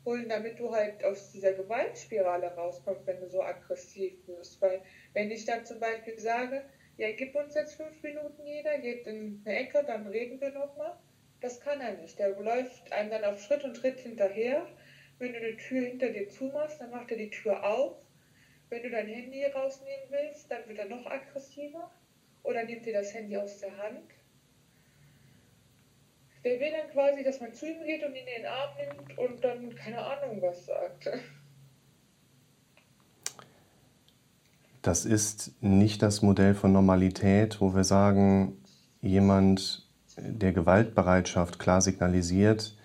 holen, 0.06 0.30
damit 0.30 0.58
du 0.58 0.72
halt 0.72 1.04
aus 1.04 1.34
dieser 1.34 1.52
Gewaltspirale 1.52 2.56
rauskommst, 2.56 3.06
wenn 3.06 3.20
du 3.20 3.28
so 3.28 3.44
aggressiv 3.44 4.14
wirst. 4.26 4.62
Weil 4.62 4.82
wenn 5.12 5.30
ich 5.32 5.44
dann 5.44 5.66
zum 5.66 5.82
Beispiel 5.82 6.18
sage, 6.18 6.64
ja, 7.00 7.14
gib 7.14 7.34
uns 7.34 7.56
jetzt 7.56 7.76
fünf 7.76 8.04
Minuten 8.04 8.46
jeder, 8.46 8.78
geht 8.78 9.08
in 9.08 9.42
eine 9.46 9.58
Ecke, 9.58 9.86
dann 9.88 10.06
reden 10.08 10.42
wir 10.42 10.52
nochmal. 10.52 10.98
Das 11.40 11.62
kann 11.62 11.80
er 11.80 11.94
nicht. 11.94 12.20
Der 12.20 12.32
läuft 12.32 12.92
einem 12.92 13.10
dann 13.10 13.24
auf 13.24 13.42
Schritt 13.42 13.64
und 13.64 13.76
Tritt 13.76 14.02
hinterher. 14.02 14.68
Wenn 15.18 15.32
du 15.32 15.40
die 15.40 15.56
Tür 15.56 15.88
hinter 15.88 16.10
dir 16.10 16.28
zumachst, 16.28 16.82
dann 16.82 16.92
macht 16.92 17.10
er 17.12 17.18
die 17.18 17.30
Tür 17.30 17.64
auf. 17.64 17.96
Wenn 18.68 18.84
du 18.84 18.90
dein 18.90 19.08
Handy 19.08 19.46
rausnehmen 19.46 20.08
willst, 20.10 20.52
dann 20.52 20.68
wird 20.68 20.78
er 20.78 20.90
noch 20.90 21.06
aggressiver. 21.06 21.90
Oder 22.44 22.66
nimmt 22.66 22.86
dir 22.86 22.94
das 22.94 23.14
Handy 23.14 23.38
aus 23.38 23.60
der 23.60 23.78
Hand. 23.78 24.12
Der 26.44 26.60
will 26.60 26.72
dann 26.72 26.90
quasi, 26.90 27.24
dass 27.24 27.40
man 27.40 27.54
zu 27.54 27.66
ihm 27.66 27.82
geht 27.86 28.04
und 28.04 28.14
ihn 28.14 28.28
in 28.28 28.44
den 28.44 28.46
Arm 28.46 28.76
nimmt 28.76 29.18
und 29.18 29.42
dann 29.42 29.74
keine 29.74 30.04
Ahnung 30.04 30.42
was 30.42 30.66
sagt. 30.66 31.10
Das 34.82 35.06
ist 35.06 35.52
nicht 35.62 36.02
das 36.02 36.22
Modell 36.22 36.56
von 36.56 36.72
Normalität, 36.72 37.60
wo 37.60 37.76
wir 37.76 37.84
sagen, 37.84 38.54
jemand, 39.02 39.88
der 40.18 40.54
Gewaltbereitschaft 40.54 41.60
klar 41.60 41.82
signalisiert, 41.82 42.76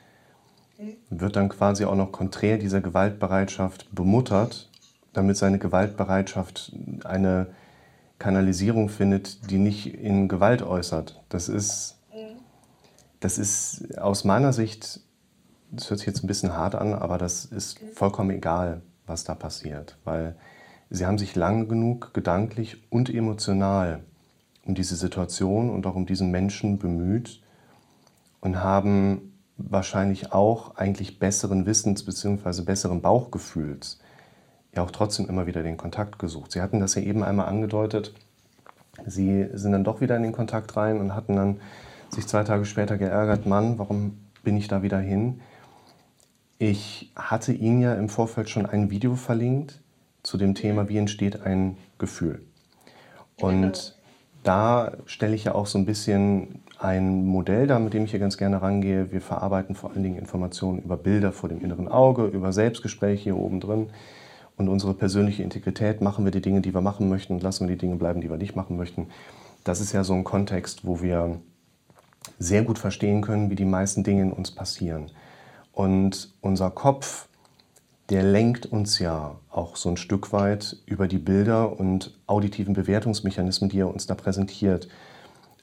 wird 1.10 1.36
dann 1.36 1.48
quasi 1.48 1.84
auch 1.84 1.94
noch 1.94 2.12
konträr 2.12 2.58
dieser 2.58 2.80
Gewaltbereitschaft 2.80 3.94
bemuttert, 3.94 4.70
damit 5.12 5.36
seine 5.36 5.58
Gewaltbereitschaft 5.58 6.72
eine 7.04 7.48
Kanalisierung 8.18 8.88
findet, 8.88 9.50
die 9.50 9.58
nicht 9.58 9.86
in 9.86 10.28
Gewalt 10.28 10.62
äußert. 10.62 11.22
Das 11.28 11.48
ist, 11.48 11.98
das 13.20 13.38
ist 13.38 13.98
aus 13.98 14.24
meiner 14.24 14.52
Sicht, 14.52 15.00
das 15.70 15.90
hört 15.90 16.00
sich 16.00 16.06
jetzt 16.06 16.24
ein 16.24 16.26
bisschen 16.26 16.56
hart 16.56 16.74
an, 16.74 16.94
aber 16.94 17.18
das 17.18 17.44
ist 17.44 17.78
vollkommen 17.94 18.30
egal, 18.30 18.82
was 19.06 19.24
da 19.24 19.34
passiert, 19.34 19.96
weil 20.04 20.36
Sie 20.94 21.06
haben 21.06 21.18
sich 21.18 21.34
lang 21.34 21.66
genug 21.66 22.14
gedanklich 22.14 22.80
und 22.88 23.12
emotional 23.12 24.04
um 24.64 24.76
diese 24.76 24.94
Situation 24.94 25.68
und 25.68 25.86
auch 25.86 25.96
um 25.96 26.06
diesen 26.06 26.30
Menschen 26.30 26.78
bemüht 26.78 27.42
und 28.40 28.62
haben 28.62 29.32
wahrscheinlich 29.56 30.32
auch 30.32 30.76
eigentlich 30.76 31.18
besseren 31.18 31.66
Wissens 31.66 32.04
bzw. 32.04 32.62
besseren 32.62 33.02
Bauchgefühls 33.02 33.98
ja 34.72 34.84
auch 34.84 34.92
trotzdem 34.92 35.28
immer 35.28 35.48
wieder 35.48 35.64
den 35.64 35.76
Kontakt 35.76 36.20
gesucht. 36.20 36.52
Sie 36.52 36.62
hatten 36.62 36.78
das 36.78 36.94
ja 36.94 37.02
eben 37.02 37.24
einmal 37.24 37.46
angedeutet. 37.46 38.14
Sie 39.04 39.48
sind 39.52 39.72
dann 39.72 39.82
doch 39.82 40.00
wieder 40.00 40.16
in 40.16 40.22
den 40.22 40.32
Kontakt 40.32 40.76
rein 40.76 41.00
und 41.00 41.12
hatten 41.12 41.34
dann 41.34 41.60
sich 42.08 42.28
zwei 42.28 42.44
Tage 42.44 42.66
später 42.66 42.98
geärgert, 42.98 43.46
Mann, 43.46 43.80
warum 43.80 44.18
bin 44.44 44.56
ich 44.56 44.68
da 44.68 44.84
wieder 44.84 45.00
hin? 45.00 45.40
Ich 46.58 47.10
hatte 47.16 47.52
Ihnen 47.52 47.80
ja 47.80 47.94
im 47.94 48.08
Vorfeld 48.08 48.48
schon 48.48 48.64
ein 48.64 48.90
Video 48.90 49.16
verlinkt, 49.16 49.80
zu 50.24 50.36
dem 50.36 50.56
Thema, 50.56 50.88
wie 50.88 50.98
entsteht 50.98 51.42
ein 51.42 51.76
Gefühl. 51.98 52.42
Und 53.36 53.96
da 54.42 54.92
stelle 55.06 55.36
ich 55.36 55.44
ja 55.44 55.54
auch 55.54 55.66
so 55.66 55.78
ein 55.78 55.86
bisschen 55.86 56.62
ein 56.78 57.24
Modell 57.24 57.66
dar, 57.66 57.78
mit 57.78 57.94
dem 57.94 58.04
ich 58.04 58.10
hier 58.10 58.20
ganz 58.20 58.36
gerne 58.36 58.60
rangehe. 58.60 59.12
Wir 59.12 59.20
verarbeiten 59.20 59.74
vor 59.74 59.92
allen 59.92 60.02
Dingen 60.02 60.18
Informationen 60.18 60.80
über 60.80 60.96
Bilder 60.96 61.32
vor 61.32 61.48
dem 61.48 61.60
inneren 61.60 61.88
Auge, 61.88 62.26
über 62.26 62.52
Selbstgespräche 62.52 63.22
hier 63.22 63.36
oben 63.36 63.60
drin. 63.60 63.90
Und 64.56 64.68
unsere 64.68 64.94
persönliche 64.94 65.42
Integrität, 65.42 66.00
machen 66.00 66.24
wir 66.24 66.32
die 66.32 66.42
Dinge, 66.42 66.60
die 66.60 66.74
wir 66.74 66.80
machen 66.80 67.08
möchten 67.08 67.34
und 67.34 67.42
lassen 67.42 67.68
wir 67.68 67.74
die 67.74 67.80
Dinge 67.80 67.96
bleiben, 67.96 68.20
die 68.20 68.30
wir 68.30 68.36
nicht 68.36 68.56
machen 68.56 68.76
möchten. 68.76 69.08
Das 69.64 69.80
ist 69.80 69.92
ja 69.92 70.04
so 70.04 70.14
ein 70.14 70.24
Kontext, 70.24 70.84
wo 70.84 71.00
wir 71.00 71.40
sehr 72.38 72.62
gut 72.62 72.78
verstehen 72.78 73.22
können, 73.22 73.50
wie 73.50 73.56
die 73.56 73.64
meisten 73.64 74.04
Dinge 74.04 74.22
in 74.22 74.32
uns 74.32 74.50
passieren. 74.50 75.10
Und 75.72 76.32
unser 76.40 76.70
Kopf 76.70 77.28
der 78.10 78.22
lenkt 78.22 78.66
uns 78.66 78.98
ja 78.98 79.40
auch 79.50 79.76
so 79.76 79.88
ein 79.88 79.96
Stück 79.96 80.32
weit 80.32 80.76
über 80.86 81.08
die 81.08 81.18
Bilder 81.18 81.78
und 81.78 82.18
auditiven 82.26 82.74
Bewertungsmechanismen, 82.74 83.70
die 83.70 83.80
er 83.80 83.88
uns 83.88 84.06
da 84.06 84.14
präsentiert. 84.14 84.88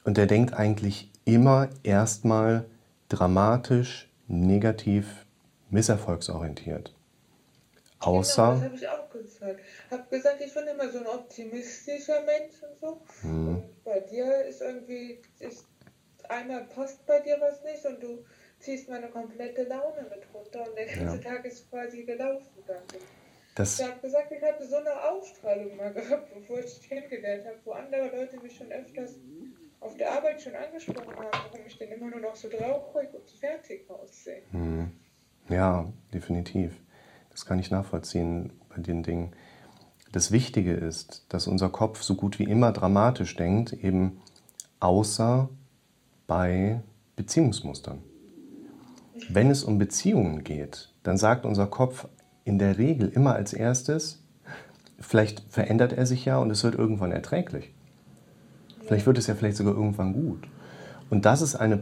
Und 0.04 0.16
der 0.16 0.26
denkt 0.26 0.52
eigentlich 0.54 1.10
immer 1.24 1.68
erstmal 1.84 2.64
dramatisch, 3.08 4.10
negativ, 4.26 5.26
misserfolgsorientiert. 5.70 6.92
Außer. 8.00 8.42
Genau, 8.42 8.54
das 8.54 8.64
habe 8.64 8.74
ich 8.76 8.88
auch 8.88 9.10
gesagt. 9.10 9.60
Ich 9.86 9.92
habe 9.92 10.02
gesagt, 10.10 10.42
ich 10.44 10.54
bin 10.54 10.66
immer 10.66 10.90
so 10.90 10.98
ein 10.98 11.06
optimistischer 11.06 12.22
Mensch 12.22 12.54
und 12.62 12.80
so. 12.80 13.02
Hm. 13.20 13.48
Und 13.56 13.84
bei 13.84 14.00
dir 14.00 14.44
ist 14.46 14.60
irgendwie, 14.60 15.20
ist, 15.38 15.66
einmal 16.28 16.64
passt 16.64 17.06
bei 17.06 17.20
dir 17.20 17.36
was 17.40 17.62
nicht 17.62 17.84
und 17.86 18.02
du 18.02 18.24
ziehst 18.62 18.88
meine 18.88 19.08
komplette 19.08 19.64
Laune 19.64 20.02
mit 20.08 20.22
runter 20.32 20.68
und 20.68 20.76
der 20.76 20.86
ganze 20.86 21.16
ja. 21.16 21.30
Tag 21.30 21.44
ist 21.44 21.68
quasi 21.70 22.04
gelaufen 22.04 22.62
dann. 22.66 22.82
Das 23.54 23.78
ich 23.78 23.86
habe 23.86 24.00
gesagt, 24.00 24.32
ich 24.32 24.42
hatte 24.42 24.66
so 24.66 24.76
eine 24.76 25.02
Ausstrahlung 25.10 25.76
mal 25.76 25.92
gehabt, 25.92 26.32
bevor 26.34 26.60
ich 26.60 26.78
dich 26.78 26.88
kennengelernt 26.88 27.44
habe, 27.44 27.58
wo 27.64 27.72
andere 27.72 28.08
Leute 28.16 28.40
mich 28.40 28.56
schon 28.56 28.70
öfters 28.72 29.16
auf 29.80 29.96
der 29.96 30.12
Arbeit 30.12 30.40
schon 30.40 30.54
angesprochen 30.54 31.16
haben, 31.16 31.28
warum 31.50 31.66
ich 31.66 31.76
denn 31.76 31.90
immer 31.90 32.08
nur 32.08 32.20
noch 32.20 32.36
so 32.36 32.48
traurig 32.48 33.12
und 33.12 33.28
fertig 33.30 33.90
aussehe. 33.90 34.42
Hm. 34.52 34.92
Ja, 35.48 35.92
definitiv. 36.14 36.72
Das 37.30 37.44
kann 37.44 37.58
ich 37.58 37.70
nachvollziehen 37.70 38.52
bei 38.68 38.80
den 38.80 39.02
Dingen. 39.02 39.34
Das 40.12 40.30
Wichtige 40.30 40.74
ist, 40.74 41.26
dass 41.30 41.46
unser 41.46 41.70
Kopf 41.70 42.02
so 42.02 42.14
gut 42.14 42.38
wie 42.38 42.44
immer 42.44 42.70
dramatisch 42.70 43.34
denkt, 43.34 43.72
eben 43.72 44.22
außer 44.78 45.48
bei 46.26 46.82
Beziehungsmustern. 47.16 48.02
Wenn 49.28 49.50
es 49.50 49.64
um 49.64 49.78
Beziehungen 49.78 50.44
geht, 50.44 50.90
dann 51.02 51.16
sagt 51.16 51.44
unser 51.44 51.66
Kopf 51.66 52.08
in 52.44 52.58
der 52.58 52.78
Regel 52.78 53.08
immer 53.08 53.34
als 53.34 53.52
erstes, 53.52 54.22
vielleicht 55.00 55.42
verändert 55.48 55.92
er 55.92 56.06
sich 56.06 56.24
ja 56.24 56.38
und 56.38 56.50
es 56.50 56.64
wird 56.64 56.74
irgendwann 56.74 57.12
erträglich. 57.12 57.72
Vielleicht 58.86 59.06
wird 59.06 59.18
es 59.18 59.26
ja 59.26 59.34
vielleicht 59.34 59.56
sogar 59.56 59.74
irgendwann 59.74 60.12
gut. 60.12 60.48
Und 61.10 61.24
das 61.24 61.42
ist 61.42 61.54
eine, 61.54 61.78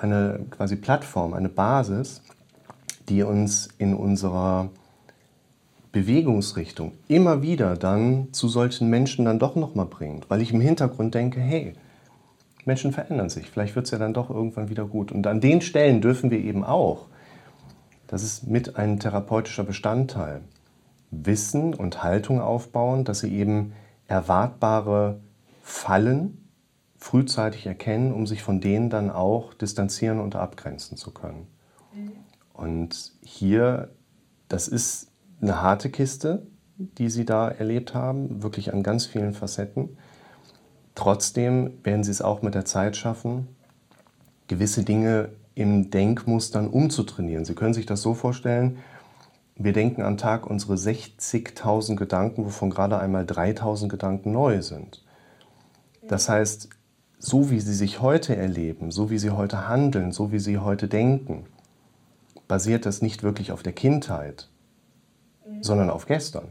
eine 0.00 0.46
quasi 0.50 0.76
Plattform, 0.76 1.34
eine 1.34 1.48
Basis, 1.48 2.22
die 3.08 3.22
uns 3.22 3.68
in 3.78 3.94
unserer 3.94 4.70
Bewegungsrichtung 5.92 6.92
immer 7.08 7.42
wieder 7.42 7.76
dann 7.76 8.28
zu 8.32 8.48
solchen 8.48 8.88
Menschen 8.88 9.24
dann 9.24 9.38
doch 9.38 9.56
nochmal 9.56 9.86
bringt, 9.86 10.28
weil 10.30 10.42
ich 10.42 10.52
im 10.52 10.60
Hintergrund 10.60 11.14
denke, 11.14 11.40
hey, 11.40 11.74
Menschen 12.68 12.92
verändern 12.92 13.28
sich. 13.28 13.50
Vielleicht 13.50 13.74
wird 13.74 13.86
es 13.86 13.90
ja 13.90 13.98
dann 13.98 14.14
doch 14.14 14.30
irgendwann 14.30 14.68
wieder 14.68 14.84
gut. 14.84 15.10
Und 15.10 15.26
an 15.26 15.40
den 15.40 15.60
Stellen 15.60 16.00
dürfen 16.00 16.30
wir 16.30 16.38
eben 16.38 16.62
auch, 16.62 17.06
das 18.06 18.22
ist 18.22 18.46
mit 18.46 18.76
ein 18.76 19.00
therapeutischer 19.00 19.64
Bestandteil, 19.64 20.42
Wissen 21.10 21.74
und 21.74 22.04
Haltung 22.04 22.40
aufbauen, 22.40 23.04
dass 23.04 23.20
sie 23.20 23.34
eben 23.34 23.72
erwartbare 24.06 25.20
Fallen 25.62 26.48
frühzeitig 26.96 27.66
erkennen, 27.66 28.12
um 28.12 28.26
sich 28.26 28.42
von 28.42 28.60
denen 28.60 28.90
dann 28.90 29.10
auch 29.10 29.54
distanzieren 29.54 30.20
und 30.20 30.36
abgrenzen 30.36 30.96
zu 30.96 31.10
können. 31.12 31.46
Mhm. 31.94 32.12
Und 32.52 33.12
hier, 33.22 33.90
das 34.48 34.68
ist 34.68 35.10
eine 35.40 35.62
harte 35.62 35.90
Kiste, 35.90 36.46
die 36.76 37.08
Sie 37.08 37.24
da 37.24 37.48
erlebt 37.48 37.94
haben, 37.94 38.42
wirklich 38.42 38.72
an 38.72 38.82
ganz 38.82 39.06
vielen 39.06 39.34
Facetten. 39.34 39.96
Trotzdem 40.98 41.78
werden 41.84 42.02
Sie 42.02 42.10
es 42.10 42.20
auch 42.20 42.42
mit 42.42 42.56
der 42.56 42.64
Zeit 42.64 42.96
schaffen, 42.96 43.46
gewisse 44.48 44.82
Dinge 44.82 45.28
im 45.54 45.92
Denkmustern 45.92 46.66
umzutrainieren. 46.66 47.44
Sie 47.44 47.54
können 47.54 47.72
sich 47.72 47.86
das 47.86 48.02
so 48.02 48.14
vorstellen, 48.14 48.78
wir 49.54 49.72
denken 49.72 50.02
am 50.02 50.16
Tag 50.16 50.44
unsere 50.50 50.74
60.000 50.74 51.94
Gedanken, 51.94 52.44
wovon 52.44 52.70
gerade 52.70 52.98
einmal 52.98 53.22
3.000 53.22 53.86
Gedanken 53.86 54.32
neu 54.32 54.60
sind. 54.60 55.04
Das 56.02 56.28
heißt, 56.28 56.68
so 57.20 57.48
wie 57.52 57.60
Sie 57.60 57.74
sich 57.74 58.00
heute 58.00 58.34
erleben, 58.34 58.90
so 58.90 59.08
wie 59.08 59.18
Sie 59.18 59.30
heute 59.30 59.68
handeln, 59.68 60.10
so 60.10 60.32
wie 60.32 60.40
Sie 60.40 60.58
heute 60.58 60.88
denken, 60.88 61.46
basiert 62.48 62.86
das 62.86 63.02
nicht 63.02 63.22
wirklich 63.22 63.52
auf 63.52 63.62
der 63.62 63.72
Kindheit, 63.72 64.48
sondern 65.60 65.90
auf 65.90 66.06
gestern. 66.06 66.48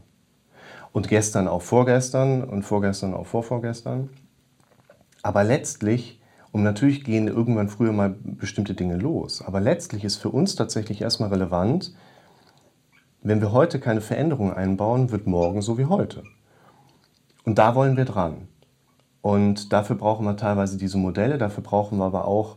Und 0.92 1.08
gestern 1.08 1.48
auf 1.48 1.64
vorgestern 1.64 2.42
und 2.44 2.62
vorgestern 2.62 3.12
auf 3.12 3.28
vorvorgestern. 3.28 4.08
Aber 5.22 5.44
letztlich, 5.44 6.20
und 6.52 6.62
natürlich 6.62 7.04
gehen 7.04 7.28
irgendwann 7.28 7.68
früher 7.68 7.92
mal 7.92 8.16
bestimmte 8.22 8.74
Dinge 8.74 8.96
los, 8.96 9.42
aber 9.42 9.60
letztlich 9.60 10.04
ist 10.04 10.16
für 10.16 10.30
uns 10.30 10.54
tatsächlich 10.54 11.02
erstmal 11.02 11.30
relevant, 11.30 11.94
wenn 13.22 13.40
wir 13.40 13.52
heute 13.52 13.80
keine 13.80 14.00
Veränderung 14.00 14.52
einbauen, 14.52 15.10
wird 15.10 15.26
morgen 15.26 15.60
so 15.60 15.76
wie 15.76 15.86
heute. 15.86 16.22
Und 17.44 17.58
da 17.58 17.74
wollen 17.74 17.96
wir 17.96 18.04
dran. 18.04 18.48
Und 19.22 19.72
dafür 19.72 19.96
brauchen 19.96 20.24
wir 20.24 20.36
teilweise 20.36 20.78
diese 20.78 20.98
Modelle, 20.98 21.38
dafür 21.38 21.62
brauchen 21.62 21.98
wir 21.98 22.04
aber 22.04 22.26
auch 22.26 22.56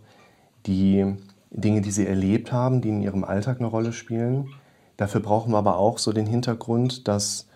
die 0.66 1.16
Dinge, 1.50 1.82
die 1.82 1.92
sie 1.92 2.08
erlebt 2.08 2.52
haben, 2.52 2.82
die 2.82 2.90
in 2.90 3.02
ihrem 3.02 3.24
Alltag 3.24 3.60
eine 3.60 3.68
Rolle 3.68 3.92
spielen. 3.92 4.50
Dafür 4.98 5.22
brauchen 5.22 5.52
wir 5.52 5.58
aber 5.58 5.78
auch 5.78 5.98
so 5.98 6.14
den 6.14 6.28
Hintergrund, 6.28 7.08
dass 7.08 7.48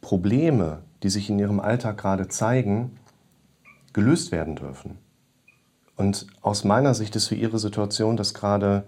Probleme, 0.00 0.82
die 1.02 1.10
sich 1.10 1.28
in 1.28 1.38
ihrem 1.38 1.58
Alltag 1.58 1.98
gerade 1.98 2.28
zeigen, 2.28 2.98
gelöst 3.96 4.30
werden 4.30 4.56
dürfen. 4.56 4.98
Und 5.96 6.26
aus 6.42 6.64
meiner 6.64 6.92
Sicht 6.92 7.16
ist 7.16 7.28
für 7.28 7.34
ihre 7.34 7.58
Situation 7.58 8.18
das 8.18 8.34
gerade 8.34 8.84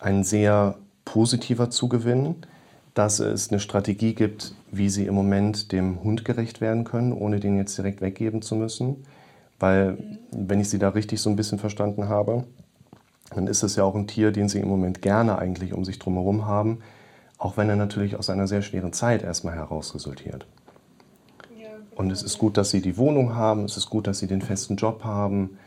ein 0.00 0.24
sehr 0.24 0.78
positiver 1.04 1.68
Zugewinn, 1.68 2.36
dass 2.94 3.18
es 3.18 3.50
eine 3.50 3.60
Strategie 3.60 4.14
gibt, 4.14 4.54
wie 4.72 4.88
sie 4.88 5.04
im 5.04 5.14
Moment 5.14 5.72
dem 5.72 6.02
Hund 6.02 6.24
gerecht 6.24 6.62
werden 6.62 6.84
können, 6.84 7.12
ohne 7.12 7.38
den 7.38 7.58
jetzt 7.58 7.76
direkt 7.76 8.00
weggeben 8.00 8.40
zu 8.40 8.56
müssen. 8.56 9.04
Weil, 9.60 9.98
wenn 10.30 10.58
ich 10.58 10.70
sie 10.70 10.78
da 10.78 10.88
richtig 10.88 11.20
so 11.20 11.28
ein 11.28 11.36
bisschen 11.36 11.58
verstanden 11.58 12.08
habe, 12.08 12.44
dann 13.34 13.46
ist 13.46 13.62
es 13.62 13.76
ja 13.76 13.84
auch 13.84 13.94
ein 13.94 14.06
Tier, 14.06 14.32
den 14.32 14.48
sie 14.48 14.60
im 14.60 14.68
Moment 14.68 15.02
gerne 15.02 15.38
eigentlich 15.38 15.74
um 15.74 15.84
sich 15.84 15.98
drumherum 15.98 16.46
haben, 16.46 16.78
auch 17.36 17.58
wenn 17.58 17.68
er 17.68 17.76
natürlich 17.76 18.16
aus 18.16 18.30
einer 18.30 18.46
sehr 18.46 18.62
schweren 18.62 18.94
Zeit 18.94 19.22
erstmal 19.22 19.54
heraus 19.54 19.94
resultiert. 19.94 20.46
Und 21.94 22.10
es 22.10 22.22
ist 22.22 22.38
gut, 22.38 22.56
dass 22.56 22.70
sie 22.70 22.80
die 22.80 22.96
Wohnung 22.96 23.34
haben, 23.34 23.64
es 23.64 23.76
ist 23.76 23.88
gut, 23.88 24.06
dass 24.06 24.18
sie 24.18 24.26
den 24.26 24.42
festen 24.42 24.76
Job 24.76 25.04
haben, 25.04 25.58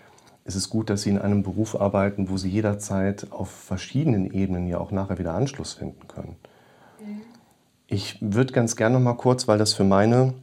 es 0.44 0.56
ist 0.56 0.70
gut, 0.70 0.90
dass 0.90 1.02
sie 1.02 1.10
in 1.10 1.20
einem 1.20 1.44
Beruf 1.44 1.80
arbeiten, 1.80 2.30
wo 2.30 2.38
sie 2.38 2.50
jederzeit 2.50 3.32
auf 3.32 3.50
verschiedenen 3.50 4.32
Ebenen 4.32 4.68
ja 4.68 4.80
auch 4.80 4.92
nachher 4.92 5.20
wieder 5.20 5.34
Anschluss 5.34 5.74
finden 5.74 6.08
können. 6.08 6.38
Ich 7.88 8.18
würde 8.22 8.54
ganz 8.54 8.76
gerne 8.76 8.96
noch 8.96 9.04
mal 9.04 9.14
kurz, 9.14 9.48
weil 9.48 9.58
das 9.58 9.74
für 9.74 9.84
meine 9.84 10.34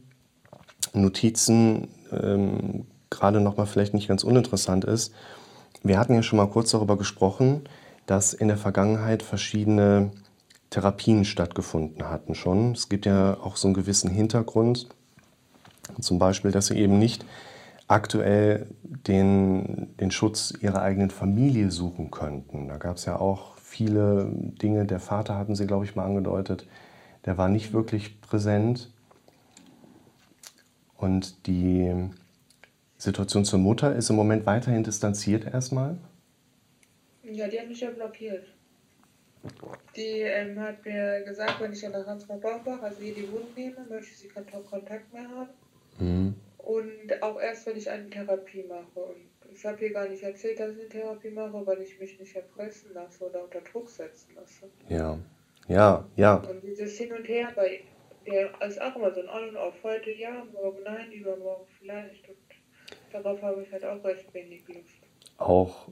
Notizen 0.93 1.87
ähm, 2.11 2.85
gerade 3.09 3.39
noch 3.39 3.57
mal 3.57 3.65
vielleicht 3.65 3.93
nicht 3.93 4.07
ganz 4.07 4.23
uninteressant 4.23 4.85
ist. 4.85 5.13
Wir 5.83 5.99
hatten 5.99 6.15
ja 6.15 6.23
schon 6.23 6.37
mal 6.37 6.47
kurz 6.47 6.71
darüber 6.71 6.97
gesprochen, 6.97 7.61
dass 8.05 8.33
in 8.33 8.47
der 8.47 8.57
Vergangenheit 8.57 9.23
verschiedene 9.23 10.11
Therapien 10.69 11.25
stattgefunden 11.25 12.09
hatten 12.09 12.35
schon. 12.35 12.73
Es 12.73 12.89
gibt 12.89 13.05
ja 13.05 13.37
auch 13.39 13.55
so 13.55 13.67
einen 13.67 13.75
gewissen 13.75 14.09
Hintergrund, 14.09 14.89
zum 15.99 16.19
Beispiel, 16.19 16.51
dass 16.51 16.67
sie 16.67 16.77
eben 16.77 16.99
nicht 16.99 17.25
aktuell 17.87 18.67
den, 18.83 19.95
den 19.99 20.11
Schutz 20.11 20.53
ihrer 20.59 20.81
eigenen 20.81 21.11
Familie 21.11 21.71
suchen 21.71 22.11
könnten. 22.11 22.67
Da 22.67 22.77
gab 22.77 22.97
es 22.97 23.05
ja 23.05 23.17
auch 23.19 23.57
viele 23.57 24.29
Dinge. 24.31 24.85
Der 24.85 24.99
Vater 24.99 25.37
hatten 25.37 25.55
Sie, 25.55 25.67
glaube 25.67 25.85
ich, 25.85 25.95
mal 25.95 26.05
angedeutet, 26.05 26.67
der 27.25 27.37
war 27.37 27.49
nicht 27.49 27.73
wirklich 27.73 28.21
präsent. 28.21 28.91
Und 30.97 31.45
die 31.45 32.09
Situation 32.97 33.45
zur 33.45 33.59
Mutter 33.59 33.95
ist 33.95 34.09
im 34.09 34.15
Moment 34.15 34.45
weiterhin 34.45 34.83
distanziert 34.83 35.45
erstmal? 35.45 35.97
Ja, 37.23 37.47
die 37.47 37.59
hat 37.59 37.67
mich 37.67 37.81
ja 37.81 37.89
blockiert. 37.91 38.45
Die 39.95 40.21
ähm, 40.21 40.59
hat 40.59 40.83
mir 40.85 41.23
gesagt, 41.23 41.61
wenn 41.61 41.73
ich 41.73 41.81
ja 41.81 41.89
nach 41.89 42.05
Hans 42.07 42.25
Baumbach, 42.25 42.81
also 42.81 42.99
hier 43.01 43.13
die 43.13 43.31
Wohnung 43.31 43.53
nehme, 43.55 43.85
möchte 43.89 44.15
sie 44.15 44.27
keinen 44.27 44.65
Kontakt 44.65 45.13
mehr 45.13 45.27
haben. 45.29 45.49
Mhm. 45.99 46.35
Und 46.57 47.23
auch 47.23 47.39
erst, 47.39 47.67
wenn 47.67 47.77
ich 47.77 47.89
eine 47.89 48.09
Therapie 48.09 48.63
mache. 48.63 48.99
Und 48.99 49.29
ich 49.53 49.65
habe 49.65 49.83
ihr 49.85 49.93
gar 49.93 50.07
nicht 50.07 50.23
erzählt, 50.23 50.59
dass 50.59 50.71
ich 50.71 50.79
eine 50.79 50.89
Therapie 50.89 51.29
mache, 51.29 51.65
weil 51.65 51.81
ich 51.81 51.99
mich 51.99 52.19
nicht 52.19 52.35
erpressen 52.35 52.91
lasse 52.93 53.23
oder 53.29 53.43
unter 53.43 53.61
Druck 53.61 53.89
setzen 53.89 54.35
lasse. 54.35 54.69
Ja. 54.89 55.19
Ja, 55.67 56.07
ja. 56.15 56.35
Und 56.35 56.63
dieses 56.63 56.97
Hin 56.97 57.11
und 57.13 57.27
Her 57.27 57.51
bei 57.55 57.81
der 58.25 58.49
ist 58.67 58.81
auch 58.81 58.95
immer 58.95 59.13
so 59.13 59.21
ein 59.21 59.29
On 59.29 59.49
und 59.49 59.57
Off. 59.57 59.75
Heute 59.83 60.11
ja, 60.11 60.43
morgen 60.53 60.83
nein, 60.83 61.11
übermorgen 61.11 61.65
vielleicht. 61.79 62.27
Und 62.27 62.37
darauf 63.11 63.41
habe 63.41 63.63
ich 63.63 63.71
halt 63.71 63.85
auch 63.85 64.03
recht 64.03 64.33
wenig 64.33 64.67
Lust. 64.67 65.01
Auch 65.37 65.89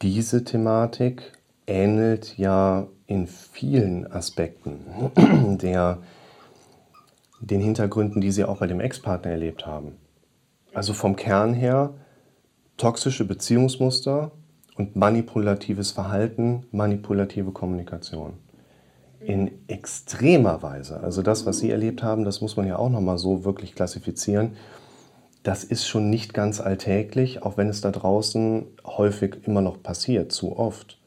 diese 0.00 0.44
Thematik 0.44 1.32
ähnelt 1.66 2.36
ja 2.38 2.88
in 3.06 3.26
vielen 3.26 4.10
Aspekten 4.10 4.84
der, 5.60 6.02
den 7.50 7.60
Hintergründen, 7.60 8.20
die 8.20 8.30
Sie 8.30 8.44
auch 8.44 8.58
bei 8.58 8.66
dem 8.66 8.80
Ex-Partner 8.80 9.32
erlebt 9.32 9.66
haben. 9.66 9.96
Also 10.72 10.94
vom 10.94 11.16
Kern 11.16 11.54
her 11.54 11.94
toxische 12.76 13.24
Beziehungsmuster 13.24 14.32
und 14.76 14.96
manipulatives 14.96 15.90
Verhalten, 15.90 16.64
manipulative 16.70 17.52
Kommunikation 17.52 18.34
in 19.24 19.50
extremer 19.68 20.62
Weise, 20.62 21.00
also 21.00 21.22
das, 21.22 21.46
was 21.46 21.58
Sie 21.58 21.70
erlebt 21.70 22.02
haben, 22.02 22.24
das 22.24 22.40
muss 22.40 22.56
man 22.56 22.66
ja 22.66 22.76
auch 22.76 22.90
nochmal 22.90 23.18
so 23.18 23.44
wirklich 23.44 23.74
klassifizieren, 23.74 24.56
das 25.42 25.64
ist 25.64 25.86
schon 25.86 26.10
nicht 26.10 26.34
ganz 26.34 26.60
alltäglich, 26.60 27.42
auch 27.42 27.56
wenn 27.56 27.68
es 27.68 27.80
da 27.80 27.90
draußen 27.90 28.66
häufig 28.84 29.46
immer 29.46 29.60
noch 29.60 29.82
passiert, 29.82 30.32
zu 30.32 30.56
oft. 30.56 31.00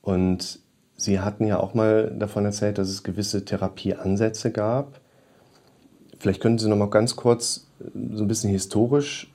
Und 0.00 0.60
Sie 0.96 1.20
hatten 1.20 1.46
ja 1.46 1.58
auch 1.60 1.74
mal 1.74 2.10
davon 2.16 2.44
erzählt, 2.44 2.78
dass 2.78 2.88
es 2.88 3.02
gewisse 3.02 3.44
Therapieansätze 3.44 4.50
gab. 4.50 5.00
Vielleicht 6.22 6.40
könnten 6.40 6.60
Sie 6.60 6.68
noch 6.68 6.76
mal 6.76 6.88
ganz 6.88 7.16
kurz 7.16 7.66
so 8.12 8.22
ein 8.22 8.28
bisschen 8.28 8.50
historisch 8.50 9.28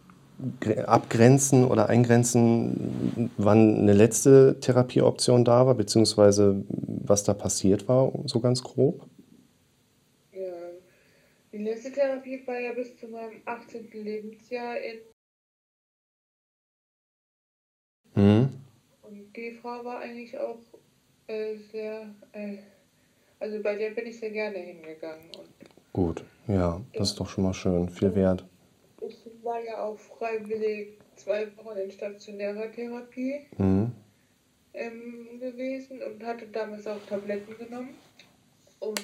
abgrenzen 0.86 1.66
oder 1.66 1.90
eingrenzen, 1.90 3.30
wann 3.36 3.80
eine 3.80 3.92
letzte 3.92 4.58
Therapieoption 4.62 5.44
da 5.44 5.66
war, 5.66 5.76
beziehungsweise 5.76 6.64
was 6.70 7.26
da 7.26 7.34
passiert 7.34 7.90
war, 7.90 8.14
so 8.24 8.40
ganz 8.40 8.64
grob? 8.64 9.06
Ja, 10.32 10.54
die 11.52 11.58
letzte 11.58 11.92
Therapie 11.92 12.42
war 12.48 12.58
ja 12.58 12.72
bis 12.72 12.98
zu 12.98 13.10
meinem 13.10 13.42
18. 13.44 13.90
Lebensjahr 13.92 14.78
in. 14.78 15.00
Mhm. 18.16 18.50
Und 19.02 19.36
die 19.36 19.52
Frau 19.62 19.84
war 19.84 20.00
eigentlich 20.00 20.40
auch 20.40 20.60
äh, 21.28 21.58
sehr. 21.70 22.16
Äh, 22.32 22.60
also 23.42 23.62
bei 23.62 23.76
der 23.76 23.90
bin 23.90 24.08
ich 24.08 24.18
sehr 24.18 24.32
gerne 24.32 24.58
hingegangen. 24.58 25.30
Und 25.38 25.77
Gut, 25.98 26.24
ja, 26.48 26.80
das 26.94 27.10
ist 27.10 27.20
doch 27.20 27.28
schon 27.28 27.44
mal 27.44 27.56
schön, 27.56 27.90
viel 27.90 28.14
wert 28.14 28.46
ich 29.08 29.18
war 29.44 29.60
ja 29.64 29.84
auch 29.84 29.98
freiwillig 29.98 30.98
zwei 31.16 31.48
Wochen 31.58 31.78
in 31.78 31.92
stationärer 31.92 32.72
Therapie 32.72 33.46
mhm. 33.58 33.92
ähm, 34.74 35.40
gewesen 35.40 36.02
und 36.04 36.24
hatte 36.24 36.48
damals 36.48 36.86
auch 36.88 37.04
Tabletten 37.08 37.58
genommen. 37.58 37.96
Und 38.80 39.02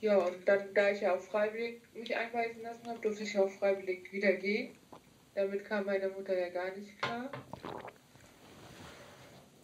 ja, 0.00 0.18
und 0.18 0.36
dann, 0.46 0.74
da 0.74 0.90
ich 0.90 1.00
ja 1.00 1.14
auch 1.14 1.20
freiwillig 1.20 1.80
mich 1.94 2.14
einweisen 2.14 2.62
lassen 2.62 2.86
habe, 2.86 3.00
durfte 3.00 3.22
ich 3.22 3.38
auch 3.38 3.48
freiwillig 3.48 4.12
wieder 4.12 4.32
gehen. 4.32 4.74
Damit 5.34 5.64
kam 5.64 5.86
meine 5.86 6.08
Mutter 6.08 6.38
ja 6.38 6.48
gar 6.50 6.76
nicht 6.76 7.00
klar. 7.00 7.30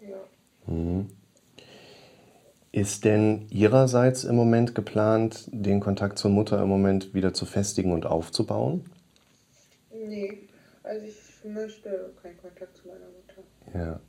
Ja. 0.01 0.24
Mhm. 0.66 1.09
Ist 2.72 3.04
denn 3.04 3.48
Ihrerseits 3.50 4.22
im 4.22 4.36
Moment 4.36 4.76
geplant, 4.76 5.48
den 5.52 5.80
Kontakt 5.80 6.18
zur 6.18 6.30
Mutter 6.30 6.62
im 6.62 6.68
Moment 6.68 7.14
wieder 7.14 7.34
zu 7.34 7.44
festigen 7.44 7.92
und 7.92 8.06
aufzubauen? 8.06 8.84
Nee, 9.92 10.38
also 10.84 11.04
ich 11.06 11.16
möchte 11.44 12.12
keinen 12.22 12.38
Kontakt 12.38 12.76
zu 12.76 12.86
meiner 12.86 13.06
Mutter. 13.06 13.42
Ja. 13.74 14.00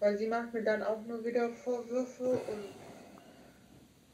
Weil 0.00 0.16
sie 0.16 0.26
macht 0.26 0.54
mir 0.54 0.62
dann 0.62 0.82
auch 0.82 1.04
nur 1.06 1.22
wieder 1.24 1.50
Vorwürfe 1.50 2.30
und 2.30 2.64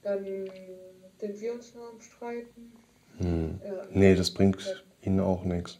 dann 0.02 0.24
sind 0.24 1.40
wir 1.40 1.52
uns 1.54 1.74
nur 1.74 1.88
am 1.88 2.00
Streiten. 2.00 2.72
Hm. 3.18 3.60
Ja. 3.64 3.86
Nee, 3.92 4.14
das 4.16 4.32
bringt 4.32 4.84
ihnen 5.02 5.20
auch 5.20 5.44
nichts. 5.44 5.78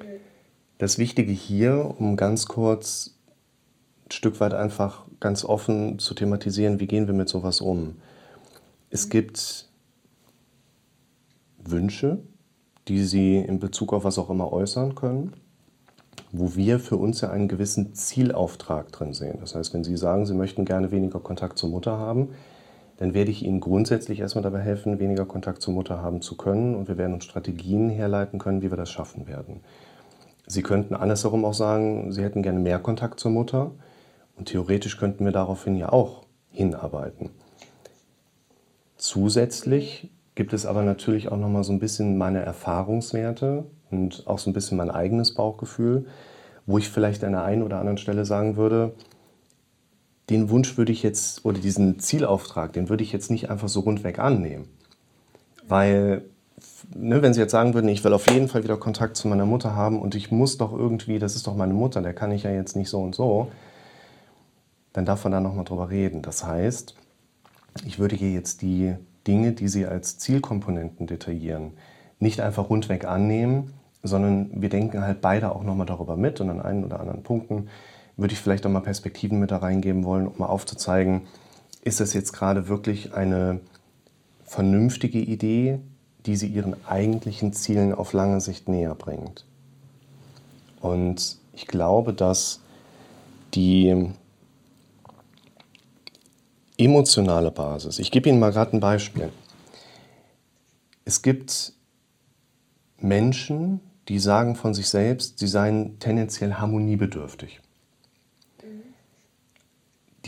Nee. 0.00 0.18
Das 0.78 0.98
Wichtige 0.98 1.32
hier, 1.32 1.94
um 1.98 2.16
ganz 2.16 2.46
kurz 2.46 3.17
Stück 4.12 4.40
weit 4.40 4.54
einfach 4.54 5.04
ganz 5.20 5.44
offen 5.44 5.98
zu 5.98 6.14
thematisieren, 6.14 6.80
wie 6.80 6.86
gehen 6.86 7.06
wir 7.06 7.14
mit 7.14 7.28
sowas 7.28 7.60
um. 7.60 7.96
Es 8.90 9.08
gibt 9.08 9.68
Wünsche, 11.58 12.18
die 12.88 13.02
Sie 13.04 13.36
in 13.36 13.58
Bezug 13.58 13.92
auf 13.92 14.04
was 14.04 14.18
auch 14.18 14.30
immer 14.30 14.52
äußern 14.52 14.94
können, 14.94 15.34
wo 16.32 16.54
wir 16.54 16.80
für 16.80 16.96
uns 16.96 17.20
ja 17.20 17.30
einen 17.30 17.48
gewissen 17.48 17.94
Zielauftrag 17.94 18.90
drin 18.92 19.12
sehen. 19.12 19.38
Das 19.40 19.54
heißt, 19.54 19.74
wenn 19.74 19.84
Sie 19.84 19.96
sagen, 19.96 20.26
Sie 20.26 20.34
möchten 20.34 20.64
gerne 20.64 20.90
weniger 20.90 21.20
Kontakt 21.20 21.58
zur 21.58 21.68
Mutter 21.68 21.98
haben, 21.98 22.30
dann 22.96 23.14
werde 23.14 23.30
ich 23.30 23.44
Ihnen 23.44 23.60
grundsätzlich 23.60 24.20
erstmal 24.20 24.42
dabei 24.42 24.60
helfen, 24.60 24.98
weniger 24.98 25.24
Kontakt 25.24 25.62
zur 25.62 25.74
Mutter 25.74 26.02
haben 26.02 26.20
zu 26.20 26.36
können 26.36 26.74
und 26.74 26.88
wir 26.88 26.98
werden 26.98 27.14
uns 27.14 27.24
Strategien 27.24 27.90
herleiten 27.90 28.38
können, 28.38 28.62
wie 28.62 28.70
wir 28.70 28.76
das 28.76 28.90
schaffen 28.90 29.26
werden. 29.26 29.60
Sie 30.46 30.62
könnten 30.62 30.94
andersherum 30.94 31.44
auch 31.44 31.54
sagen, 31.54 32.10
Sie 32.10 32.22
hätten 32.22 32.42
gerne 32.42 32.58
mehr 32.58 32.78
Kontakt 32.78 33.20
zur 33.20 33.30
Mutter 33.30 33.70
und 34.38 34.46
theoretisch 34.46 34.96
könnten 34.96 35.24
wir 35.24 35.32
daraufhin 35.32 35.76
ja 35.76 35.92
auch 35.92 36.24
hinarbeiten. 36.50 37.30
Zusätzlich 38.96 40.10
gibt 40.34 40.52
es 40.52 40.66
aber 40.66 40.82
natürlich 40.82 41.30
auch 41.30 41.36
noch 41.36 41.48
mal 41.48 41.64
so 41.64 41.72
ein 41.72 41.80
bisschen 41.80 42.16
meine 42.16 42.40
Erfahrungswerte 42.40 43.64
und 43.90 44.26
auch 44.26 44.38
so 44.38 44.50
ein 44.50 44.52
bisschen 44.52 44.78
mein 44.78 44.90
eigenes 44.90 45.34
Bauchgefühl, 45.34 46.06
wo 46.66 46.78
ich 46.78 46.88
vielleicht 46.88 47.24
an 47.24 47.32
der 47.32 47.44
einen 47.44 47.62
oder 47.62 47.78
anderen 47.78 47.98
Stelle 47.98 48.24
sagen 48.24 48.56
würde, 48.56 48.94
den 50.30 50.50
Wunsch 50.50 50.76
würde 50.76 50.92
ich 50.92 51.02
jetzt, 51.02 51.44
oder 51.44 51.58
diesen 51.58 51.98
Zielauftrag, 51.98 52.72
den 52.72 52.88
würde 52.88 53.02
ich 53.02 53.12
jetzt 53.12 53.30
nicht 53.30 53.50
einfach 53.50 53.68
so 53.68 53.80
rundweg 53.80 54.18
annehmen. 54.18 54.68
Weil, 55.66 56.22
ne, 56.94 57.22
wenn 57.22 57.32
Sie 57.32 57.40
jetzt 57.40 57.52
sagen 57.52 57.74
würden, 57.74 57.88
ich 57.88 58.04
will 58.04 58.12
auf 58.12 58.30
jeden 58.30 58.48
Fall 58.48 58.62
wieder 58.62 58.76
Kontakt 58.76 59.16
zu 59.16 59.26
meiner 59.28 59.46
Mutter 59.46 59.74
haben 59.74 60.00
und 60.00 60.14
ich 60.14 60.30
muss 60.30 60.58
doch 60.58 60.72
irgendwie, 60.72 61.18
das 61.18 61.34
ist 61.34 61.46
doch 61.46 61.56
meine 61.56 61.74
Mutter, 61.74 62.02
der 62.02 62.14
kann 62.14 62.30
ich 62.30 62.42
ja 62.42 62.50
jetzt 62.50 62.76
nicht 62.76 62.90
so 62.90 63.00
und 63.00 63.14
so, 63.14 63.48
dann 64.92 65.04
darf 65.04 65.24
man 65.24 65.32
da 65.32 65.40
nochmal 65.40 65.64
drüber 65.64 65.90
reden. 65.90 66.22
Das 66.22 66.44
heißt, 66.44 66.94
ich 67.86 67.98
würde 67.98 68.16
hier 68.16 68.32
jetzt 68.32 68.62
die 68.62 68.94
Dinge, 69.26 69.52
die 69.52 69.68
Sie 69.68 69.86
als 69.86 70.18
Zielkomponenten 70.18 71.06
detaillieren, 71.06 71.72
nicht 72.18 72.40
einfach 72.40 72.70
rundweg 72.70 73.04
annehmen, 73.04 73.74
sondern 74.02 74.50
wir 74.52 74.68
denken 74.68 75.02
halt 75.02 75.20
beide 75.20 75.54
auch 75.54 75.62
nochmal 75.62 75.86
darüber 75.86 76.16
mit 76.16 76.40
und 76.40 76.50
an 76.50 76.60
einen 76.60 76.84
oder 76.84 77.00
anderen 77.00 77.22
Punkten 77.22 77.68
würde 78.16 78.34
ich 78.34 78.40
vielleicht 78.40 78.66
auch 78.66 78.70
mal 78.70 78.80
Perspektiven 78.80 79.38
mit 79.38 79.50
da 79.50 79.58
reingeben 79.58 80.04
wollen, 80.04 80.26
um 80.26 80.38
mal 80.38 80.46
aufzuzeigen, 80.46 81.22
ist 81.82 82.00
das 82.00 82.12
jetzt 82.12 82.32
gerade 82.32 82.68
wirklich 82.68 83.14
eine 83.14 83.60
vernünftige 84.44 85.20
Idee, 85.20 85.78
die 86.26 86.36
sie 86.36 86.48
ihren 86.48 86.76
eigentlichen 86.86 87.52
Zielen 87.52 87.94
auf 87.94 88.12
lange 88.12 88.40
Sicht 88.40 88.68
näher 88.68 88.94
bringt. 88.94 89.46
Und 90.80 91.38
ich 91.54 91.66
glaube, 91.66 92.12
dass 92.12 92.60
die 93.54 94.10
emotionale 96.78 97.50
Basis, 97.50 97.98
ich 97.98 98.10
gebe 98.10 98.28
Ihnen 98.28 98.38
mal 98.38 98.52
gerade 98.52 98.76
ein 98.76 98.80
Beispiel. 98.80 99.30
Es 101.04 101.22
gibt 101.22 101.72
Menschen, 102.98 103.80
die 104.08 104.18
sagen 104.18 104.54
von 104.56 104.72
sich 104.72 104.88
selbst, 104.88 105.38
sie 105.38 105.46
seien 105.46 105.98
tendenziell 105.98 106.54
harmoniebedürftig 106.54 107.60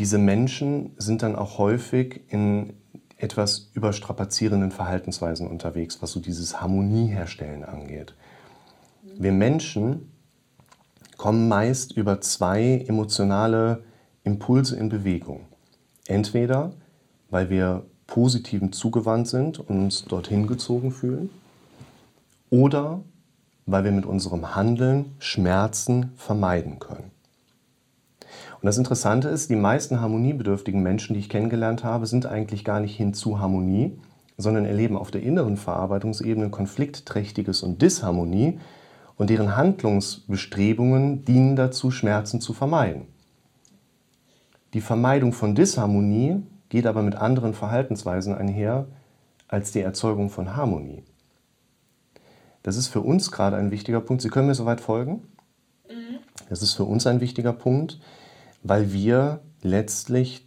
diese 0.01 0.17
Menschen 0.17 0.93
sind 0.97 1.23
dann 1.23 1.37
auch 1.37 1.59
häufig 1.59 2.23
in 2.29 2.73
etwas 3.19 3.71
überstrapazierenden 3.75 4.71
Verhaltensweisen 4.71 5.47
unterwegs, 5.47 6.01
was 6.01 6.13
so 6.13 6.21
dieses 6.21 6.63
Harmonieherstellen 6.63 7.65
angeht. 7.65 8.15
Wir 9.03 9.33
Menschen 9.33 10.11
kommen 11.19 11.49
meist 11.49 11.93
über 11.93 12.23
zwei 12.23 12.83
emotionale 12.89 13.85
Impulse 14.25 14.77
in 14.77 14.89
Bewegung. 14.89 15.47
Entweder 16.11 16.73
weil 17.31 17.49
wir 17.49 17.85
positivem 18.07 18.73
zugewandt 18.73 19.29
sind 19.29 19.61
und 19.61 19.79
uns 19.79 20.05
dorthin 20.05 20.47
gezogen 20.47 20.91
fühlen, 20.91 21.31
oder 22.51 23.01
weil 23.67 23.85
wir 23.85 23.93
mit 23.93 24.05
unserem 24.05 24.57
Handeln 24.57 25.13
Schmerzen 25.21 26.11
vermeiden 26.17 26.81
können. 26.81 27.13
Und 28.61 28.67
das 28.67 28.79
Interessante 28.79 29.29
ist, 29.29 29.49
die 29.49 29.57
meisten 29.57 30.01
harmoniebedürftigen 30.01 30.83
Menschen, 30.83 31.15
die 31.15 31.21
ich 31.21 31.29
kennengelernt 31.29 31.85
habe, 31.85 32.07
sind 32.07 32.27
eigentlich 32.27 32.65
gar 32.65 32.81
nicht 32.81 32.97
hin 32.97 33.15
zu 33.15 33.39
Harmonie, 33.39 33.97
sondern 34.37 34.65
erleben 34.65 34.99
auf 34.99 35.13
der 35.13 35.23
inneren 35.23 35.57
Verarbeitungsebene 35.57 36.51
Konfliktträchtiges 36.51 37.63
und 37.63 37.81
Disharmonie 37.81 38.59
und 39.17 39.31
deren 39.31 39.57
Handlungsbestrebungen 39.57 41.25
dienen 41.25 41.55
dazu, 41.55 41.93
Schmerzen 41.93 42.41
zu 42.41 42.53
vermeiden. 42.53 43.07
Die 44.75 44.81
Vermeidung 44.81 45.33
von 45.33 45.55
Disharmonie 45.55 46.43
geht 46.69 46.87
aber 46.87 47.03
mit 47.03 47.17
anderen 47.17 47.55
Verhaltensweisen 47.55 48.35
einher 48.35 48.87
als 49.49 49.73
die 49.73 49.81
Erzeugung 49.81 50.31
von 50.31 50.57
Harmonie. 50.57 51.03
Das 52.63 52.77
ist 52.77 52.89
für 52.89 53.01
uns 53.01 53.33
gerade 53.33 53.57
ein 53.57 53.71
wichtiger 53.71 54.01
Punkt. 54.01 54.23
Sie 54.23 54.29
können 54.29 54.47
mir 54.47 54.55
soweit 54.55 54.81
folgen? 54.81 55.23
Mhm. 55.89 56.19
Das 56.49 56.63
ist 56.63 56.75
für 56.75 56.85
uns 56.85 57.07
ein 57.07 57.21
wichtiger 57.21 57.53
Punkt, 57.53 58.01
weil 58.63 58.93
wir 58.93 59.41
letztlich 59.63 60.47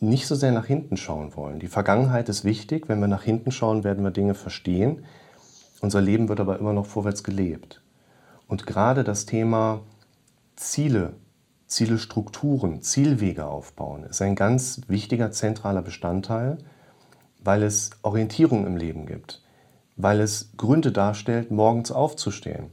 nicht 0.00 0.26
so 0.26 0.34
sehr 0.34 0.50
nach 0.50 0.66
hinten 0.66 0.96
schauen 0.96 1.36
wollen. 1.36 1.60
Die 1.60 1.68
Vergangenheit 1.68 2.28
ist 2.28 2.44
wichtig. 2.44 2.88
Wenn 2.88 3.00
wir 3.00 3.06
nach 3.06 3.22
hinten 3.22 3.52
schauen, 3.52 3.84
werden 3.84 4.02
wir 4.02 4.10
Dinge 4.10 4.34
verstehen. 4.34 5.04
Unser 5.80 6.00
Leben 6.00 6.28
wird 6.28 6.40
aber 6.40 6.58
immer 6.58 6.72
noch 6.72 6.86
vorwärts 6.86 7.22
gelebt. 7.22 7.82
Und 8.48 8.66
gerade 8.66 9.04
das 9.04 9.26
Thema 9.26 9.82
Ziele, 10.56 11.14
Ziele, 11.72 11.96
Strukturen, 11.96 12.82
Zielwege 12.82 13.46
aufbauen 13.46 14.04
ist 14.04 14.20
ein 14.20 14.34
ganz 14.34 14.82
wichtiger 14.88 15.30
zentraler 15.30 15.80
Bestandteil, 15.80 16.58
weil 17.42 17.62
es 17.62 17.92
Orientierung 18.02 18.66
im 18.66 18.76
Leben 18.76 19.06
gibt, 19.06 19.42
weil 19.96 20.20
es 20.20 20.50
Gründe 20.58 20.92
darstellt, 20.92 21.50
morgens 21.50 21.90
aufzustehen, 21.90 22.66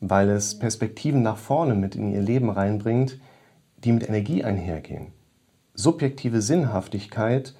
weil 0.00 0.30
es 0.30 0.58
Perspektiven 0.58 1.20
nach 1.20 1.36
vorne 1.36 1.74
mit 1.74 1.94
in 1.94 2.14
ihr 2.14 2.22
Leben 2.22 2.48
reinbringt, 2.48 3.20
die 3.84 3.92
mit 3.92 4.08
Energie 4.08 4.42
einhergehen. 4.42 5.08
Subjektive 5.74 6.40
Sinnhaftigkeit 6.40 7.54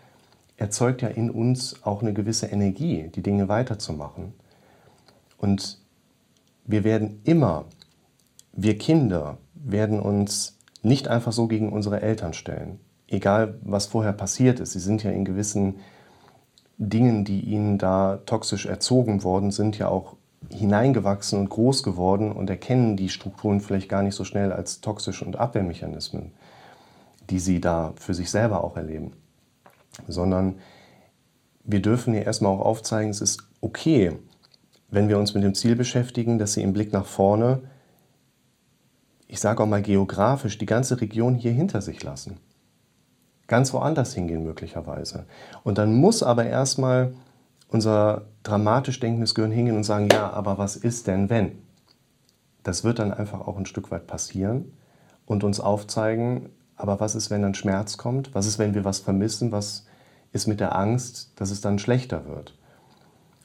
erzeugt 0.56 1.02
ja 1.02 1.08
in 1.08 1.30
uns 1.30 1.82
auch 1.82 2.00
eine 2.00 2.14
gewisse 2.14 2.46
Energie, 2.46 3.10
die 3.14 3.22
Dinge 3.22 3.48
weiterzumachen. 3.48 4.32
Und 5.36 5.78
wir 6.64 6.84
werden 6.84 7.20
immer, 7.24 7.66
wir 8.54 8.78
Kinder, 8.78 9.36
werden 9.54 10.00
uns 10.00 10.56
nicht 10.82 11.08
einfach 11.08 11.32
so 11.32 11.46
gegen 11.46 11.72
unsere 11.72 12.00
Eltern 12.02 12.32
stellen. 12.32 12.80
Egal, 13.08 13.54
was 13.62 13.86
vorher 13.86 14.12
passiert 14.12 14.60
ist. 14.60 14.72
Sie 14.72 14.78
sind 14.78 15.02
ja 15.02 15.10
in 15.10 15.24
gewissen 15.24 15.76
Dingen, 16.78 17.24
die 17.24 17.40
ihnen 17.40 17.76
da 17.76 18.20
toxisch 18.24 18.66
erzogen 18.66 19.22
worden 19.22 19.50
sind, 19.50 19.78
ja 19.78 19.88
auch 19.88 20.16
hineingewachsen 20.48 21.38
und 21.38 21.50
groß 21.50 21.82
geworden 21.82 22.32
und 22.32 22.48
erkennen 22.48 22.96
die 22.96 23.10
Strukturen 23.10 23.60
vielleicht 23.60 23.88
gar 23.88 24.02
nicht 24.02 24.14
so 24.14 24.24
schnell 24.24 24.52
als 24.52 24.80
toxisch 24.80 25.22
und 25.22 25.36
Abwehrmechanismen, 25.36 26.32
die 27.28 27.38
sie 27.38 27.60
da 27.60 27.92
für 27.96 28.14
sich 28.14 28.30
selber 28.30 28.64
auch 28.64 28.76
erleben. 28.76 29.12
Sondern 30.08 30.56
wir 31.64 31.82
dürfen 31.82 32.14
hier 32.14 32.24
erstmal 32.24 32.52
auch 32.52 32.64
aufzeigen, 32.64 33.10
es 33.10 33.20
ist 33.20 33.42
okay, 33.60 34.16
wenn 34.88 35.08
wir 35.08 35.18
uns 35.18 35.34
mit 35.34 35.44
dem 35.44 35.54
Ziel 35.54 35.76
beschäftigen, 35.76 36.38
dass 36.38 36.54
sie 36.54 36.62
im 36.62 36.72
Blick 36.72 36.92
nach 36.92 37.06
vorne, 37.06 37.60
ich 39.30 39.38
sage 39.38 39.62
auch 39.62 39.66
mal 39.66 39.80
geografisch, 39.80 40.58
die 40.58 40.66
ganze 40.66 41.00
Region 41.00 41.36
hier 41.36 41.52
hinter 41.52 41.80
sich 41.80 42.02
lassen. 42.02 42.38
Ganz 43.46 43.72
woanders 43.72 44.12
hingehen 44.12 44.42
möglicherweise. 44.42 45.24
Und 45.62 45.78
dann 45.78 45.94
muss 45.94 46.24
aber 46.24 46.46
erstmal 46.46 47.14
unser 47.68 48.26
dramatisch 48.42 48.98
denkendes 48.98 49.36
Gehirn 49.36 49.52
hingehen 49.52 49.76
und 49.76 49.84
sagen, 49.84 50.08
ja, 50.10 50.30
aber 50.30 50.58
was 50.58 50.74
ist 50.74 51.06
denn 51.06 51.30
wenn? 51.30 51.58
Das 52.64 52.82
wird 52.82 52.98
dann 52.98 53.14
einfach 53.14 53.46
auch 53.46 53.56
ein 53.56 53.66
Stück 53.66 53.92
weit 53.92 54.08
passieren 54.08 54.72
und 55.26 55.44
uns 55.44 55.60
aufzeigen, 55.60 56.48
aber 56.74 56.98
was 56.98 57.14
ist, 57.14 57.30
wenn 57.30 57.42
dann 57.42 57.54
Schmerz 57.54 57.98
kommt? 57.98 58.34
Was 58.34 58.46
ist, 58.46 58.58
wenn 58.58 58.74
wir 58.74 58.84
was 58.84 58.98
vermissen? 58.98 59.52
Was 59.52 59.86
ist 60.32 60.48
mit 60.48 60.58
der 60.58 60.74
Angst, 60.74 61.32
dass 61.36 61.52
es 61.52 61.60
dann 61.60 61.78
schlechter 61.78 62.26
wird? 62.26 62.58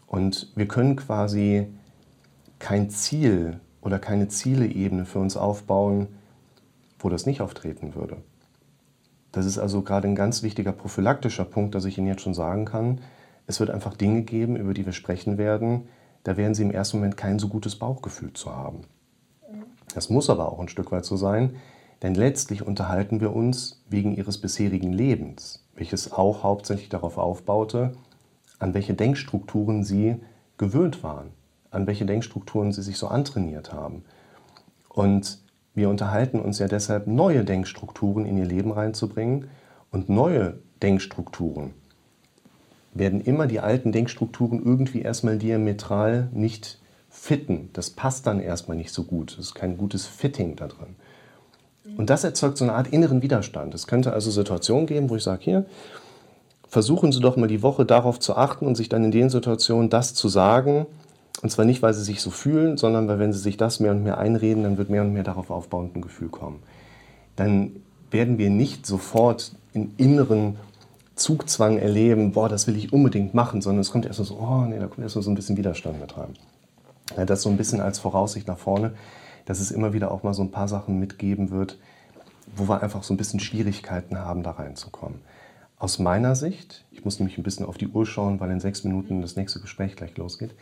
Und 0.08 0.52
wir 0.56 0.68
können 0.68 0.96
quasi 0.96 1.68
kein 2.58 2.90
Ziel 2.90 3.60
oder 3.86 4.00
keine 4.00 4.28
Zieleebene 4.28 5.06
für 5.06 5.20
uns 5.20 5.38
aufbauen, 5.38 6.08
wo 6.98 7.08
das 7.08 7.28
nicht 7.28 7.40
auftreten 7.40 7.94
würde. 7.94 8.18
Das 9.32 9.46
ist 9.46 9.60
also 9.60 9.84
gerade 9.84 10.08
ein 10.08 10.16
ganz 10.16 10.42
wichtiger 10.42 10.72
prophylaktischer 10.72 11.46
Punkt, 11.46 11.76
dass 11.76 11.86
ich 11.86 11.98
Ihnen 11.98 12.08
jetzt 12.08 12.24
schon 12.24 12.34
sagen 12.34 12.66
kann, 12.66 13.00
es 13.46 13.60
wird 13.60 13.70
einfach 13.70 13.96
Dinge 13.96 14.24
geben, 14.24 14.56
über 14.56 14.74
die 14.74 14.88
wir 14.88 14.94
sprechen 14.94 15.38
werden, 15.38 15.88
da 16.24 16.36
werden 16.36 16.56
Sie 16.56 16.64
im 16.64 16.72
ersten 16.72 16.98
Moment 16.98 17.16
kein 17.16 17.38
so 17.38 17.48
gutes 17.48 17.76
Bauchgefühl 17.76 18.34
zu 18.34 18.56
haben. 18.56 18.82
Das 19.94 20.10
muss 20.10 20.32
aber 20.32 20.52
auch 20.52 20.60
ein 20.60 20.68
Stück 20.68 20.92
weit 20.92 21.06
so 21.06 21.16
sein, 21.16 21.58
denn 22.02 22.16
letztlich 22.16 22.66
unterhalten 22.66 23.22
wir 23.22 23.36
uns 23.36 23.84
wegen 23.88 24.16
Ihres 24.16 24.40
bisherigen 24.40 24.94
Lebens, 24.94 25.64
welches 25.76 26.12
auch 26.12 26.42
hauptsächlich 26.42 26.90
darauf 26.90 27.20
aufbaute, 27.20 27.94
an 28.58 28.74
welche 28.74 28.96
Denkstrukturen 28.96 29.84
Sie 29.84 30.16
gewöhnt 30.58 31.04
waren, 31.04 31.30
an 31.76 31.88
welche 31.88 32.06
Denkstrukturen 32.06 32.72
sie 32.72 32.82
sich 32.82 32.98
so 32.98 33.08
antrainiert 33.08 33.74
haben. 33.74 34.04
Und 34.90 35.40
wir 35.74 35.90
unterhalten 35.90 36.40
uns 36.40 36.58
ja 36.60 36.68
deshalb, 36.68 37.06
neue 37.06 37.44
Denkstrukturen 37.44 38.26
in 38.26 38.38
ihr 38.38 38.46
Leben 38.46 38.72
reinzubringen. 38.72 39.50
Und 39.92 40.10
neue 40.10 40.60
Denkstrukturen 40.82 41.74
werden 42.94 43.22
immer 43.22 43.48
die 43.48 43.60
alten 43.60 43.92
Denkstrukturen 43.92 44.64
irgendwie 44.64 45.02
erstmal 45.02 45.38
diametral 45.38 46.30
nicht 46.32 46.80
fitten. 47.10 47.70
Das 47.74 47.90
passt 47.90 48.26
dann 48.26 48.40
erstmal 48.40 48.78
nicht 48.78 48.92
so 48.92 49.04
gut. 49.04 49.34
Es 49.34 49.48
ist 49.48 49.56
kein 49.56 49.78
gutes 49.78 50.06
Fitting 50.06 50.56
da 50.56 50.68
drin. 50.68 50.96
Und 51.98 52.10
das 52.10 52.24
erzeugt 52.24 52.58
so 52.58 52.66
eine 52.66 52.74
Art 52.74 52.88
inneren 52.88 53.22
Widerstand. 53.22 53.74
Es 53.74 53.88
könnte 53.88 54.14
also 54.14 54.32
Situationen 54.32 54.88
geben, 54.88 55.10
wo 55.10 55.16
ich 55.16 55.24
sage, 55.24 55.44
hier, 55.44 55.66
versuchen 56.68 57.12
Sie 57.12 57.20
doch 57.20 57.38
mal 57.38 57.48
die 57.48 57.62
Woche 57.62 57.86
darauf 57.86 58.20
zu 58.20 58.36
achten 58.36 58.66
und 58.66 58.76
sich 58.76 58.90
dann 58.90 59.04
in 59.04 59.12
den 59.12 59.30
Situationen 59.30 59.90
das 59.90 60.14
zu 60.14 60.28
sagen. 60.28 60.88
Und 61.42 61.50
zwar 61.50 61.66
nicht, 61.66 61.82
weil 61.82 61.94
Sie 61.94 62.04
sich 62.04 62.22
so 62.22 62.32
fühlen, 62.32 62.78
sondern 62.78 63.08
weil 63.08 63.20
wenn 63.20 63.34
Sie 63.34 63.40
sich 63.40 63.58
das 63.58 63.80
mehr 63.80 63.92
und 63.92 64.04
mehr 64.04 64.18
einreden, 64.18 64.64
dann 64.64 64.78
wird 64.78 64.90
mehr 64.90 65.02
und 65.02 65.14
mehr 65.14 65.24
darauf 65.24 65.50
aufbauend 65.50 65.96
ein 65.96 66.02
Gefühl 66.02 66.30
kommen. 66.30 66.60
Dann 67.36 67.72
werden 68.12 68.38
wir 68.38 68.50
nicht 68.50 68.86
sofort 68.86 69.54
in 69.74 69.94
inneren 69.98 70.56
Zugzwang 71.16 71.78
erleben, 71.78 72.32
boah, 72.32 72.50
das 72.50 72.68
will 72.68 72.76
ich 72.76 72.94
unbedingt 72.94 73.34
machen, 73.34 73.62
sondern 73.62 73.82
es 73.82 73.92
kommt 73.92 74.06
erst 74.06 74.24
so, 74.24 74.38
oh 74.38 74.66
nee, 74.66 74.80
da 74.80 74.88
kommt 74.88 75.00
erst 75.00 75.16
so 75.16 75.30
ein 75.30 75.36
bisschen 75.36 75.58
Widerstand 75.58 76.00
mit 76.00 76.18
rein. 76.18 76.34
Ja, 77.16 77.26
das 77.26 77.42
so 77.42 77.50
ein 77.50 77.58
bisschen 77.58 77.80
als 77.80 78.00
Voraussicht 78.00 78.48
nach 78.48 78.58
vorne, 78.58 78.94
dass 79.46 79.60
es 79.60 79.72
immer 79.72 79.94
wieder 79.94 80.12
auch 80.12 80.24
mal 80.24 80.34
so 80.34 80.42
ein 80.42 80.52
paar 80.52 80.68
Sachen 80.68 81.00
mitgeben 81.00 81.52
wird, 81.52 81.78
wo 82.56 82.68
wir 82.68 82.82
einfach 82.82 83.04
so 83.04 83.14
ein 83.14 83.18
bisschen 83.18 83.40
Schwierigkeiten 83.40 84.18
haben, 84.18 84.44
da 84.44 84.52
reinzukommen. 84.52 85.20
Aus 85.78 86.00
meiner 86.00 86.36
Sicht, 86.36 86.86
ich 86.92 87.06
muss 87.06 87.20
nämlich 87.20 87.38
ein 87.38 87.44
bisschen 87.44 87.66
auf 87.66 87.78
die 87.78 87.88
Uhr 87.88 88.06
schauen, 88.06 88.40
weil 88.40 88.50
in 88.52 88.60
sechs 88.60 88.84
Minuten 88.84 89.22
das 89.22 89.36
nächste 89.36 89.60
Gespräch 89.60 89.96
gleich 89.96 90.18
losgeht. 90.18 90.56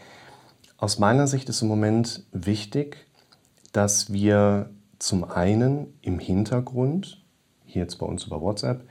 Aus 0.83 0.99
meiner 0.99 1.27
Sicht 1.27 1.47
ist 1.47 1.61
im 1.61 1.69
Moment 1.69 2.25
wichtig, 2.33 3.07
dass 3.71 4.11
wir 4.11 4.69
zum 4.99 5.23
einen 5.23 5.93
im 6.01 6.19
Hintergrund, 6.19 7.23
hier 7.63 7.83
jetzt 7.83 7.99
bei 7.99 8.05
uns 8.05 8.25
über 8.25 8.41
WhatsApp, 8.41 8.83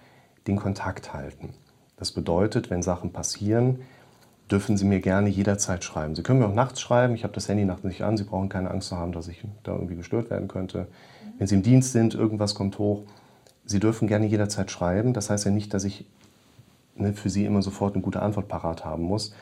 den 0.47 0.57
Kontakt 0.57 1.13
halten. 1.13 1.51
Das 1.99 2.13
bedeutet, 2.13 2.71
wenn 2.71 2.83
Sachen 2.83 3.13
passieren, 3.13 3.81
dürfen 4.51 4.79
Sie 4.79 4.87
mir 4.87 5.01
gerne 5.01 5.29
jederzeit 5.29 5.85
schreiben. 5.85 6.15
Sie 6.15 6.23
können 6.23 6.39
mir 6.39 6.47
auch 6.47 6.55
nachts 6.55 6.81
schreiben. 6.81 7.15
Ich 7.15 7.25
habe 7.25 7.35
das 7.35 7.47
Handy 7.51 7.67
nachts 7.67 7.85
nicht 7.85 8.01
an. 8.01 8.17
Sie 8.17 8.25
brauchen 8.25 8.49
keine 8.49 8.71
Angst 8.71 8.89
zu 8.89 8.97
haben, 8.97 9.13
dass 9.13 9.29
ich 9.29 9.45
da 9.63 9.75
irgendwie 9.75 9.97
gestört 9.97 10.31
werden 10.31 10.49
könnte. 10.49 10.89
Wenn 11.37 11.47
Sie 11.47 11.57
im 11.57 11.63
Dienst 11.63 11.93
sind, 11.93 12.15
irgendwas 12.15 12.55
kommt 12.55 12.79
hoch, 12.79 13.03
Sie 13.67 13.81
dürfen 13.81 14.09
gerne 14.09 14.25
jederzeit 14.25 14.71
schreiben. 14.71 15.13
Das 15.13 15.29
heißt 15.29 15.45
ja 15.45 15.51
nicht, 15.51 15.75
dass 15.75 15.85
ich 15.85 16.07
ne, 16.95 17.13
für 17.13 17.29
Sie 17.29 17.45
immer 17.45 17.61
sofort 17.61 17.93
eine 17.93 18.03
gute 18.03 18.23
Antwort 18.23 18.49
parat 18.49 18.83
haben 18.83 19.03
muss. 19.03 19.35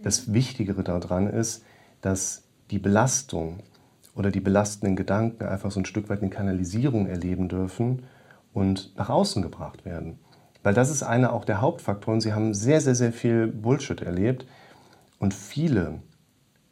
Das 0.00 0.32
Wichtigere 0.32 0.82
daran 0.82 1.28
ist, 1.28 1.62
dass 2.02 2.42
die 2.70 2.78
Belastung 2.78 3.60
oder 4.14 4.30
die 4.30 4.40
belastenden 4.40 4.96
Gedanken 4.96 5.44
einfach 5.44 5.70
so 5.70 5.80
ein 5.80 5.86
Stück 5.86 6.10
weit 6.10 6.22
in 6.22 6.30
Kanalisierung 6.30 7.06
erleben 7.06 7.48
dürfen 7.48 8.02
und 8.52 8.94
nach 8.96 9.08
außen 9.08 9.42
gebracht 9.42 9.84
werden. 9.86 10.18
Weil 10.62 10.74
das 10.74 10.90
ist 10.90 11.02
einer 11.02 11.32
auch 11.32 11.44
der 11.44 11.60
Hauptfaktoren. 11.60 12.20
Sie 12.20 12.34
haben 12.34 12.54
sehr, 12.54 12.80
sehr, 12.80 12.94
sehr 12.94 13.12
viel 13.12 13.46
Bullshit 13.46 14.02
erlebt 14.02 14.46
und 15.18 15.34
viele 15.34 16.02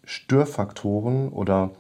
Störfaktoren 0.05 1.31
oder 1.31 1.71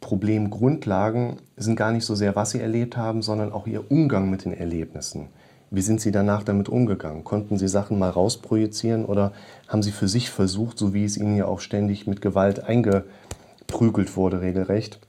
Problemgrundlagen 0.00 1.36
sind 1.56 1.76
gar 1.76 1.92
nicht 1.92 2.04
so 2.04 2.14
sehr, 2.14 2.36
was 2.36 2.50
sie 2.50 2.60
erlebt 2.60 2.96
haben, 2.96 3.22
sondern 3.22 3.52
auch 3.52 3.66
ihr 3.66 3.90
Umgang 3.90 4.28
mit 4.28 4.44
den 4.44 4.52
Erlebnissen. 4.52 5.28
Wie 5.74 5.82
sind 5.82 6.00
sie 6.00 6.12
danach 6.12 6.44
damit 6.44 6.68
umgegangen? 6.68 7.24
Konnten 7.24 7.58
sie 7.58 7.68
Sachen 7.68 7.98
mal 7.98 8.10
rausprojizieren 8.10 9.04
oder 9.04 9.32
haben 9.66 9.82
sie 9.82 9.90
für 9.90 10.08
sich 10.08 10.30
versucht, 10.30 10.78
so 10.78 10.94
wie 10.94 11.04
es 11.04 11.16
ihnen 11.16 11.36
ja 11.36 11.46
auch 11.46 11.60
ständig 11.60 12.06
mit 12.06 12.20
Gewalt 12.20 12.62
eingeprügelt 12.62 14.16
wurde, 14.16 14.40
regelrecht, 14.40 15.00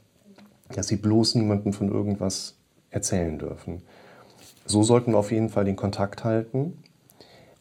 dass 0.73 0.87
sie 0.87 0.95
bloß 0.95 1.35
niemandem 1.35 1.73
von 1.73 1.89
irgendwas 1.89 2.55
erzählen 2.89 3.37
dürfen? 3.37 3.83
So 4.65 4.81
sollten 4.81 5.11
wir 5.11 5.19
auf 5.19 5.31
jeden 5.31 5.49
Fall 5.49 5.65
den 5.65 5.75
Kontakt 5.75 6.23
halten. 6.23 6.73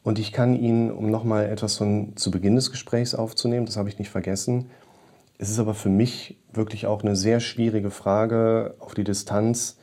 Und 0.03 0.19
ich 0.19 0.33
kann 0.33 0.55
Ihnen, 0.55 0.91
um 0.91 1.11
nochmal 1.11 1.47
etwas 1.47 1.77
von 1.77 2.17
zu 2.17 2.31
Beginn 2.31 2.57
des 2.57 2.71
Gesprächs 2.71 3.15
aufzunehmen, 3.15 3.67
das 3.67 3.77
habe 3.77 3.89
ich 3.89 3.99
nicht 3.99 4.11
vergessen, 4.11 4.71
es 5.39 5.51
ist 5.51 5.59
aber 5.59 5.75
für 5.75 5.89
mich 5.89 6.37
wirklich 6.53 6.87
auch 6.87 7.03
eine 7.03 7.17
sehr 7.17 7.41
schwierige 7.41 7.91
Frage, 7.91 8.77
auf 8.79 8.95
die 8.95 9.05
Distanz 9.05 9.79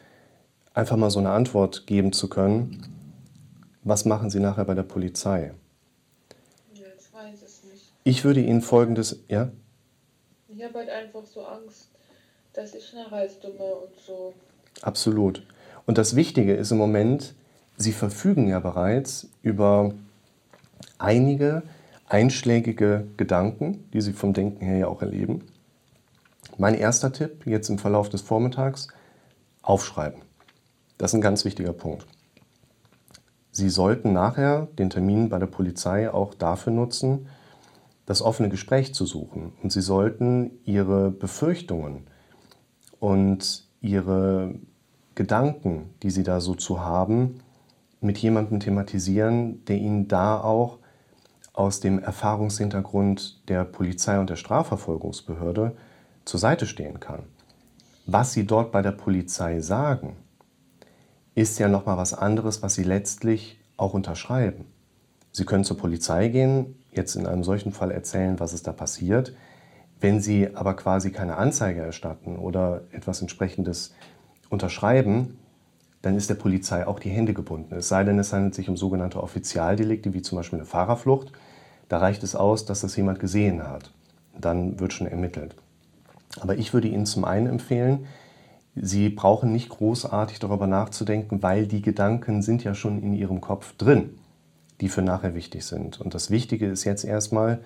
einfach 0.73 0.95
mal 0.95 1.09
so 1.09 1.19
eine 1.19 1.31
Antwort 1.31 1.85
geben 1.87 2.13
zu 2.13 2.29
können. 2.29 3.00
Was 3.83 4.05
machen 4.05 4.29
Sie 4.29 4.39
nachher 4.39 4.65
bei 4.65 4.75
der 4.75 4.83
Polizei? 4.83 5.53
Ja, 6.73 6.85
ich 6.97 7.13
weiß 7.13 7.41
es 7.41 7.63
nicht. 7.63 7.91
Ich 8.03 8.23
würde 8.23 8.41
Ihnen 8.41 8.61
folgendes, 8.61 9.23
ja? 9.27 9.49
Ich 10.47 10.63
habe 10.63 10.79
halt 10.79 10.89
einfach 10.89 11.25
so 11.25 11.43
Angst, 11.43 11.89
dass 12.53 12.75
ich 12.75 12.93
nachher 12.93 13.17
als 13.17 13.39
Dumme 13.39 13.63
und 13.63 13.95
so. 14.05 14.33
Absolut. 14.81 15.43
Und 15.85 15.97
das 15.97 16.15
Wichtige 16.15 16.53
ist 16.53 16.71
im 16.71 16.77
Moment, 16.77 17.33
Sie 17.77 17.91
verfügen 17.91 18.47
ja 18.47 18.59
bereits 18.59 19.27
über 19.41 19.93
einige 20.99 21.63
einschlägige 22.07 23.07
Gedanken, 23.17 23.89
die 23.93 24.01
Sie 24.01 24.13
vom 24.13 24.33
Denken 24.33 24.63
her 24.63 24.77
ja 24.77 24.87
auch 24.87 25.01
erleben. 25.01 25.47
Mein 26.57 26.75
erster 26.75 27.11
Tipp 27.11 27.47
jetzt 27.47 27.69
im 27.69 27.79
Verlauf 27.79 28.09
des 28.09 28.21
Vormittags, 28.21 28.89
aufschreiben. 29.63 30.21
Das 30.97 31.11
ist 31.11 31.15
ein 31.15 31.21
ganz 31.21 31.45
wichtiger 31.45 31.73
Punkt. 31.73 32.05
Sie 33.51 33.69
sollten 33.69 34.13
nachher 34.13 34.67
den 34.77 34.89
Termin 34.89 35.29
bei 35.29 35.37
der 35.37 35.47
Polizei 35.47 36.09
auch 36.09 36.33
dafür 36.33 36.71
nutzen, 36.71 37.27
das 38.05 38.21
offene 38.21 38.49
Gespräch 38.49 38.93
zu 38.93 39.05
suchen. 39.05 39.53
Und 39.61 39.71
Sie 39.71 39.81
sollten 39.81 40.51
Ihre 40.65 41.11
Befürchtungen 41.11 42.07
und 42.99 43.67
Ihre 43.81 44.55
Gedanken, 45.15 45.93
die 46.01 46.11
Sie 46.11 46.23
da 46.23 46.39
so 46.39 46.55
zu 46.55 46.79
haben, 46.79 47.41
mit 47.99 48.17
jemandem 48.17 48.59
thematisieren, 48.59 49.63
der 49.65 49.77
Ihnen 49.77 50.07
da 50.07 50.39
auch 50.41 50.79
aus 51.53 51.81
dem 51.81 51.99
Erfahrungshintergrund 51.99 53.47
der 53.49 53.65
Polizei 53.65 54.19
und 54.19 54.29
der 54.29 54.37
Strafverfolgungsbehörde 54.37 55.75
zur 56.23 56.39
Seite 56.39 56.65
stehen 56.65 56.99
kann. 56.99 57.23
Was 58.05 58.33
Sie 58.33 58.47
dort 58.47 58.71
bei 58.71 58.81
der 58.81 58.93
Polizei 58.93 59.59
sagen, 59.59 60.15
ist 61.35 61.59
ja 61.59 61.67
nochmal 61.67 61.97
was 61.97 62.13
anderes, 62.13 62.61
was 62.61 62.75
Sie 62.75 62.83
letztlich 62.83 63.59
auch 63.77 63.93
unterschreiben. 63.93 64.65
Sie 65.31 65.45
können 65.45 65.63
zur 65.63 65.77
Polizei 65.77 66.27
gehen, 66.27 66.75
jetzt 66.91 67.15
in 67.15 67.25
einem 67.25 67.43
solchen 67.43 67.71
Fall 67.71 67.91
erzählen, 67.91 68.39
was 68.39 68.53
ist 68.53 68.67
da 68.67 68.73
passiert. 68.73 69.33
Wenn 69.99 70.19
Sie 70.19 70.55
aber 70.55 70.75
quasi 70.75 71.11
keine 71.11 71.37
Anzeige 71.37 71.81
erstatten 71.81 72.37
oder 72.37 72.81
etwas 72.91 73.21
entsprechendes 73.21 73.93
unterschreiben, 74.49 75.37
dann 76.01 76.15
ist 76.17 76.29
der 76.29 76.35
Polizei 76.35 76.85
auch 76.87 76.99
die 76.99 77.09
Hände 77.09 77.33
gebunden. 77.33 77.75
Es 77.75 77.87
sei 77.87 78.03
denn, 78.03 78.19
es 78.19 78.33
handelt 78.33 78.55
sich 78.55 78.67
um 78.67 78.75
sogenannte 78.75 79.21
Offizialdelikte, 79.21 80.13
wie 80.13 80.21
zum 80.21 80.37
Beispiel 80.37 80.59
eine 80.59 80.65
Fahrerflucht. 80.65 81.31
Da 81.87 81.99
reicht 81.99 82.23
es 82.23 82.35
aus, 82.35 82.65
dass 82.65 82.81
das 82.81 82.95
jemand 82.95 83.19
gesehen 83.19 83.67
hat. 83.67 83.91
Dann 84.37 84.79
wird 84.79 84.93
schon 84.93 85.07
ermittelt. 85.07 85.55
Aber 86.39 86.55
ich 86.55 86.73
würde 86.73 86.87
Ihnen 86.87 87.05
zum 87.05 87.23
einen 87.23 87.47
empfehlen, 87.47 88.07
Sie 88.75 89.09
brauchen 89.09 89.51
nicht 89.51 89.69
großartig 89.69 90.39
darüber 90.39 90.67
nachzudenken, 90.67 91.43
weil 91.43 91.67
die 91.67 91.81
Gedanken 91.81 92.41
sind 92.41 92.63
ja 92.63 92.73
schon 92.73 93.01
in 93.03 93.13
Ihrem 93.13 93.41
Kopf 93.41 93.75
drin, 93.77 94.17
die 94.79 94.89
für 94.89 95.01
nachher 95.01 95.35
wichtig 95.35 95.65
sind. 95.65 95.99
Und 95.99 96.13
das 96.13 96.31
Wichtige 96.31 96.67
ist 96.67 96.85
jetzt 96.85 97.03
erstmal 97.03 97.59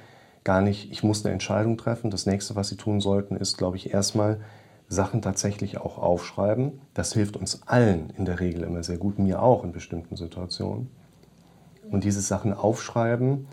gar 0.44 0.62
nicht, 0.62 0.92
ich 0.92 1.04
muss 1.04 1.24
eine 1.24 1.34
Entscheidung 1.34 1.78
treffen. 1.78 2.10
Das 2.10 2.26
nächste, 2.26 2.56
was 2.56 2.70
Sie 2.70 2.78
tun 2.78 3.02
sollten, 3.02 3.36
ist, 3.36 3.58
glaube 3.58 3.78
ich, 3.78 3.94
erstmal 3.94 4.40
Sachen 4.88 5.22
tatsächlich 5.22 5.78
auch 5.80 5.98
aufschreiben. 5.98 6.82
Das 6.94 7.14
hilft 7.14 7.38
uns 7.38 7.68
allen 7.68 8.12
in 8.18 8.26
der 8.26 8.40
Regel 8.40 8.64
immer 8.64 8.84
sehr 8.84 8.98
gut, 8.98 9.20
mir 9.20 9.42
auch 9.42 9.64
in 9.64 9.72
bestimmten 9.72 10.16
Situationen. 10.16 10.90
Und 11.90 12.04
diese 12.04 12.22
Sachen 12.22 12.54
aufschreiben 12.54 13.48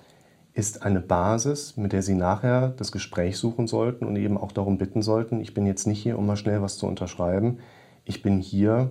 ist 0.54 0.82
eine 0.82 1.00
Basis, 1.00 1.76
mit 1.76 1.92
der 1.92 2.02
Sie 2.02 2.14
nachher 2.14 2.68
das 2.68 2.92
Gespräch 2.92 3.38
suchen 3.38 3.66
sollten 3.66 4.04
und 4.04 4.16
eben 4.16 4.36
auch 4.36 4.52
darum 4.52 4.78
bitten 4.78 5.02
sollten, 5.02 5.40
ich 5.40 5.54
bin 5.54 5.66
jetzt 5.66 5.86
nicht 5.86 6.02
hier, 6.02 6.18
um 6.18 6.26
mal 6.26 6.36
schnell 6.36 6.60
was 6.60 6.76
zu 6.76 6.86
unterschreiben. 6.86 7.58
Ich 8.04 8.22
bin 8.22 8.38
hier, 8.38 8.90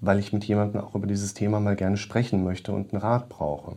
weil 0.00 0.18
ich 0.18 0.32
mit 0.32 0.44
jemandem 0.44 0.80
auch 0.82 0.94
über 0.94 1.06
dieses 1.06 1.34
Thema 1.34 1.58
mal 1.58 1.76
gerne 1.76 1.96
sprechen 1.96 2.44
möchte 2.44 2.72
und 2.72 2.92
einen 2.92 3.02
Rat 3.02 3.28
brauche. 3.28 3.76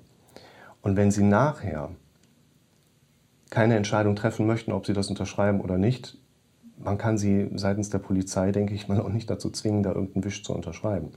Und 0.82 0.98
wenn 0.98 1.12
Sie 1.12 1.24
nachher 1.24 1.90
keine 3.50 3.76
Entscheidung 3.76 4.16
treffen 4.16 4.46
möchten, 4.46 4.72
ob 4.72 4.86
Sie 4.86 4.94
das 4.94 5.10
unterschreiben 5.10 5.62
oder 5.62 5.78
nicht, 5.78 6.18
man 6.84 6.98
kann 6.98 7.18
sie 7.18 7.50
seitens 7.56 7.90
der 7.90 8.00
Polizei, 8.00 8.52
denke 8.52 8.74
ich 8.74 8.88
mal, 8.88 9.00
auch 9.00 9.10
nicht 9.10 9.30
dazu 9.30 9.50
zwingen, 9.50 9.84
da 9.84 9.92
irgendeinen 9.92 10.24
Wisch 10.24 10.44
zu 10.44 10.54
unterschreiben. 10.54 11.12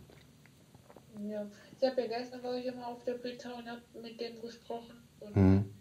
Ja, 1.84 1.90
ich 1.90 1.96
habe 1.98 2.08
ja 2.08 2.18
gestern 2.18 2.42
war 2.42 2.56
ich 2.56 2.64
immer 2.64 2.88
auf 2.88 3.04
der 3.04 3.14
Polizei 3.14 3.52
und 3.52 3.68
habe 3.68 3.82
mit 4.00 4.18
denen 4.18 4.40
gesprochen 4.40 5.06
und 5.20 5.36
mhm. 5.36 5.74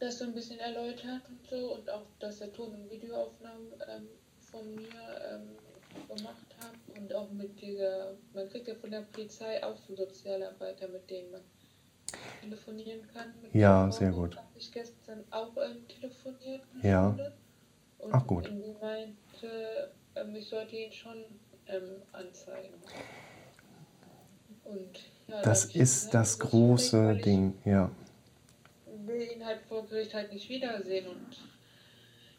das 0.00 0.18
so 0.18 0.24
ein 0.24 0.34
bisschen 0.34 0.58
erläutert 0.58 1.22
und 1.28 1.46
so 1.48 1.74
und 1.74 1.88
auch, 1.88 2.06
dass 2.18 2.40
er 2.40 2.52
Ton- 2.52 2.74
und 2.74 2.90
Videoaufnahmen 2.90 3.72
ähm, 3.88 4.08
von 4.40 4.74
mir 4.74 4.88
ähm, 5.30 5.50
gemacht 6.08 6.46
hat 6.58 6.98
und 6.98 7.14
auch 7.14 7.30
mit 7.30 7.60
dieser, 7.60 8.16
man 8.32 8.48
kriegt 8.48 8.66
ja 8.66 8.74
von 8.74 8.90
der 8.90 9.02
Polizei 9.02 9.62
auch 9.62 9.76
so 9.76 9.94
Sozialarbeiter, 9.94 10.88
mit 10.88 11.08
denen 11.08 11.30
man 11.30 11.42
telefonieren 12.42 13.06
kann. 13.12 13.32
ja, 13.52 13.90
sehr 13.92 14.10
gut. 14.10 14.36
Ich 14.56 14.72
gestern 14.72 15.24
Ja. 16.82 17.12
Schule. 17.12 17.32
Und 17.98 18.12
Ach, 18.12 18.26
gut. 18.26 18.46
sie 18.46 18.74
meinte, 18.82 19.92
ähm, 20.16 20.34
ich 20.34 20.48
sollte 20.48 20.74
ihn 20.74 20.92
schon 20.92 21.24
ähm, 21.68 22.02
anzeigen. 22.12 22.74
Das 25.42 25.64
ist 25.66 26.14
das 26.14 26.38
große 26.38 27.16
Ding, 27.16 27.54
ja. 27.64 27.90
Ich 28.86 29.06
will 29.06 29.22
ihn 29.36 29.44
halt 29.44 29.60
vor 29.68 29.86
Gericht 29.86 30.14
halt 30.14 30.32
nicht 30.32 30.48
wiedersehen 30.48 31.06
und 31.06 31.38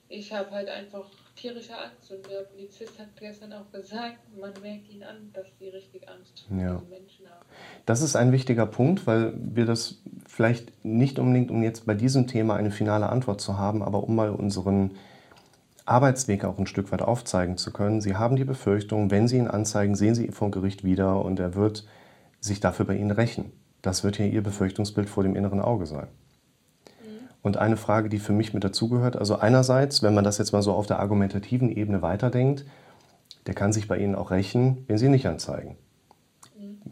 ich 0.09 0.32
habe 0.32 0.51
halt 0.51 0.69
einfach 0.69 1.05
tierische 1.36 1.73
Angst 1.73 2.11
und 2.11 2.26
der 2.30 2.41
Polizist 2.41 2.97
hat 2.99 3.07
gestern 3.19 3.53
auch 3.53 3.71
gesagt, 3.71 4.17
man 4.39 4.51
merkt 4.61 4.89
ihn 4.89 5.03
an, 5.03 5.32
dass 5.34 5.45
die 5.59 5.69
richtig 5.69 6.07
Angst 6.07 6.45
vor 6.47 6.57
Ja. 6.57 6.82
Menschen 6.89 7.30
haben. 7.30 7.45
Das 7.86 8.01
ist 8.01 8.15
ein 8.15 8.32
wichtiger 8.32 8.65
Punkt, 8.65 9.05
weil 9.05 9.34
wir 9.36 9.65
das 9.65 9.99
vielleicht 10.28 10.86
nicht 10.86 11.19
unbedingt, 11.19 11.51
um 11.51 11.63
jetzt 11.63 11.86
bei 11.86 11.93
diesem 11.93 12.28
Thema 12.28 12.55
eine 12.55 12.71
finale 12.71 13.09
Antwort 13.09 13.41
zu 13.41 13.57
haben, 13.57 13.84
aber 13.84 14.03
um 14.03 14.15
mal 14.15 14.30
unseren 14.30 14.91
Arbeitsweg 15.86 16.45
auch 16.45 16.57
ein 16.57 16.67
Stück 16.67 16.91
weit 16.91 17.01
aufzeigen 17.01 17.57
zu 17.57 17.71
können. 17.71 18.01
Sie 18.01 18.15
haben 18.15 18.36
die 18.36 18.45
Befürchtung, 18.45 19.11
wenn 19.11 19.28
Sie 19.28 19.38
ihn 19.38 19.47
anzeigen, 19.47 19.95
sehen 19.95 20.15
Sie 20.15 20.26
ihn 20.26 20.34
vor 20.34 20.49
Gericht 20.49 20.84
wieder 20.84 21.23
und 21.23 21.39
er 21.39 21.53
wird 21.55 21.86
sich 22.39 22.59
dafür 22.59 22.86
bei 22.86 22.95
Ihnen 22.95 23.11
rächen. 23.11 23.51
Das 23.81 24.03
wird 24.03 24.17
ja 24.17 24.25
Ihr 24.25 24.43
Befürchtungsbild 24.43 25.09
vor 25.09 25.23
dem 25.23 25.36
inneren 25.36 25.61
Auge 25.61 25.86
sein. 25.86 26.07
Und 27.41 27.57
eine 27.57 27.77
Frage, 27.77 28.09
die 28.09 28.17
für 28.17 28.33
mich 28.33 28.55
mit 28.55 28.63
dazugehört, 28.63 29.15
also 29.15 29.38
einerseits, 29.38 30.01
wenn 30.01 30.15
man 30.15 30.23
das 30.23 30.39
jetzt 30.39 30.51
mal 30.51 30.63
so 30.63 30.73
auf 30.73 30.88
der 30.88 30.99
argumentativen 30.99 31.69
Ebene 31.69 32.01
weiterdenkt, 32.01 32.65
der 33.45 33.53
kann 33.53 33.71
sich 33.71 33.88
bei 33.88 33.99
Ihnen 33.99 34.15
auch 34.15 34.31
rächen, 34.31 34.83
wenn 34.88 34.97
Sie 34.97 35.09
nicht 35.09 35.27
anzeigen. 35.27 35.77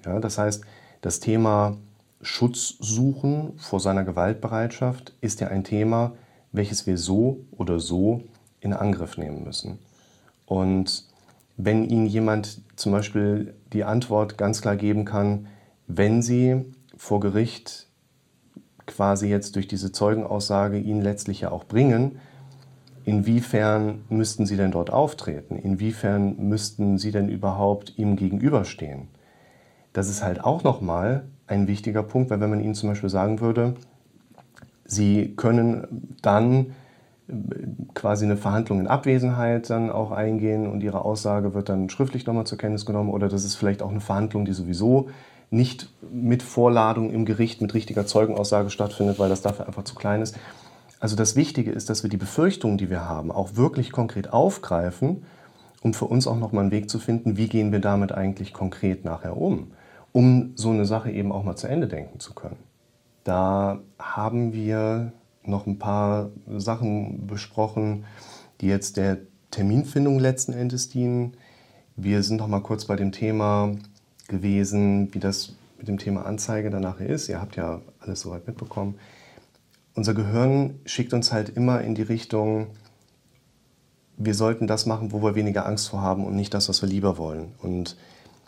Ja, 0.05 0.19
das 0.19 0.37
heißt, 0.37 0.63
das 1.01 1.19
Thema 1.19 1.77
Schutz 2.21 2.75
suchen 2.79 3.53
vor 3.57 3.79
seiner 3.79 4.03
Gewaltbereitschaft 4.03 5.13
ist 5.21 5.41
ja 5.41 5.47
ein 5.47 5.63
Thema, 5.63 6.13
welches 6.51 6.85
wir 6.85 6.97
so 6.97 7.39
oder 7.51 7.79
so 7.79 8.21
in 8.59 8.73
Angriff 8.73 9.17
nehmen 9.17 9.43
müssen. 9.43 9.79
Und 10.45 11.05
wenn 11.57 11.83
Ihnen 11.87 12.05
jemand 12.05 12.61
zum 12.75 12.91
Beispiel 12.91 13.53
die 13.73 13.83
Antwort 13.83 14.37
ganz 14.37 14.61
klar 14.61 14.75
geben 14.75 15.05
kann, 15.05 15.47
wenn 15.87 16.21
Sie 16.21 16.65
vor 16.97 17.19
Gericht 17.19 17.87
quasi 18.85 19.27
jetzt 19.27 19.55
durch 19.55 19.67
diese 19.67 19.91
Zeugenaussage 19.91 20.77
ihn 20.77 21.01
letztlich 21.01 21.41
ja 21.41 21.51
auch 21.51 21.63
bringen, 21.63 22.19
inwiefern 23.05 24.01
müssten 24.09 24.45
Sie 24.45 24.57
denn 24.57 24.71
dort 24.71 24.91
auftreten? 24.91 25.55
Inwiefern 25.57 26.35
müssten 26.37 26.97
Sie 26.97 27.11
denn 27.11 27.29
überhaupt 27.29 27.97
ihm 27.97 28.15
gegenüberstehen? 28.15 29.07
Das 29.93 30.09
ist 30.09 30.23
halt 30.23 30.43
auch 30.43 30.63
nochmal 30.63 31.25
ein 31.45 31.67
wichtiger 31.67 32.03
Punkt, 32.03 32.29
weil 32.29 32.39
wenn 32.39 32.49
man 32.49 32.61
Ihnen 32.61 32.75
zum 32.75 32.89
Beispiel 32.89 33.09
sagen 33.09 33.39
würde, 33.39 33.75
Sie 34.85 35.35
können 35.35 36.17
dann 36.21 36.73
quasi 37.93 38.25
eine 38.25 38.37
Verhandlung 38.37 38.79
in 38.79 38.87
Abwesenheit 38.87 39.69
dann 39.69 39.89
auch 39.89 40.11
eingehen 40.11 40.67
und 40.67 40.81
Ihre 40.81 41.05
Aussage 41.05 41.53
wird 41.53 41.69
dann 41.69 41.89
schriftlich 41.89 42.25
nochmal 42.25 42.45
zur 42.45 42.57
Kenntnis 42.57 42.85
genommen 42.85 43.09
oder 43.09 43.29
das 43.29 43.43
ist 43.45 43.55
vielleicht 43.55 43.81
auch 43.81 43.91
eine 43.91 44.01
Verhandlung, 44.01 44.45
die 44.45 44.53
sowieso 44.53 45.09
nicht 45.49 45.93
mit 46.11 46.41
Vorladung 46.41 47.11
im 47.11 47.25
Gericht 47.25 47.61
mit 47.61 47.73
richtiger 47.73 48.05
Zeugenaussage 48.05 48.69
stattfindet, 48.69 49.19
weil 49.19 49.29
das 49.29 49.41
dafür 49.41 49.67
einfach 49.67 49.83
zu 49.83 49.95
klein 49.95 50.21
ist. 50.21 50.35
Also 50.99 51.15
das 51.15 51.35
Wichtige 51.35 51.71
ist, 51.71 51.89
dass 51.89 52.01
wir 52.01 52.09
die 52.09 52.17
Befürchtungen, 52.17 52.77
die 52.77 52.89
wir 52.89 53.07
haben, 53.07 53.31
auch 53.31 53.55
wirklich 53.55 53.91
konkret 53.91 54.33
aufgreifen, 54.33 55.25
um 55.81 55.93
für 55.93 56.05
uns 56.05 56.27
auch 56.27 56.37
nochmal 56.37 56.63
einen 56.63 56.71
Weg 56.71 56.89
zu 56.89 56.97
finden, 56.97 57.37
wie 57.37 57.49
gehen 57.49 57.71
wir 57.71 57.79
damit 57.79 58.13
eigentlich 58.13 58.53
konkret 58.53 59.05
nachher 59.05 59.37
um, 59.37 59.73
um 60.11 60.53
so 60.55 60.69
eine 60.69 60.85
Sache 60.85 61.11
eben 61.11 61.31
auch 61.31 61.43
mal 61.43 61.55
zu 61.55 61.67
Ende 61.67 61.87
denken 61.87 62.19
zu 62.19 62.33
können. 62.33 62.57
Da 63.23 63.79
haben 63.99 64.53
wir 64.53 65.11
noch 65.45 65.65
ein 65.65 65.79
paar 65.79 66.31
Sachen 66.57 67.27
besprochen, 67.27 68.05
die 68.61 68.67
jetzt 68.67 68.97
der 68.97 69.19
Terminfindung 69.51 70.19
letzten 70.19 70.53
Endes 70.53 70.89
dienen. 70.89 71.35
Wir 71.95 72.23
sind 72.23 72.37
noch 72.37 72.47
mal 72.47 72.61
kurz 72.61 72.85
bei 72.85 72.95
dem 72.95 73.11
Thema 73.11 73.75
gewesen, 74.27 75.13
wie 75.13 75.19
das 75.19 75.53
mit 75.77 75.87
dem 75.87 75.97
Thema 75.97 76.25
Anzeige 76.25 76.69
danach 76.69 76.99
ist. 76.99 77.29
Ihr 77.29 77.41
habt 77.41 77.55
ja 77.55 77.81
alles 77.99 78.21
soweit 78.21 78.47
mitbekommen. 78.47 78.95
Unser 79.95 80.13
Gehirn 80.13 80.79
schickt 80.85 81.13
uns 81.13 81.31
halt 81.31 81.49
immer 81.49 81.81
in 81.81 81.93
die 81.93 82.01
Richtung, 82.01 82.67
wir 84.17 84.33
sollten 84.33 84.67
das 84.67 84.85
machen, 84.85 85.11
wo 85.11 85.21
wir 85.21 85.35
weniger 85.35 85.65
Angst 85.65 85.89
vor 85.89 86.01
haben 86.01 86.25
und 86.25 86.35
nicht 86.35 86.53
das, 86.53 86.69
was 86.69 86.81
wir 86.81 86.89
lieber 86.89 87.17
wollen. 87.17 87.53
Und 87.61 87.97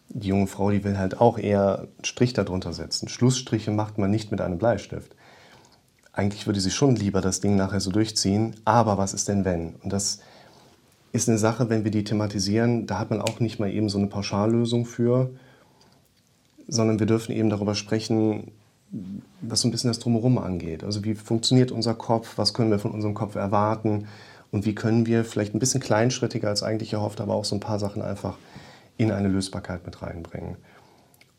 die 0.09 0.27
junge 0.27 0.47
Frau, 0.47 0.71
die 0.71 0.83
will 0.83 0.97
halt 0.97 1.19
auch 1.19 1.37
eher 1.37 1.79
einen 1.79 2.05
Strich 2.05 2.33
darunter 2.33 2.73
setzen. 2.73 3.07
Schlussstriche 3.07 3.71
macht 3.71 3.97
man 3.97 4.11
nicht 4.11 4.31
mit 4.31 4.41
einem 4.41 4.57
Bleistift. 4.57 5.14
Eigentlich 6.15 6.47
würde 6.47 6.61
sie 6.61 6.71
schon 6.71 6.95
lieber 6.95 7.19
das 7.19 7.41
Ding 7.41 7.57
nachher 7.57 7.81
so 7.81 7.91
durchziehen, 7.91 8.55
aber 8.63 8.97
was 8.97 9.13
ist 9.13 9.27
denn 9.27 9.43
wenn? 9.43 9.75
Und 9.83 9.91
das 9.91 10.21
ist 11.11 11.27
eine 11.27 11.37
Sache, 11.37 11.69
wenn 11.69 11.83
wir 11.83 11.91
die 11.91 12.05
thematisieren, 12.05 12.87
da 12.87 12.99
hat 12.99 13.09
man 13.09 13.21
auch 13.21 13.41
nicht 13.41 13.59
mal 13.59 13.69
eben 13.69 13.89
so 13.89 13.97
eine 13.97 14.07
Pauschallösung 14.07 14.85
für, 14.85 15.31
sondern 16.69 16.99
wir 16.99 17.05
dürfen 17.05 17.33
eben 17.33 17.49
darüber 17.49 17.75
sprechen, 17.75 18.51
was 19.41 19.59
so 19.59 19.67
ein 19.67 19.71
bisschen 19.71 19.89
das 19.89 19.99
Drumherum 19.99 20.37
angeht. 20.37 20.85
Also 20.85 21.03
wie 21.03 21.15
funktioniert 21.15 21.73
unser 21.73 21.95
Kopf, 21.95 22.37
was 22.37 22.53
können 22.53 22.71
wir 22.71 22.79
von 22.79 22.91
unserem 22.91 23.13
Kopf 23.13 23.35
erwarten 23.35 24.07
und 24.51 24.65
wie 24.65 24.73
können 24.73 25.05
wir 25.05 25.25
vielleicht 25.25 25.53
ein 25.53 25.59
bisschen 25.59 25.81
kleinschrittiger 25.81 26.47
als 26.47 26.63
eigentlich 26.63 26.93
erhofft, 26.93 27.19
aber 27.19 27.33
auch 27.33 27.45
so 27.45 27.57
ein 27.57 27.59
paar 27.59 27.77
Sachen 27.77 28.01
einfach 28.01 28.37
in 28.95 29.11
eine 29.11 29.27
Lösbarkeit 29.27 29.85
mit 29.85 30.01
reinbringen. 30.01 30.55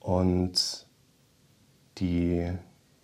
Und 0.00 0.86
die 1.96 2.50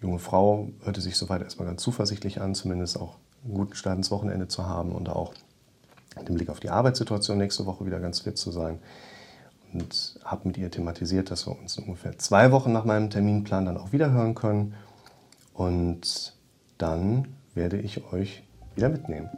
junge 0.03 0.19
Frau 0.19 0.69
hörte 0.85 1.01
sich 1.01 1.17
soweit 1.17 1.43
erstmal 1.43 1.69
ganz 1.69 1.83
zuversichtlich 1.83 2.41
an, 2.41 2.55
zumindest 2.55 3.01
auch 3.01 3.17
einen 3.45 3.55
guten 3.55 3.75
Start 3.75 3.97
ins 3.97 4.11
Wochenende 4.11 4.49
zu 4.49 4.67
haben 4.67 4.93
und 4.93 5.09
auch 5.09 5.33
mit 6.17 6.29
dem 6.29 6.35
Blick 6.35 6.51
auf 6.51 6.61
die 6.61 6.71
Arbeitssituation 6.71 7.39
nächste 7.39 7.65
Woche 7.65 7.87
wieder 7.87 8.01
ganz 8.01 8.21
fit 8.21 8.37
zu 8.37 8.51
sein. 8.51 8.79
Und 9.73 10.21
habe 10.25 10.49
mit 10.49 10.59
ihr 10.59 10.71
thematisiert, 10.71 11.31
dass 11.31 11.47
wir 11.47 11.59
uns 11.59 11.79
ungefähr 11.79 12.19
zwei 12.19 12.53
Wochen 12.53 12.73
nach 12.73 12.85
meinem 12.85 13.09
Terminplan 13.09 13.65
dann 13.65 13.79
auch 13.79 13.93
wieder 13.93 14.11
hören 14.11 14.35
können. 14.35 14.75
Und 15.55 16.35
dann 16.77 17.29
werde 17.55 17.79
ich 17.79 18.13
euch 18.13 18.43
wieder 18.75 18.91
mitnehmen. 18.91 19.31